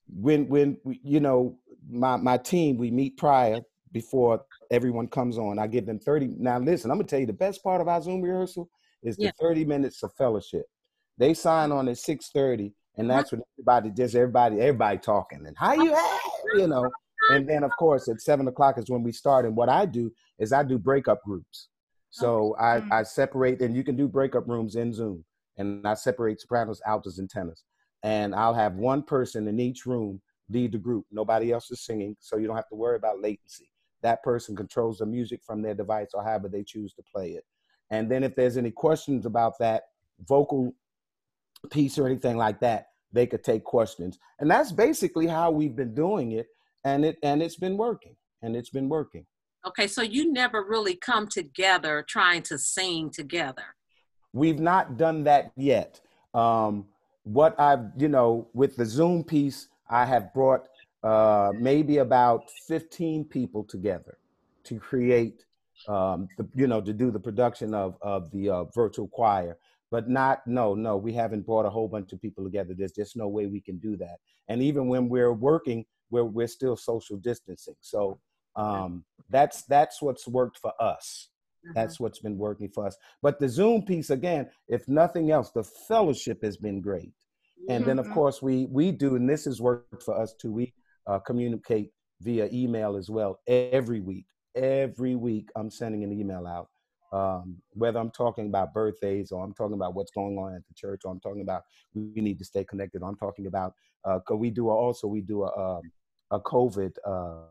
when 0.08 0.48
when 0.48 0.76
you 0.84 1.20
know 1.20 1.58
my 1.88 2.16
my 2.16 2.36
team 2.36 2.76
we 2.78 2.90
meet 2.90 3.16
prior 3.16 3.60
before 3.92 4.44
everyone 4.70 5.08
comes 5.08 5.38
on. 5.38 5.58
I 5.58 5.66
give 5.66 5.86
them 5.86 5.98
thirty. 5.98 6.28
Now 6.38 6.58
listen, 6.58 6.90
I'm 6.90 6.98
gonna 6.98 7.08
tell 7.08 7.20
you 7.20 7.26
the 7.26 7.32
best 7.32 7.62
part 7.62 7.80
of 7.80 7.88
our 7.88 8.00
Zoom 8.02 8.22
rehearsal 8.22 8.68
is 9.02 9.16
the 9.16 9.24
Yeah. 9.24 9.30
thirty 9.40 9.64
minutes 9.64 10.02
of 10.02 10.12
fellowship. 10.14 10.66
They 11.18 11.34
sign 11.34 11.72
on 11.72 11.88
at 11.88 11.98
six 11.98 12.30
thirty, 12.30 12.74
and 12.96 13.10
Uh-huh. 13.10 13.18
that's 13.18 13.32
when 13.32 13.42
everybody 13.58 13.90
just 13.90 14.14
everybody 14.14 14.60
everybody 14.60 14.98
talking 14.98 15.46
and 15.46 15.56
how 15.56 15.74
you 15.74 15.92
at 15.92 16.20
you 16.54 16.66
know. 16.66 16.90
And 17.30 17.48
then 17.48 17.62
of 17.64 17.70
course 17.78 18.08
at 18.08 18.20
seven 18.20 18.48
o'clock 18.48 18.78
is 18.78 18.90
when 18.90 19.02
we 19.02 19.12
start. 19.12 19.44
And 19.44 19.56
what 19.56 19.68
I 19.68 19.86
do 19.86 20.10
is 20.38 20.52
I 20.52 20.62
do 20.62 20.78
breakup 20.78 21.22
groups. 21.24 21.68
So 22.12 22.56
I, 22.58 22.80
Mm. 22.80 22.92
I 22.92 23.02
separate, 23.04 23.60
and 23.62 23.76
you 23.76 23.84
can 23.84 23.94
do 23.94 24.08
breakup 24.08 24.48
rooms 24.48 24.74
in 24.74 24.92
Zoom, 24.92 25.24
and 25.58 25.86
I 25.86 25.94
separate 25.94 26.40
sopranos, 26.40 26.82
altos, 26.84 27.18
and 27.20 27.30
tenors. 27.30 27.62
And 28.02 28.34
I'll 28.34 28.54
have 28.54 28.74
one 28.74 29.04
person 29.04 29.46
in 29.46 29.60
each 29.60 29.86
room 29.86 30.20
lead 30.48 30.72
the 30.72 30.78
group. 30.78 31.06
Nobody 31.12 31.52
else 31.52 31.70
is 31.70 31.84
singing, 31.84 32.16
so 32.18 32.36
you 32.36 32.48
don't 32.48 32.56
have 32.56 32.68
to 32.70 32.74
worry 32.74 32.96
about 32.96 33.20
latency. 33.20 33.69
That 34.02 34.22
person 34.22 34.56
controls 34.56 34.98
the 34.98 35.06
music 35.06 35.40
from 35.44 35.62
their 35.62 35.74
device 35.74 36.10
or 36.14 36.22
however 36.22 36.48
they 36.48 36.62
choose 36.62 36.92
to 36.94 37.02
play 37.02 37.30
it. 37.32 37.44
And 37.90 38.10
then 38.10 38.22
if 38.22 38.34
there's 38.34 38.56
any 38.56 38.70
questions 38.70 39.26
about 39.26 39.58
that 39.58 39.84
vocal 40.26 40.74
piece 41.70 41.98
or 41.98 42.06
anything 42.06 42.36
like 42.36 42.60
that, 42.60 42.86
they 43.12 43.26
could 43.26 43.44
take 43.44 43.64
questions. 43.64 44.18
And 44.38 44.50
that's 44.50 44.72
basically 44.72 45.26
how 45.26 45.50
we've 45.50 45.74
been 45.74 45.94
doing 45.94 46.32
it, 46.32 46.46
and 46.84 47.04
it 47.04 47.16
and 47.22 47.42
it's 47.42 47.56
been 47.56 47.76
working, 47.76 48.16
and 48.42 48.56
it's 48.56 48.70
been 48.70 48.88
working. 48.88 49.26
Okay, 49.66 49.86
so 49.86 50.00
you 50.00 50.32
never 50.32 50.64
really 50.64 50.94
come 50.94 51.26
together 51.26 52.04
trying 52.08 52.42
to 52.44 52.58
sing 52.58 53.10
together. 53.10 53.64
We've 54.32 54.60
not 54.60 54.96
done 54.96 55.24
that 55.24 55.52
yet. 55.56 56.00
Um, 56.32 56.86
what 57.24 57.58
I've, 57.60 57.90
you 57.96 58.08
know, 58.08 58.48
with 58.54 58.76
the 58.76 58.86
Zoom 58.86 59.22
piece, 59.24 59.68
I 59.90 60.06
have 60.06 60.32
brought 60.32 60.68
uh, 61.02 61.52
maybe 61.58 61.98
about 61.98 62.50
15 62.50 63.24
people 63.24 63.64
together 63.64 64.18
to 64.64 64.78
create, 64.78 65.44
um, 65.88 66.28
the, 66.36 66.46
you 66.54 66.66
know, 66.66 66.80
to 66.80 66.92
do 66.92 67.10
the 67.10 67.20
production 67.20 67.74
of, 67.74 67.96
of 68.02 68.30
the 68.30 68.50
uh, 68.50 68.64
virtual 68.74 69.08
choir. 69.08 69.56
But 69.90 70.08
not, 70.08 70.46
no, 70.46 70.74
no, 70.74 70.96
we 70.96 71.12
haven't 71.12 71.44
brought 71.46 71.66
a 71.66 71.70
whole 71.70 71.88
bunch 71.88 72.12
of 72.12 72.20
people 72.22 72.44
together. 72.44 72.74
There's 72.76 72.92
just 72.92 73.16
no 73.16 73.26
way 73.28 73.46
we 73.46 73.60
can 73.60 73.78
do 73.78 73.96
that. 73.96 74.18
And 74.48 74.62
even 74.62 74.86
when 74.88 75.08
we're 75.08 75.32
working, 75.32 75.84
we're, 76.10 76.24
we're 76.24 76.46
still 76.46 76.76
social 76.76 77.16
distancing. 77.16 77.74
So 77.80 78.20
um, 78.56 79.04
that's 79.30 79.62
that's 79.64 80.00
what's 80.02 80.28
worked 80.28 80.58
for 80.58 80.72
us. 80.80 81.28
Mhm. 81.66 81.74
That's 81.74 81.98
what's 82.00 82.20
been 82.20 82.38
working 82.38 82.68
for 82.68 82.86
us. 82.86 82.96
But 83.22 83.38
the 83.40 83.48
Zoom 83.48 83.82
piece, 83.82 84.10
again, 84.10 84.50
if 84.68 84.86
nothing 84.88 85.30
else, 85.30 85.50
the 85.50 85.64
fellowship 85.64 86.42
has 86.42 86.56
been 86.56 86.80
great. 86.80 87.12
And 87.68 87.84
then, 87.84 87.98
of 87.98 88.06
Mhm. 88.08 88.14
course, 88.14 88.42
we 88.42 88.66
we 88.66 88.92
do, 88.92 89.16
and 89.16 89.28
this 89.28 89.44
has 89.44 89.60
worked 89.60 90.02
for 90.02 90.16
us 90.16 90.34
too. 90.34 90.52
We 90.52 90.72
uh, 91.10 91.18
communicate 91.18 91.90
via 92.20 92.48
email 92.52 92.96
as 92.96 93.10
well 93.10 93.40
every 93.46 94.00
week. 94.00 94.26
Every 94.54 95.14
week, 95.14 95.48
I'm 95.56 95.70
sending 95.70 96.04
an 96.04 96.12
email 96.12 96.46
out, 96.46 96.68
um, 97.12 97.56
whether 97.70 97.98
I'm 97.98 98.10
talking 98.10 98.46
about 98.46 98.72
birthdays 98.74 99.32
or 99.32 99.44
I'm 99.44 99.54
talking 99.54 99.74
about 99.74 99.94
what's 99.94 100.10
going 100.10 100.36
on 100.38 100.54
at 100.54 100.66
the 100.68 100.74
church, 100.74 101.02
or 101.04 101.12
I'm 101.12 101.20
talking 101.20 101.42
about 101.42 101.62
we 101.94 102.20
need 102.20 102.38
to 102.38 102.44
stay 102.44 102.64
connected. 102.64 103.02
I'm 103.02 103.16
talking 103.16 103.46
about 103.46 103.74
uh, 104.04 104.18
we 104.34 104.50
do 104.50 104.68
also 104.68 105.06
we 105.06 105.20
do 105.20 105.44
a 105.44 105.50
um, 105.78 105.82
a 106.30 106.40
COVID. 106.40 106.92
Uh, 107.06 107.46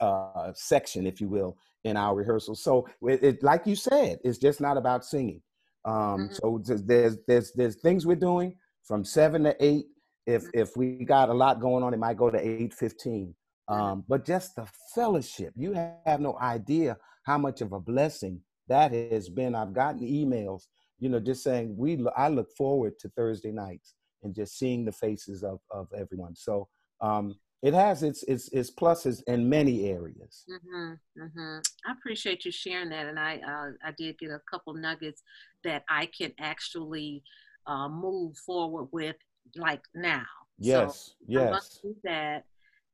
uh, 0.00 0.52
section, 0.54 1.06
if 1.06 1.22
you 1.22 1.28
will, 1.28 1.56
in 1.84 1.96
our 1.96 2.14
rehearsal. 2.14 2.54
So, 2.54 2.86
it, 3.02 3.22
it, 3.22 3.42
like 3.42 3.66
you 3.66 3.74
said, 3.74 4.18
it's 4.24 4.36
just 4.36 4.60
not 4.60 4.76
about 4.76 5.06
singing. 5.06 5.40
Um, 5.86 6.28
Mhm. 6.28 6.34
So 6.34 6.62
there's 6.84 7.16
there's 7.26 7.52
there's 7.52 7.76
things 7.76 8.06
we're 8.06 8.16
doing 8.16 8.56
from 8.82 9.04
seven 9.04 9.44
to 9.44 9.56
eight. 9.64 9.86
If 10.30 10.44
if 10.54 10.76
we 10.76 11.04
got 11.04 11.28
a 11.28 11.34
lot 11.34 11.60
going 11.60 11.82
on, 11.84 11.94
it 11.94 11.98
might 11.98 12.16
go 12.16 12.30
to 12.30 12.38
eight 12.38 12.74
fifteen. 12.74 13.34
Um, 13.68 14.04
but 14.08 14.24
just 14.24 14.56
the 14.56 14.66
fellowship, 14.94 15.52
you 15.56 15.72
have 16.04 16.20
no 16.20 16.36
idea 16.40 16.96
how 17.24 17.38
much 17.38 17.60
of 17.60 17.72
a 17.72 17.80
blessing 17.80 18.40
that 18.68 18.92
has 18.92 19.28
been. 19.28 19.54
I've 19.54 19.72
gotten 19.72 20.00
emails, 20.00 20.62
you 20.98 21.08
know, 21.08 21.20
just 21.20 21.42
saying 21.42 21.76
we. 21.76 22.04
I 22.16 22.28
look 22.28 22.48
forward 22.56 22.98
to 23.00 23.08
Thursday 23.10 23.52
nights 23.52 23.94
and 24.22 24.34
just 24.34 24.58
seeing 24.58 24.84
the 24.84 24.92
faces 24.92 25.42
of 25.42 25.60
of 25.70 25.88
everyone. 25.96 26.34
So 26.34 26.68
um, 27.00 27.36
it 27.62 27.74
has 27.74 28.02
its 28.02 28.22
its 28.24 28.48
its 28.48 28.70
pluses 28.70 29.22
in 29.26 29.48
many 29.48 29.86
areas. 29.86 30.44
hmm 30.48 30.94
hmm 31.16 31.58
I 31.86 31.92
appreciate 31.92 32.44
you 32.44 32.52
sharing 32.52 32.90
that, 32.90 33.06
and 33.06 33.18
I 33.18 33.36
uh, 33.36 33.88
I 33.88 33.92
did 33.96 34.18
get 34.18 34.30
a 34.30 34.40
couple 34.50 34.74
nuggets 34.74 35.22
that 35.64 35.84
I 35.88 36.06
can 36.06 36.32
actually 36.38 37.22
uh, 37.66 37.88
move 37.88 38.36
forward 38.38 38.88
with, 38.92 39.16
like 39.56 39.82
now. 39.94 40.24
Yes, 40.58 41.14
so 41.30 41.40
I'm 41.40 41.52
yes. 41.52 41.78
do 41.82 41.96
that, 42.04 42.44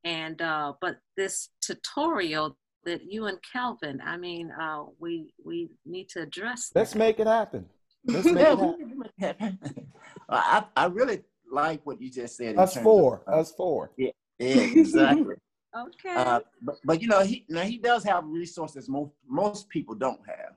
and 0.04 0.40
uh, 0.40 0.74
but 0.80 0.98
this 1.16 1.50
tutorial 1.60 2.56
that 2.84 3.00
you 3.02 3.26
and 3.26 3.38
Kelvin, 3.52 4.00
I 4.04 4.16
mean, 4.16 4.50
uh, 4.50 4.84
we 4.98 5.34
we 5.44 5.70
need 5.84 6.08
to 6.10 6.22
address. 6.22 6.70
Let's 6.74 6.92
that. 6.92 6.98
make 6.98 7.20
it 7.20 7.26
happen. 7.26 7.66
Let's 8.06 8.24
make 8.26 8.36
it 8.36 8.46
happen. 8.46 8.76
need 8.78 8.90
to 8.90 8.98
make 8.98 9.10
that 9.18 9.40
happen. 9.40 9.86
I, 10.28 10.64
I 10.76 10.86
really 10.86 11.22
like 11.50 11.84
what 11.84 12.00
you 12.00 12.10
just 12.10 12.36
said. 12.36 12.54
in 12.54 12.58
Us 12.58 12.76
four, 12.76 13.22
of, 13.26 13.34
uh, 13.34 13.40
us 13.40 13.52
four. 13.52 13.90
Yeah, 13.96 14.10
exactly. 14.38 15.34
Okay. 15.76 16.14
uh, 16.14 16.40
but, 16.62 16.76
but 16.86 17.02
you 17.02 17.08
know, 17.08 17.22
he 17.22 17.44
now 17.50 17.60
he 17.60 17.76
does 17.76 18.02
have 18.04 18.24
resources 18.24 18.88
most 18.88 19.12
most 19.28 19.68
people 19.68 19.94
don't 19.94 20.20
have. 20.26 20.54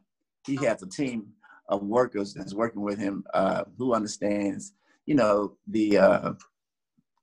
He 0.47 0.55
has 0.65 0.81
a 0.81 0.87
team 0.87 1.33
of 1.67 1.83
workers 1.83 2.33
that's 2.33 2.53
working 2.53 2.81
with 2.81 2.97
him 2.97 3.25
uh, 3.33 3.63
who 3.77 3.93
understands, 3.93 4.73
you 5.09 5.15
know, 5.15 5.57
the 5.67 5.97
uh, 5.97 6.33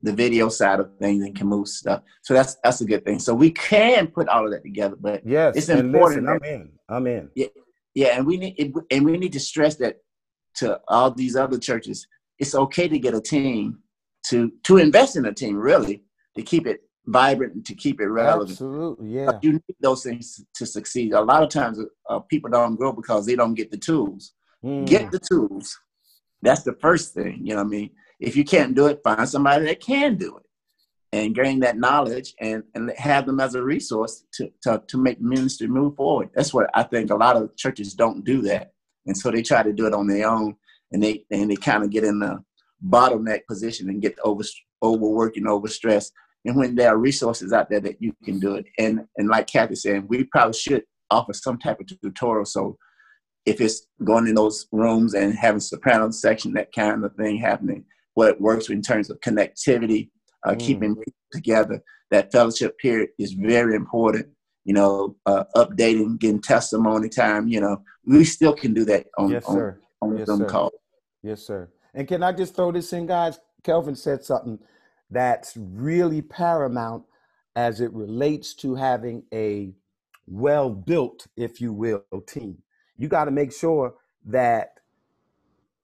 the 0.03 0.13
video 0.13 0.49
side 0.49 0.81
of 0.81 0.91
things 0.99 1.25
and 1.25 1.37
can 1.37 1.47
move 1.47 1.69
stuff. 1.69 2.03
So 2.23 2.35
that's 2.35 2.57
that's 2.65 2.81
a 2.81 2.85
good 2.85 3.05
thing. 3.05 3.21
So 3.21 3.33
we 3.33 3.53
can 3.53 4.09
put 4.09 4.29
all 4.29 4.45
of 4.45 4.51
that 4.51 4.65
together. 4.65 4.97
But 5.01 5.25
Yes, 5.25 5.57
It's 5.57 5.69
important 5.69 6.27
listen, 6.27 6.41
I'm 6.45 6.55
in. 6.55 6.73
I'm 6.89 7.07
in. 7.07 7.31
yeah, 7.37 7.47
yeah, 7.95 8.09
and 8.17 8.27
we 8.27 8.39
need 8.39 8.75
and 8.91 9.05
we 9.05 9.17
need 9.17 9.33
to 9.35 9.41
stress 9.41 9.77
that 9.77 9.99
to 10.57 10.81
all 10.89 11.13
these 11.13 11.37
other 11.37 11.59
churches. 11.59 12.09
It's 12.41 12.57
okay 12.57 12.89
to 12.89 12.99
get 12.99 13.15
a 13.15 13.21
team 13.21 13.79
to 14.31 14.51
to 14.65 14.79
invest 14.79 15.15
in 15.15 15.25
a 15.27 15.33
team 15.33 15.57
really 15.57 16.03
to 16.37 16.43
keep 16.43 16.67
it 16.67 16.81
vibrant 17.07 17.55
and 17.55 17.67
to 17.67 17.75
keep 17.77 18.01
it 18.01 18.09
relevant. 18.09 18.51
Absolutely, 18.51 19.11
yeah. 19.11 19.27
But 19.27 19.45
you 19.45 19.53
need 19.53 19.77
those 19.81 20.03
things 20.03 20.45
to 20.57 20.67
succeed. 20.67 21.13
A 21.13 21.21
lot 21.21 21.45
of 21.45 21.51
times, 21.51 21.79
uh, 22.11 22.19
people 22.19 22.51
don't 22.51 22.75
grow 22.75 22.93
because 22.93 23.27
they 23.27 23.37
don't 23.37 23.55
get 23.55 23.71
the 23.71 23.79
tools. 23.79 24.33
Mm. 24.65 24.87
Get 24.87 25.13
the 25.13 25.21
tools. 25.21 25.79
That's 26.47 26.63
the 26.63 26.75
first 26.75 27.13
thing. 27.13 27.41
You 27.43 27.55
know 27.55 27.57
what 27.57 27.67
I 27.67 27.71
mean? 27.71 27.91
If 28.21 28.37
you 28.37 28.45
can't 28.45 28.75
do 28.75 28.87
it, 28.87 29.01
find 29.03 29.29
somebody 29.29 29.65
that 29.67 29.81
can 29.81 30.17
do 30.17 30.37
it 30.37 30.45
and 31.13 31.35
gain 31.35 31.61
that 31.61 31.77
knowledge 31.77 32.35
and, 32.41 32.63
and 32.75 32.93
have 32.97 33.27
them 33.27 33.41
as 33.41 33.55
a 33.55 33.63
resource 33.63 34.25
to, 34.35 34.51
to, 34.63 34.83
to 34.87 34.97
make 34.97 35.21
ministry 35.21 35.67
move 35.67 35.97
forward. 35.97 36.31
That's 36.35 36.55
what 36.55 36.71
I 36.73 36.85
think 36.85 37.11
a 37.11 37.17
lot 37.17 37.37
of 37.37 37.57
churches 37.57 37.95
don't 37.95 38.25
do 38.25 38.43
that. 38.43 38.73
And 39.07 39.17
so 39.17 39.31
they 39.31 39.43
try 39.43 39.63
to 39.63 39.73
do 39.73 39.87
it 39.87 39.95
on 39.95 40.07
their 40.07 40.29
own 40.29 40.57
and 40.93 41.03
they 41.03 41.25
and 41.31 41.51
they 41.51 41.57
kind 41.57 41.83
of 41.83 41.91
get 41.91 42.05
in 42.05 42.21
the 42.21 42.43
bottleneck 42.89 43.41
position 43.49 43.89
and 43.89 44.03
get 44.03 44.17
over 44.23 44.45
overworked 44.83 45.37
and 45.37 45.47
overstressed. 45.47 46.13
And 46.45 46.57
when 46.57 46.77
there 46.77 46.91
are 46.91 46.99
resources 46.99 47.53
out 47.53 47.71
there 47.71 47.81
that 47.81 48.01
you 48.01 48.15
can 48.25 48.39
do 48.39 48.55
it. 48.55 48.67
And 48.79 49.07
and 49.17 49.29
like 49.29 49.49
Kathy 49.49 49.75
said, 49.75 50.09
we 50.09 50.25
probably 50.25 50.55
should 50.55 50.85
offer 51.11 51.33
some 51.33 51.59
type 51.59 51.81
of 51.81 51.87
tutorial. 52.01 52.45
So 52.45 52.77
if 53.47 53.61
it's 53.61 53.87
going 54.05 54.27
in 54.27 54.35
those 54.35 54.67
rooms 54.73 55.15
and 55.15 55.33
having 55.33 55.61
soprano 55.61 56.11
section, 56.11 56.53
that 56.55 56.73
kind 56.73 57.05
of 57.05 57.15
thing 57.15 57.39
happening, 57.39 57.85
what 58.15 58.41
works 58.41 58.69
in 58.69 58.83
terms 58.83 59.09
of 59.09 59.21
connectivity, 59.21 60.11
uh, 60.45 60.53
Mm. 60.53 60.59
keeping 60.59 60.97
together. 61.33 61.83
That 62.11 62.33
fellowship 62.33 62.77
period 62.79 63.11
is 63.19 63.33
very 63.33 63.75
important. 63.75 64.27
You 64.65 64.75
know, 64.75 65.17
uh, 65.27 65.45
updating, 65.55 66.19
getting 66.19 66.41
testimony 66.43 67.09
time. 67.09 67.47
You 67.47 67.61
know, 67.61 67.83
we 68.05 68.25
still 68.25 68.53
can 68.53 68.75
do 68.75 68.85
that 68.87 69.07
on 69.17 69.31
Yes, 69.31 69.45
on, 69.47 69.55
sir. 69.55 69.81
on 70.03 70.19
Yes, 70.19 70.27
Zoom 70.27 70.39
sir. 70.41 70.47
call. 70.47 70.73
Yes, 71.23 71.43
sir. 71.43 71.69
And 71.95 72.07
can 72.09 72.23
I 72.23 72.33
just 72.33 72.55
throw 72.55 72.73
this 72.73 72.93
in, 72.93 73.07
guys? 73.07 73.39
Kelvin 73.63 73.95
said 73.95 74.25
something 74.25 74.59
that's 75.11 75.57
really 75.57 76.21
paramount 76.21 77.05
as 77.55 77.81
it 77.81 77.93
relates 77.93 78.55
to 78.55 78.75
having 78.75 79.25
a 79.33 79.73
well 80.27 80.71
built, 80.71 81.27
if 81.37 81.61
you 81.61 81.73
will, 81.73 82.05
team. 82.27 82.59
You 82.99 83.09
got 83.09 83.27
to 83.27 83.31
make 83.31 83.53
sure 83.53 83.95
that 84.27 84.75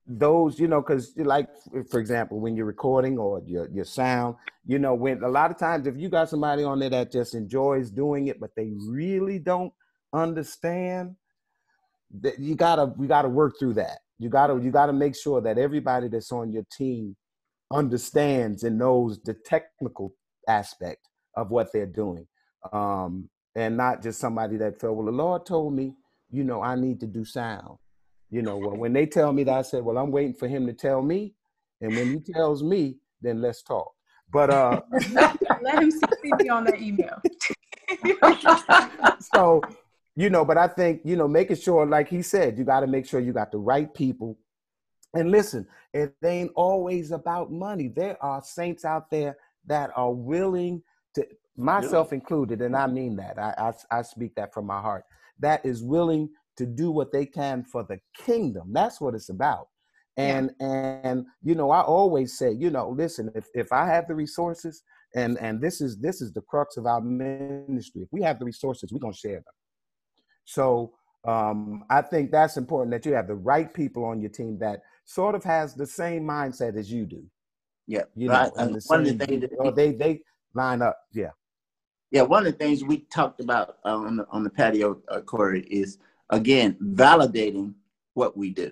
those, 0.06 0.58
you 0.58 0.68
know, 0.68 0.80
because 0.80 1.12
like 1.16 1.48
for 1.90 2.00
example, 2.00 2.40
when 2.40 2.56
you're 2.56 2.66
recording 2.66 3.18
or 3.18 3.42
your 3.46 3.68
your 3.70 3.84
sound, 3.84 4.36
you 4.66 4.78
know, 4.78 4.94
when 4.94 5.22
a 5.22 5.28
lot 5.28 5.50
of 5.50 5.58
times 5.58 5.86
if 5.86 5.96
you 5.96 6.08
got 6.08 6.28
somebody 6.28 6.64
on 6.64 6.80
there 6.80 6.90
that 6.90 7.12
just 7.12 7.34
enjoys 7.34 7.90
doing 7.90 8.26
it, 8.26 8.40
but 8.40 8.50
they 8.56 8.72
really 8.88 9.38
don't 9.38 9.72
understand, 10.12 11.16
that 12.20 12.38
you 12.38 12.54
gotta 12.54 12.92
you 13.00 13.06
gotta 13.06 13.28
work 13.28 13.54
through 13.58 13.74
that. 13.74 14.00
You 14.18 14.28
gotta 14.28 14.54
you 14.62 14.70
gotta 14.70 14.92
make 14.92 15.16
sure 15.16 15.40
that 15.40 15.58
everybody 15.58 16.08
that's 16.08 16.32
on 16.32 16.52
your 16.52 16.64
team 16.70 17.16
understands 17.72 18.64
and 18.64 18.78
knows 18.78 19.20
the 19.22 19.34
technical 19.34 20.14
aspect 20.48 21.08
of 21.36 21.50
what 21.50 21.72
they're 21.72 21.86
doing, 21.86 22.26
um, 22.72 23.28
and 23.54 23.76
not 23.76 24.02
just 24.02 24.20
somebody 24.20 24.56
that 24.58 24.80
felt 24.80 24.96
well. 24.96 25.06
The 25.06 25.12
Lord 25.12 25.46
told 25.46 25.74
me, 25.74 25.94
you 26.32 26.42
know, 26.44 26.62
I 26.62 26.74
need 26.74 26.98
to 27.00 27.06
do 27.06 27.24
sound. 27.24 27.78
You 28.30 28.42
know, 28.42 28.56
well, 28.56 28.76
when 28.76 28.92
they 28.92 29.06
tell 29.06 29.32
me 29.32 29.44
that, 29.44 29.54
I 29.54 29.62
said, 29.62 29.84
well, 29.84 29.98
I'm 29.98 30.10
waiting 30.10 30.34
for 30.34 30.48
Him 30.48 30.66
to 30.66 30.72
tell 30.72 31.02
me, 31.02 31.34
and 31.80 31.94
when 31.94 32.14
He 32.14 32.32
tells 32.32 32.62
me, 32.62 32.96
then 33.20 33.40
let's 33.40 33.62
talk. 33.62 33.92
But 34.32 34.50
uh, 34.50 34.80
Let 35.62 35.82
him 35.82 35.90
see 35.90 36.32
me 36.38 36.48
on 36.48 36.64
that 36.64 36.80
email. 36.80 37.20
so 39.34 39.60
you 40.16 40.30
know 40.30 40.44
but 40.44 40.56
i 40.56 40.66
think 40.66 41.00
you 41.04 41.16
know 41.16 41.28
making 41.28 41.56
sure 41.56 41.86
like 41.86 42.08
he 42.08 42.22
said 42.22 42.56
you 42.56 42.64
got 42.64 42.80
to 42.80 42.86
make 42.86 43.06
sure 43.06 43.20
you 43.20 43.32
got 43.32 43.52
the 43.52 43.58
right 43.58 43.92
people 43.94 44.38
and 45.14 45.30
listen 45.30 45.66
it 45.92 46.14
ain't 46.24 46.50
always 46.54 47.12
about 47.12 47.52
money 47.52 47.88
there 47.88 48.22
are 48.22 48.42
saints 48.42 48.84
out 48.84 49.10
there 49.10 49.36
that 49.66 49.90
are 49.94 50.12
willing 50.12 50.82
to 51.14 51.26
myself 51.56 52.12
included 52.12 52.62
and 52.62 52.74
i 52.74 52.86
mean 52.86 53.16
that 53.16 53.38
I, 53.38 53.72
I 53.90 53.98
i 53.98 54.02
speak 54.02 54.34
that 54.36 54.54
from 54.54 54.66
my 54.66 54.80
heart 54.80 55.04
that 55.38 55.64
is 55.64 55.82
willing 55.82 56.28
to 56.56 56.66
do 56.66 56.90
what 56.90 57.12
they 57.12 57.26
can 57.26 57.64
for 57.64 57.84
the 57.84 57.98
kingdom 58.16 58.72
that's 58.72 59.00
what 59.00 59.14
it's 59.14 59.30
about 59.30 59.68
and 60.16 60.50
and 60.60 61.24
you 61.42 61.54
know 61.54 61.70
i 61.70 61.80
always 61.80 62.36
say 62.36 62.52
you 62.52 62.70
know 62.70 62.90
listen 62.90 63.30
if 63.34 63.46
if 63.54 63.72
i 63.72 63.86
have 63.86 64.06
the 64.06 64.14
resources 64.14 64.82
and 65.14 65.38
and 65.38 65.60
this 65.60 65.80
is 65.80 65.98
this 65.98 66.20
is 66.20 66.32
the 66.32 66.42
crux 66.42 66.76
of 66.76 66.86
our 66.86 67.00
ministry 67.00 68.02
if 68.02 68.08
we 68.12 68.20
have 68.22 68.38
the 68.38 68.44
resources 68.44 68.92
we're 68.92 68.98
going 68.98 69.12
to 69.12 69.18
share 69.18 69.36
them 69.36 69.54
so 70.44 70.92
um, 71.24 71.84
I 71.88 72.02
think 72.02 72.30
that's 72.30 72.56
important 72.56 72.90
that 72.92 73.06
you 73.06 73.14
have 73.14 73.28
the 73.28 73.34
right 73.34 73.72
people 73.72 74.04
on 74.04 74.20
your 74.20 74.30
team 74.30 74.58
that 74.58 74.80
sort 75.04 75.34
of 75.34 75.44
has 75.44 75.74
the 75.74 75.86
same 75.86 76.24
mindset 76.24 76.76
as 76.76 76.90
you 76.90 77.06
do. 77.06 77.22
Yeah, 77.86 78.04
You 78.14 78.28
know, 78.28 78.52
and 78.56 78.68
And 78.68 78.74
the 78.74 78.82
one 78.86 79.00
of 79.00 79.06
same, 79.06 79.18
the 79.18 79.26
things 79.26 79.40
that 79.42 79.76
they 79.76 79.92
they 79.92 80.20
line 80.54 80.82
up. 80.82 80.98
Yeah. 81.12 81.30
Yeah, 82.12 82.22
one 82.22 82.46
of 82.46 82.52
the 82.52 82.58
things 82.58 82.84
we 82.84 82.98
talked 83.10 83.40
about 83.40 83.78
uh, 83.86 83.96
on 83.96 84.18
the 84.18 84.26
on 84.30 84.44
the 84.44 84.50
patio, 84.50 85.00
uh, 85.08 85.20
Corey, 85.22 85.62
is 85.70 85.96
again 86.28 86.76
validating 86.82 87.72
what 88.12 88.36
we 88.36 88.50
do 88.50 88.70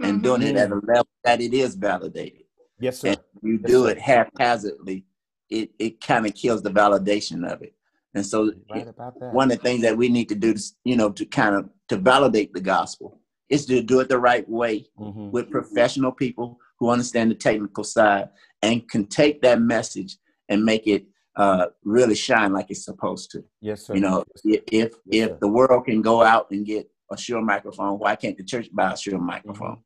and 0.00 0.20
Mhm. 0.20 0.22
doing 0.22 0.42
it 0.42 0.56
at 0.56 0.70
a 0.70 0.76
level 0.76 1.08
that 1.24 1.40
it 1.40 1.52
is 1.52 1.74
validated. 1.74 2.44
Yes, 2.78 3.00
sir. 3.00 3.08
And 3.08 3.18
if 3.18 3.42
you 3.42 3.58
Yes, 3.58 3.66
do 3.66 3.84
sir. 3.84 3.90
it 3.90 3.98
haphazardly, 3.98 5.04
it 5.50 5.70
it 5.80 6.00
kind 6.00 6.24
of 6.24 6.34
kills 6.34 6.62
the 6.62 6.70
validation 6.70 7.44
of 7.52 7.62
it. 7.62 7.74
And 8.14 8.24
so, 8.24 8.44
You're 8.44 8.54
right 8.70 8.88
about 8.88 9.18
that. 9.18 9.34
one 9.34 9.50
of 9.50 9.58
the 9.58 9.64
things 9.64 9.82
that 9.82 9.96
we 9.96 10.08
need 10.08 10.28
to 10.28 10.36
do, 10.36 10.52
is, 10.52 10.76
you 10.84 10.96
know, 10.96 11.10
to 11.10 11.26
kind 11.26 11.56
of 11.56 11.68
to 11.88 11.96
validate 11.96 12.52
the 12.54 12.60
gospel, 12.60 13.20
is 13.48 13.66
to 13.66 13.82
do 13.82 13.98
it 13.98 14.08
the 14.08 14.20
right 14.20 14.48
way 14.48 14.86
Mhm. 15.00 15.32
with 15.32 15.50
professional 15.50 16.12
people 16.12 16.60
who 16.78 16.90
understand 16.90 17.28
the 17.32 17.34
technical 17.34 17.82
side 17.82 18.28
and 18.62 18.88
can 18.88 19.04
take 19.06 19.42
that 19.42 19.60
message 19.60 20.16
and 20.48 20.64
make 20.64 20.86
it 20.86 21.06
uh, 21.38 21.66
really 21.84 22.14
shine 22.16 22.52
like 22.52 22.66
it's 22.68 22.84
supposed 22.84 23.30
to. 23.30 23.44
Yes, 23.60 23.86
sir. 23.86 23.94
You 23.94 24.00
know, 24.00 24.24
i- 24.44 24.62
if 24.70 24.92
Yes, 25.06 25.30
if 25.30 25.40
the 25.40 25.48
world 25.48 25.86
can 25.86 26.02
go 26.02 26.22
out 26.22 26.50
and 26.50 26.66
get 26.66 26.90
a 27.10 27.16
Shure 27.16 27.40
microphone, 27.40 27.98
why 27.98 28.16
can't 28.16 28.36
the 28.36 28.44
church 28.44 28.68
buy 28.72 28.92
a 28.92 28.96
Shure 28.96 29.18
microphone? 29.18 29.76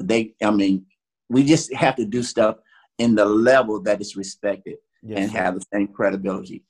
Mm-hmm. 0.00 0.06
They, 0.06 0.34
I 0.42 0.50
mean, 0.50 0.86
we 1.28 1.44
just 1.44 1.72
have 1.74 1.96
to 1.96 2.04
do 2.06 2.22
stuff 2.22 2.56
in 2.98 3.14
the 3.14 3.24
level 3.26 3.80
that 3.82 4.00
is 4.00 4.16
respected 4.16 4.78
Yes, 5.02 5.18
and 5.20 5.30
sir. 5.30 5.38
have 5.38 5.54
the 5.54 5.64
same 5.72 5.88
credibility. 5.88 6.64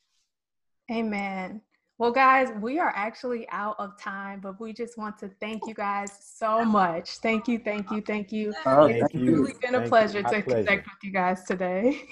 Amen. 0.91 1.63
Well, 1.99 2.13
guys, 2.13 2.49
we 2.61 2.79
are 2.79 2.93
actually 2.95 3.49
out 3.51 3.77
of 3.79 3.99
time, 3.99 4.41
but 4.41 4.61
we 4.61 4.73
just 4.75 4.99
want 4.99 5.19
to 5.21 5.31
thank 5.41 5.67
you 5.67 5.73
guys 5.75 6.11
so 6.21 6.63
much. 6.65 7.19
Thank 7.19 7.49
you, 7.49 7.59
thank 7.59 7.91
you, 7.91 8.03
thank 8.03 8.31
you. 8.33 8.53
Oh, 8.67 8.87
Thank 8.89 9.03
It's 9.05 9.15
you. 9.15 9.21
really 9.25 9.55
been 9.63 9.77
a 9.77 9.79
Thank 9.79 9.89
pleasure 9.89 10.23
My 10.23 10.31
to 10.31 10.43
pleasure. 10.43 10.65
connect 10.65 10.87
with 10.87 11.05
you 11.05 11.13
guys 11.13 11.45
today. 11.45 12.03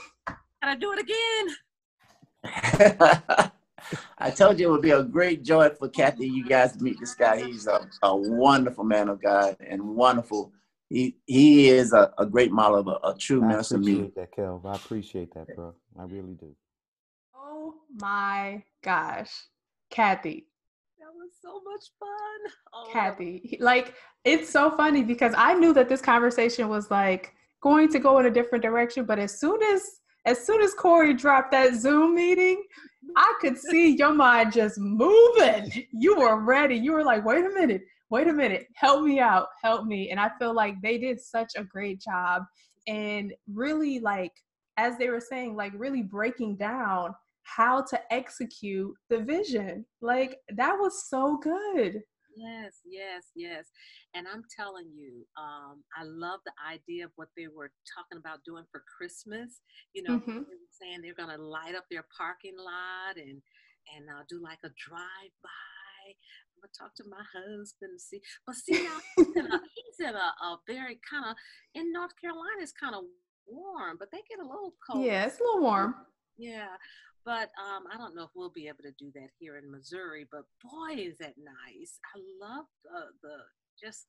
Gotta 0.62 0.80
do 0.80 0.92
it 0.92 1.00
again. 1.00 1.56
I 4.18 4.30
told 4.30 4.58
you 4.58 4.68
it 4.68 4.70
would 4.70 4.82
be 4.82 4.90
a 4.90 5.02
great 5.02 5.42
joy 5.42 5.70
for 5.70 5.88
Kathy, 5.88 6.26
you 6.28 6.44
guys 6.46 6.76
to 6.76 6.82
meet 6.82 6.98
this 7.00 7.14
guy. 7.14 7.44
He's 7.44 7.66
a, 7.66 7.88
a 8.02 8.16
wonderful 8.16 8.84
man 8.84 9.08
of 9.08 9.22
God 9.22 9.56
and 9.60 9.82
wonderful. 9.96 10.52
He 10.88 11.16
he 11.26 11.68
is 11.68 11.92
a, 11.92 12.12
a 12.18 12.26
great 12.26 12.52
model 12.52 12.78
of 12.78 12.88
a, 12.88 13.08
a 13.08 13.16
true 13.18 13.42
I 13.42 13.48
minister. 13.48 13.76
of 13.76 13.82
music. 13.82 14.12
appreciate 14.12 14.14
that, 14.16 14.36
Kel. 14.36 14.62
I 14.64 14.74
appreciate 14.74 15.34
that, 15.34 15.56
bro. 15.56 15.74
I 15.98 16.02
really 16.04 16.34
do. 16.34 16.54
Oh 17.34 17.74
my 18.00 18.62
gosh. 18.82 19.32
Kathy, 19.90 20.46
That 20.98 21.14
was 21.14 21.30
so 21.40 21.60
much 21.64 21.84
fun. 22.00 22.52
Oh, 22.72 22.88
Kathy. 22.92 23.56
Like, 23.60 23.94
it's 24.24 24.50
so 24.50 24.70
funny 24.70 25.02
because 25.04 25.34
I 25.36 25.54
knew 25.54 25.72
that 25.74 25.88
this 25.88 26.00
conversation 26.00 26.68
was 26.68 26.90
like 26.90 27.32
going 27.60 27.88
to 27.90 27.98
go 27.98 28.18
in 28.18 28.26
a 28.26 28.30
different 28.30 28.62
direction, 28.62 29.04
but 29.04 29.18
as 29.18 29.38
soon 29.38 29.62
as 29.62 30.00
as 30.24 30.44
soon 30.46 30.62
as 30.62 30.74
Corey 30.74 31.14
dropped 31.14 31.52
that 31.52 31.74
Zoom 31.74 32.14
meeting, 32.14 32.62
I 33.16 33.34
could 33.40 33.58
see 33.58 33.96
your 33.96 34.14
mind 34.14 34.52
just 34.52 34.78
moving. 34.78 35.86
You 35.92 36.16
were 36.16 36.40
ready. 36.40 36.76
You 36.76 36.92
were 36.92 37.04
like, 37.04 37.24
wait 37.24 37.44
a 37.44 37.50
minute, 37.50 37.82
wait 38.10 38.28
a 38.28 38.32
minute, 38.32 38.66
help 38.74 39.04
me 39.04 39.20
out, 39.20 39.48
help 39.62 39.86
me. 39.86 40.10
And 40.10 40.18
I 40.18 40.30
feel 40.38 40.54
like 40.54 40.80
they 40.80 40.98
did 40.98 41.20
such 41.20 41.52
a 41.56 41.64
great 41.64 42.00
job 42.00 42.44
and 42.86 43.32
really 43.52 44.00
like 44.00 44.32
as 44.76 44.98
they 44.98 45.08
were 45.08 45.20
saying, 45.20 45.54
like 45.54 45.72
really 45.76 46.02
breaking 46.02 46.56
down 46.56 47.14
how 47.42 47.82
to 47.82 48.00
execute 48.12 48.94
the 49.10 49.18
vision. 49.18 49.84
Like 50.00 50.38
that 50.56 50.74
was 50.74 51.08
so 51.08 51.36
good. 51.36 52.02
Yes, 52.36 52.80
yes, 52.84 53.24
yes. 53.36 53.66
And 54.14 54.26
I'm 54.26 54.42
telling 54.56 54.90
you, 54.94 55.26
um, 55.38 55.84
I 55.96 56.02
love 56.04 56.40
the 56.44 56.52
idea 56.66 57.04
of 57.06 57.12
what 57.16 57.28
they 57.36 57.46
were 57.46 57.70
talking 57.94 58.18
about 58.18 58.44
doing 58.44 58.64
for 58.70 58.82
Christmas. 58.96 59.60
You 59.92 60.02
know, 60.02 60.18
Mhm. 60.18 60.46
they 60.46 60.56
were 60.56 60.70
saying 60.70 61.02
they're 61.02 61.14
gonna 61.14 61.38
light 61.38 61.74
up 61.74 61.86
their 61.90 62.06
parking 62.16 62.56
lot 62.58 63.16
and 63.16 63.42
and 63.94 64.08
uh, 64.08 64.24
do 64.28 64.40
like 64.42 64.58
a 64.64 64.70
drive 64.70 65.32
by. 65.42 66.08
I'm 66.08 66.60
gonna 66.60 66.72
talk 66.78 66.94
to 66.96 67.04
my 67.08 67.22
husband 67.32 67.90
and 67.92 68.00
see. 68.00 68.20
But 68.46 68.56
see 68.56 68.82
now 68.82 68.98
he's 69.16 69.36
in 69.36 69.46
a 69.46 69.60
he's 69.74 70.00
in 70.00 70.14
a, 70.14 70.34
a 70.42 70.58
very 70.66 70.98
kind 71.08 71.26
of 71.26 71.36
in 71.74 71.92
North 71.92 72.16
Carolina 72.20 72.62
it's 72.62 72.72
kind 72.72 72.94
of 72.94 73.04
warm, 73.46 73.96
but 73.98 74.10
they 74.10 74.22
get 74.28 74.38
a 74.40 74.46
little 74.48 74.74
cold. 74.86 75.04
Yeah, 75.04 75.26
it's 75.26 75.38
a 75.38 75.42
little 75.44 75.60
warm. 75.60 75.94
Yeah, 76.36 76.76
but 77.24 77.50
um, 77.58 77.84
I 77.92 77.96
don't 77.96 78.14
know 78.14 78.24
if 78.24 78.30
we'll 78.34 78.50
be 78.50 78.68
able 78.68 78.82
to 78.84 78.92
do 78.98 79.10
that 79.14 79.28
here 79.38 79.56
in 79.56 79.70
Missouri. 79.70 80.26
But 80.30 80.44
boy, 80.62 80.94
is 81.00 81.18
that 81.18 81.34
nice! 81.38 81.98
I 82.14 82.20
love 82.40 82.66
uh, 82.94 83.06
the 83.22 83.36
just 83.82 84.06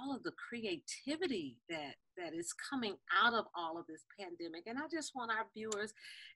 all 0.00 0.14
of 0.14 0.22
the 0.24 0.32
creativity 0.48 1.58
that 1.68 1.94
that 2.16 2.34
is 2.34 2.52
coming 2.70 2.96
out 3.22 3.34
of 3.34 3.46
all 3.54 3.78
of 3.78 3.86
this 3.86 4.04
pandemic. 4.18 4.64
And 4.66 4.78
I 4.78 4.88
just 4.90 5.12
want 5.14 5.30
our 5.30 5.46
viewers, 5.54 5.92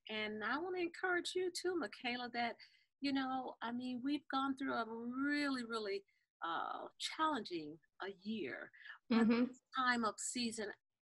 and 0.09 0.43
I 0.45 0.59
want 0.59 0.77
to 0.77 0.83
encourage 0.83 1.33
you 1.35 1.51
too, 1.51 1.77
Michaela, 1.79 2.31
that 2.35 2.57
you 3.01 3.12
know, 3.12 3.55
I 3.62 3.73
mean, 3.73 4.03
we've 4.05 4.27
gone 4.31 4.57
through 4.59 4.75
a 4.75 4.85
really, 4.87 5.62
really 5.64 6.03
uh, 6.45 6.87
challenging 7.16 7.79
a 8.03 8.12
year. 8.23 8.71
But 9.09 9.27
Mhm. 9.27 9.49
this 9.49 9.62
time 9.77 10.05
of 10.05 10.14
season, 10.18 10.68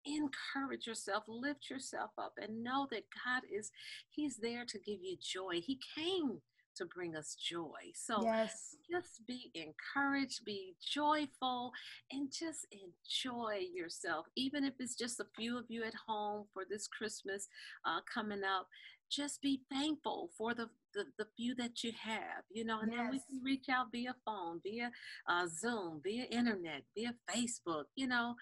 encourage 0.05 0.87
yourself, 0.87 1.23
lift 1.27 1.69
yourself 1.69 2.11
up, 2.17 2.33
and 2.41 2.63
know 2.63 2.87
that 2.91 3.03
God 3.25 3.43
is, 3.51 3.71
He's 4.09 4.37
there 4.37 4.65
to 4.65 4.79
give 4.79 4.99
you 5.01 5.17
joy. 5.21 5.61
He 5.61 5.79
came 5.95 6.41
to 6.75 6.85
bring 6.85 7.15
us 7.15 7.35
joy. 7.35 7.91
So 7.93 8.23
Yes. 8.23 8.75
just 8.89 9.25
be 9.27 9.51
encouraged, 9.53 10.43
be 10.45 10.75
joyful, 10.81 11.71
and 12.11 12.31
just 12.31 12.65
enjoy 12.71 13.59
yourself. 13.73 14.25
Even 14.35 14.63
if 14.63 14.73
it's 14.79 14.95
just 14.95 15.19
a 15.19 15.25
few 15.35 15.57
of 15.57 15.65
you 15.69 15.83
at 15.83 15.93
home 16.07 16.45
for 16.53 16.63
this 16.69 16.87
Christmas 16.87 17.47
uh, 17.85 17.99
coming 18.11 18.43
up, 18.43 18.67
just 19.09 19.41
be 19.41 19.61
thankful 19.71 20.31
for 20.35 20.55
the, 20.55 20.69
the, 20.95 21.05
the 21.19 21.27
few 21.37 21.53
that 21.55 21.83
you 21.83 21.91
have, 22.01 22.43
you 22.51 22.65
know, 22.65 22.79
and 22.79 22.91
then 22.91 23.11
we 23.11 23.19
can 23.19 23.41
reach 23.43 23.65
out 23.69 23.91
via 23.91 24.15
phone, 24.25 24.59
via 24.63 24.91
uh, 25.29 25.45
Zoom, 25.47 26.01
via 26.03 26.25
internet, 26.31 26.83
via 26.95 27.13
Facebook, 27.29 27.85
you 27.95 28.07
know. 28.07 28.35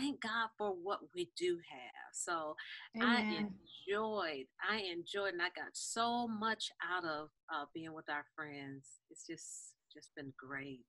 Thank 0.00 0.22
God 0.22 0.48
for 0.56 0.70
what 0.70 1.00
we 1.14 1.30
do 1.36 1.58
have. 1.70 2.10
So 2.12 2.56
I 3.00 3.20
enjoyed, 3.20 4.46
I 4.68 4.78
enjoyed, 4.90 5.34
and 5.34 5.42
I 5.42 5.48
got 5.54 5.70
so 5.72 6.26
much 6.26 6.70
out 6.82 7.04
of 7.04 7.28
uh, 7.54 7.66
being 7.74 7.92
with 7.92 8.08
our 8.08 8.24
friends. 8.34 8.86
It's 9.10 9.26
just, 9.26 9.74
just 9.92 10.14
been 10.16 10.32
great. 10.36 10.86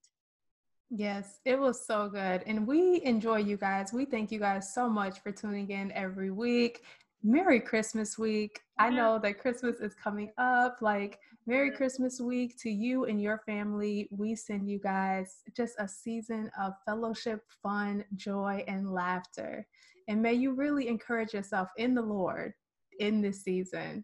Yes, 0.89 1.39
it 1.45 1.59
was 1.59 1.85
so 1.85 2.09
good. 2.09 2.43
And 2.45 2.67
we 2.67 3.01
enjoy 3.03 3.37
you 3.37 3.57
guys. 3.57 3.93
We 3.93 4.05
thank 4.05 4.31
you 4.31 4.39
guys 4.39 4.73
so 4.73 4.89
much 4.89 5.19
for 5.19 5.31
tuning 5.31 5.69
in 5.69 5.91
every 5.93 6.31
week. 6.31 6.83
Merry 7.23 7.59
Christmas 7.59 8.17
week. 8.17 8.61
I 8.81 8.89
know 8.89 9.19
that 9.19 9.39
Christmas 9.39 9.79
is 9.79 9.93
coming 9.93 10.31
up. 10.39 10.77
Like, 10.81 11.19
Merry 11.45 11.69
Christmas 11.69 12.19
week 12.19 12.57
to 12.61 12.69
you 12.71 13.05
and 13.05 13.21
your 13.21 13.43
family. 13.45 14.07
We 14.09 14.33
send 14.33 14.67
you 14.67 14.79
guys 14.79 15.43
just 15.55 15.75
a 15.77 15.87
season 15.87 16.49
of 16.59 16.73
fellowship, 16.83 17.41
fun, 17.61 18.03
joy, 18.15 18.63
and 18.67 18.91
laughter. 18.91 19.67
And 20.07 20.19
may 20.19 20.33
you 20.33 20.53
really 20.53 20.87
encourage 20.87 21.33
yourself 21.33 21.69
in 21.77 21.93
the 21.93 22.01
Lord 22.01 22.53
in 22.99 23.21
this 23.21 23.43
season. 23.43 24.03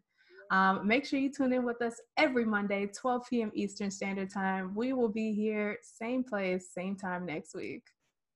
Um, 0.51 0.87
make 0.87 1.05
sure 1.05 1.19
you 1.19 1.31
tune 1.31 1.53
in 1.53 1.65
with 1.65 1.81
us 1.81 1.99
every 2.15 2.45
Monday, 2.45 2.85
12 2.85 3.23
p.m. 3.29 3.51
Eastern 3.55 3.89
Standard 3.89 4.31
Time. 4.31 4.75
We 4.75 4.93
will 4.93 5.09
be 5.09 5.33
here, 5.33 5.77
same 5.81 6.23
place, 6.23 6.69
same 6.71 6.95
time 6.95 7.25
next 7.25 7.55
week. 7.55 7.81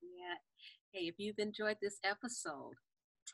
Yeah. 0.01 0.35
Hey, 0.91 1.05
if 1.05 1.15
you've 1.19 1.39
enjoyed 1.39 1.77
this 1.81 1.99
episode, 2.03 2.73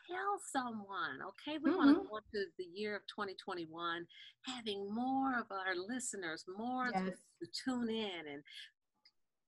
tell 0.07 0.39
someone, 0.51 1.19
okay? 1.27 1.57
We 1.63 1.75
want 1.75 1.89
to 1.89 2.01
mm-hmm. 2.01 2.09
go 2.09 2.17
into 2.17 2.45
the 2.57 2.65
year 2.65 2.95
of 2.95 3.01
2021 3.07 4.05
having 4.45 4.93
more 4.93 5.37
of 5.37 5.45
our 5.51 5.75
listeners, 5.75 6.45
more 6.57 6.91
to, 6.91 7.05
Yes. 7.05 7.17
to 7.41 7.47
tune 7.65 7.89
in 7.89 8.27
and 8.31 8.43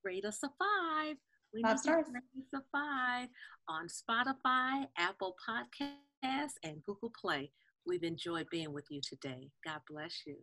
rate 0.03 0.25
us 0.25 0.39
a 0.43 0.49
five. 0.59 1.17
We 1.53 1.61
Five 1.61 1.77
need 1.85 1.91
you 1.91 2.03
to 2.03 2.11
rate 2.11 2.53
us 2.53 2.61
a 2.61 2.63
five 2.71 3.29
on 3.67 3.87
Spotify, 3.87 4.87
Apple 4.97 5.35
Podcasts, 5.47 6.55
and 6.63 6.83
Google 6.83 7.11
Play. 7.19 7.51
We've 7.85 8.03
enjoyed 8.03 8.47
being 8.51 8.73
with 8.73 8.85
you 8.89 9.01
today. 9.01 9.49
God 9.65 9.81
bless 9.89 10.23
you. 10.25 10.37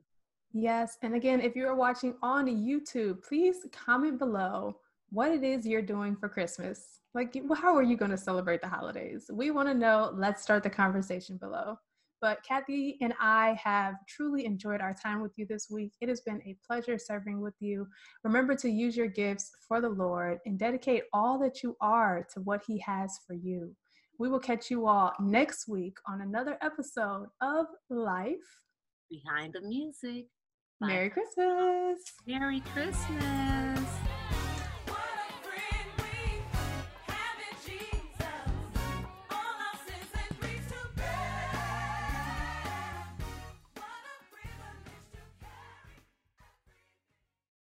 Yes. 0.53 0.97
And 1.03 1.15
again, 1.15 1.41
if 1.41 1.55
you're 1.55 1.75
watching 1.75 2.15
on 2.23 2.47
YouTube, 2.47 3.23
please 3.23 3.57
comment 3.73 4.19
below 4.19 4.79
what 5.11 5.31
it 5.31 5.43
is 5.43 5.67
you're 5.67 5.83
doing 5.83 6.17
for 6.17 6.29
Christmas. 6.29 7.01
Like, 7.15 7.37
how 7.57 7.75
are 7.75 7.83
you 7.83 7.97
going 7.97 8.11
to 8.11 8.17
celebrate 8.17 8.61
the 8.61 8.69
holidays? 8.69 9.31
We 9.33 9.51
want 9.51 9.69
to 9.69 9.75
know. 9.75 10.13
Let's 10.15 10.43
start 10.43 10.63
the 10.63 10.71
conversation 10.71 11.39
below. 11.39 11.79
But 12.21 12.43
Kathy 12.43 12.97
and 13.01 13.15
I 13.21 13.59
have 13.63 13.95
truly 14.09 14.47
enjoyed 14.47 14.81
our 14.81 14.95
time 14.95 15.21
with 15.21 15.33
you 15.37 15.47
this 15.47 15.69
week. 15.71 15.93
It 16.01 16.09
has 16.09 16.23
been 16.23 16.43
a 16.47 16.57
pleasure 16.67 16.99
serving 16.99 17.41
with 17.41 17.55
you. 17.61 17.87
Remember 18.25 18.55
to 18.57 18.71
use 18.71 18.97
your 18.97 19.07
gifts 19.07 19.51
for 19.69 19.81
the 19.81 19.89
Lord 19.89 20.39
and 20.47 20.59
dedicate 20.59 21.05
all 21.13 21.39
that 21.41 21.63
you 21.63 21.77
are 21.81 22.27
to 22.33 22.41
what 22.41 22.63
He 22.67 22.79
has 22.81 23.19
for 23.27 23.35
you. 23.35 23.75
We 24.19 24.31
will 24.31 24.41
catch 24.41 24.71
you 24.71 24.87
all 24.87 25.13
next 25.21 25.69
week 25.69 25.99
on 26.09 26.23
another 26.23 26.57
episode 26.63 27.27
of 27.43 27.67
Life. 27.91 28.63
Behind 29.11 29.53
the 29.53 29.61
music. 29.61 30.27
Bye. 30.81 30.89
Merry 30.89 31.11
Christmas. 31.11 32.01
Merry 32.27 32.61
Christmas. 32.61 33.66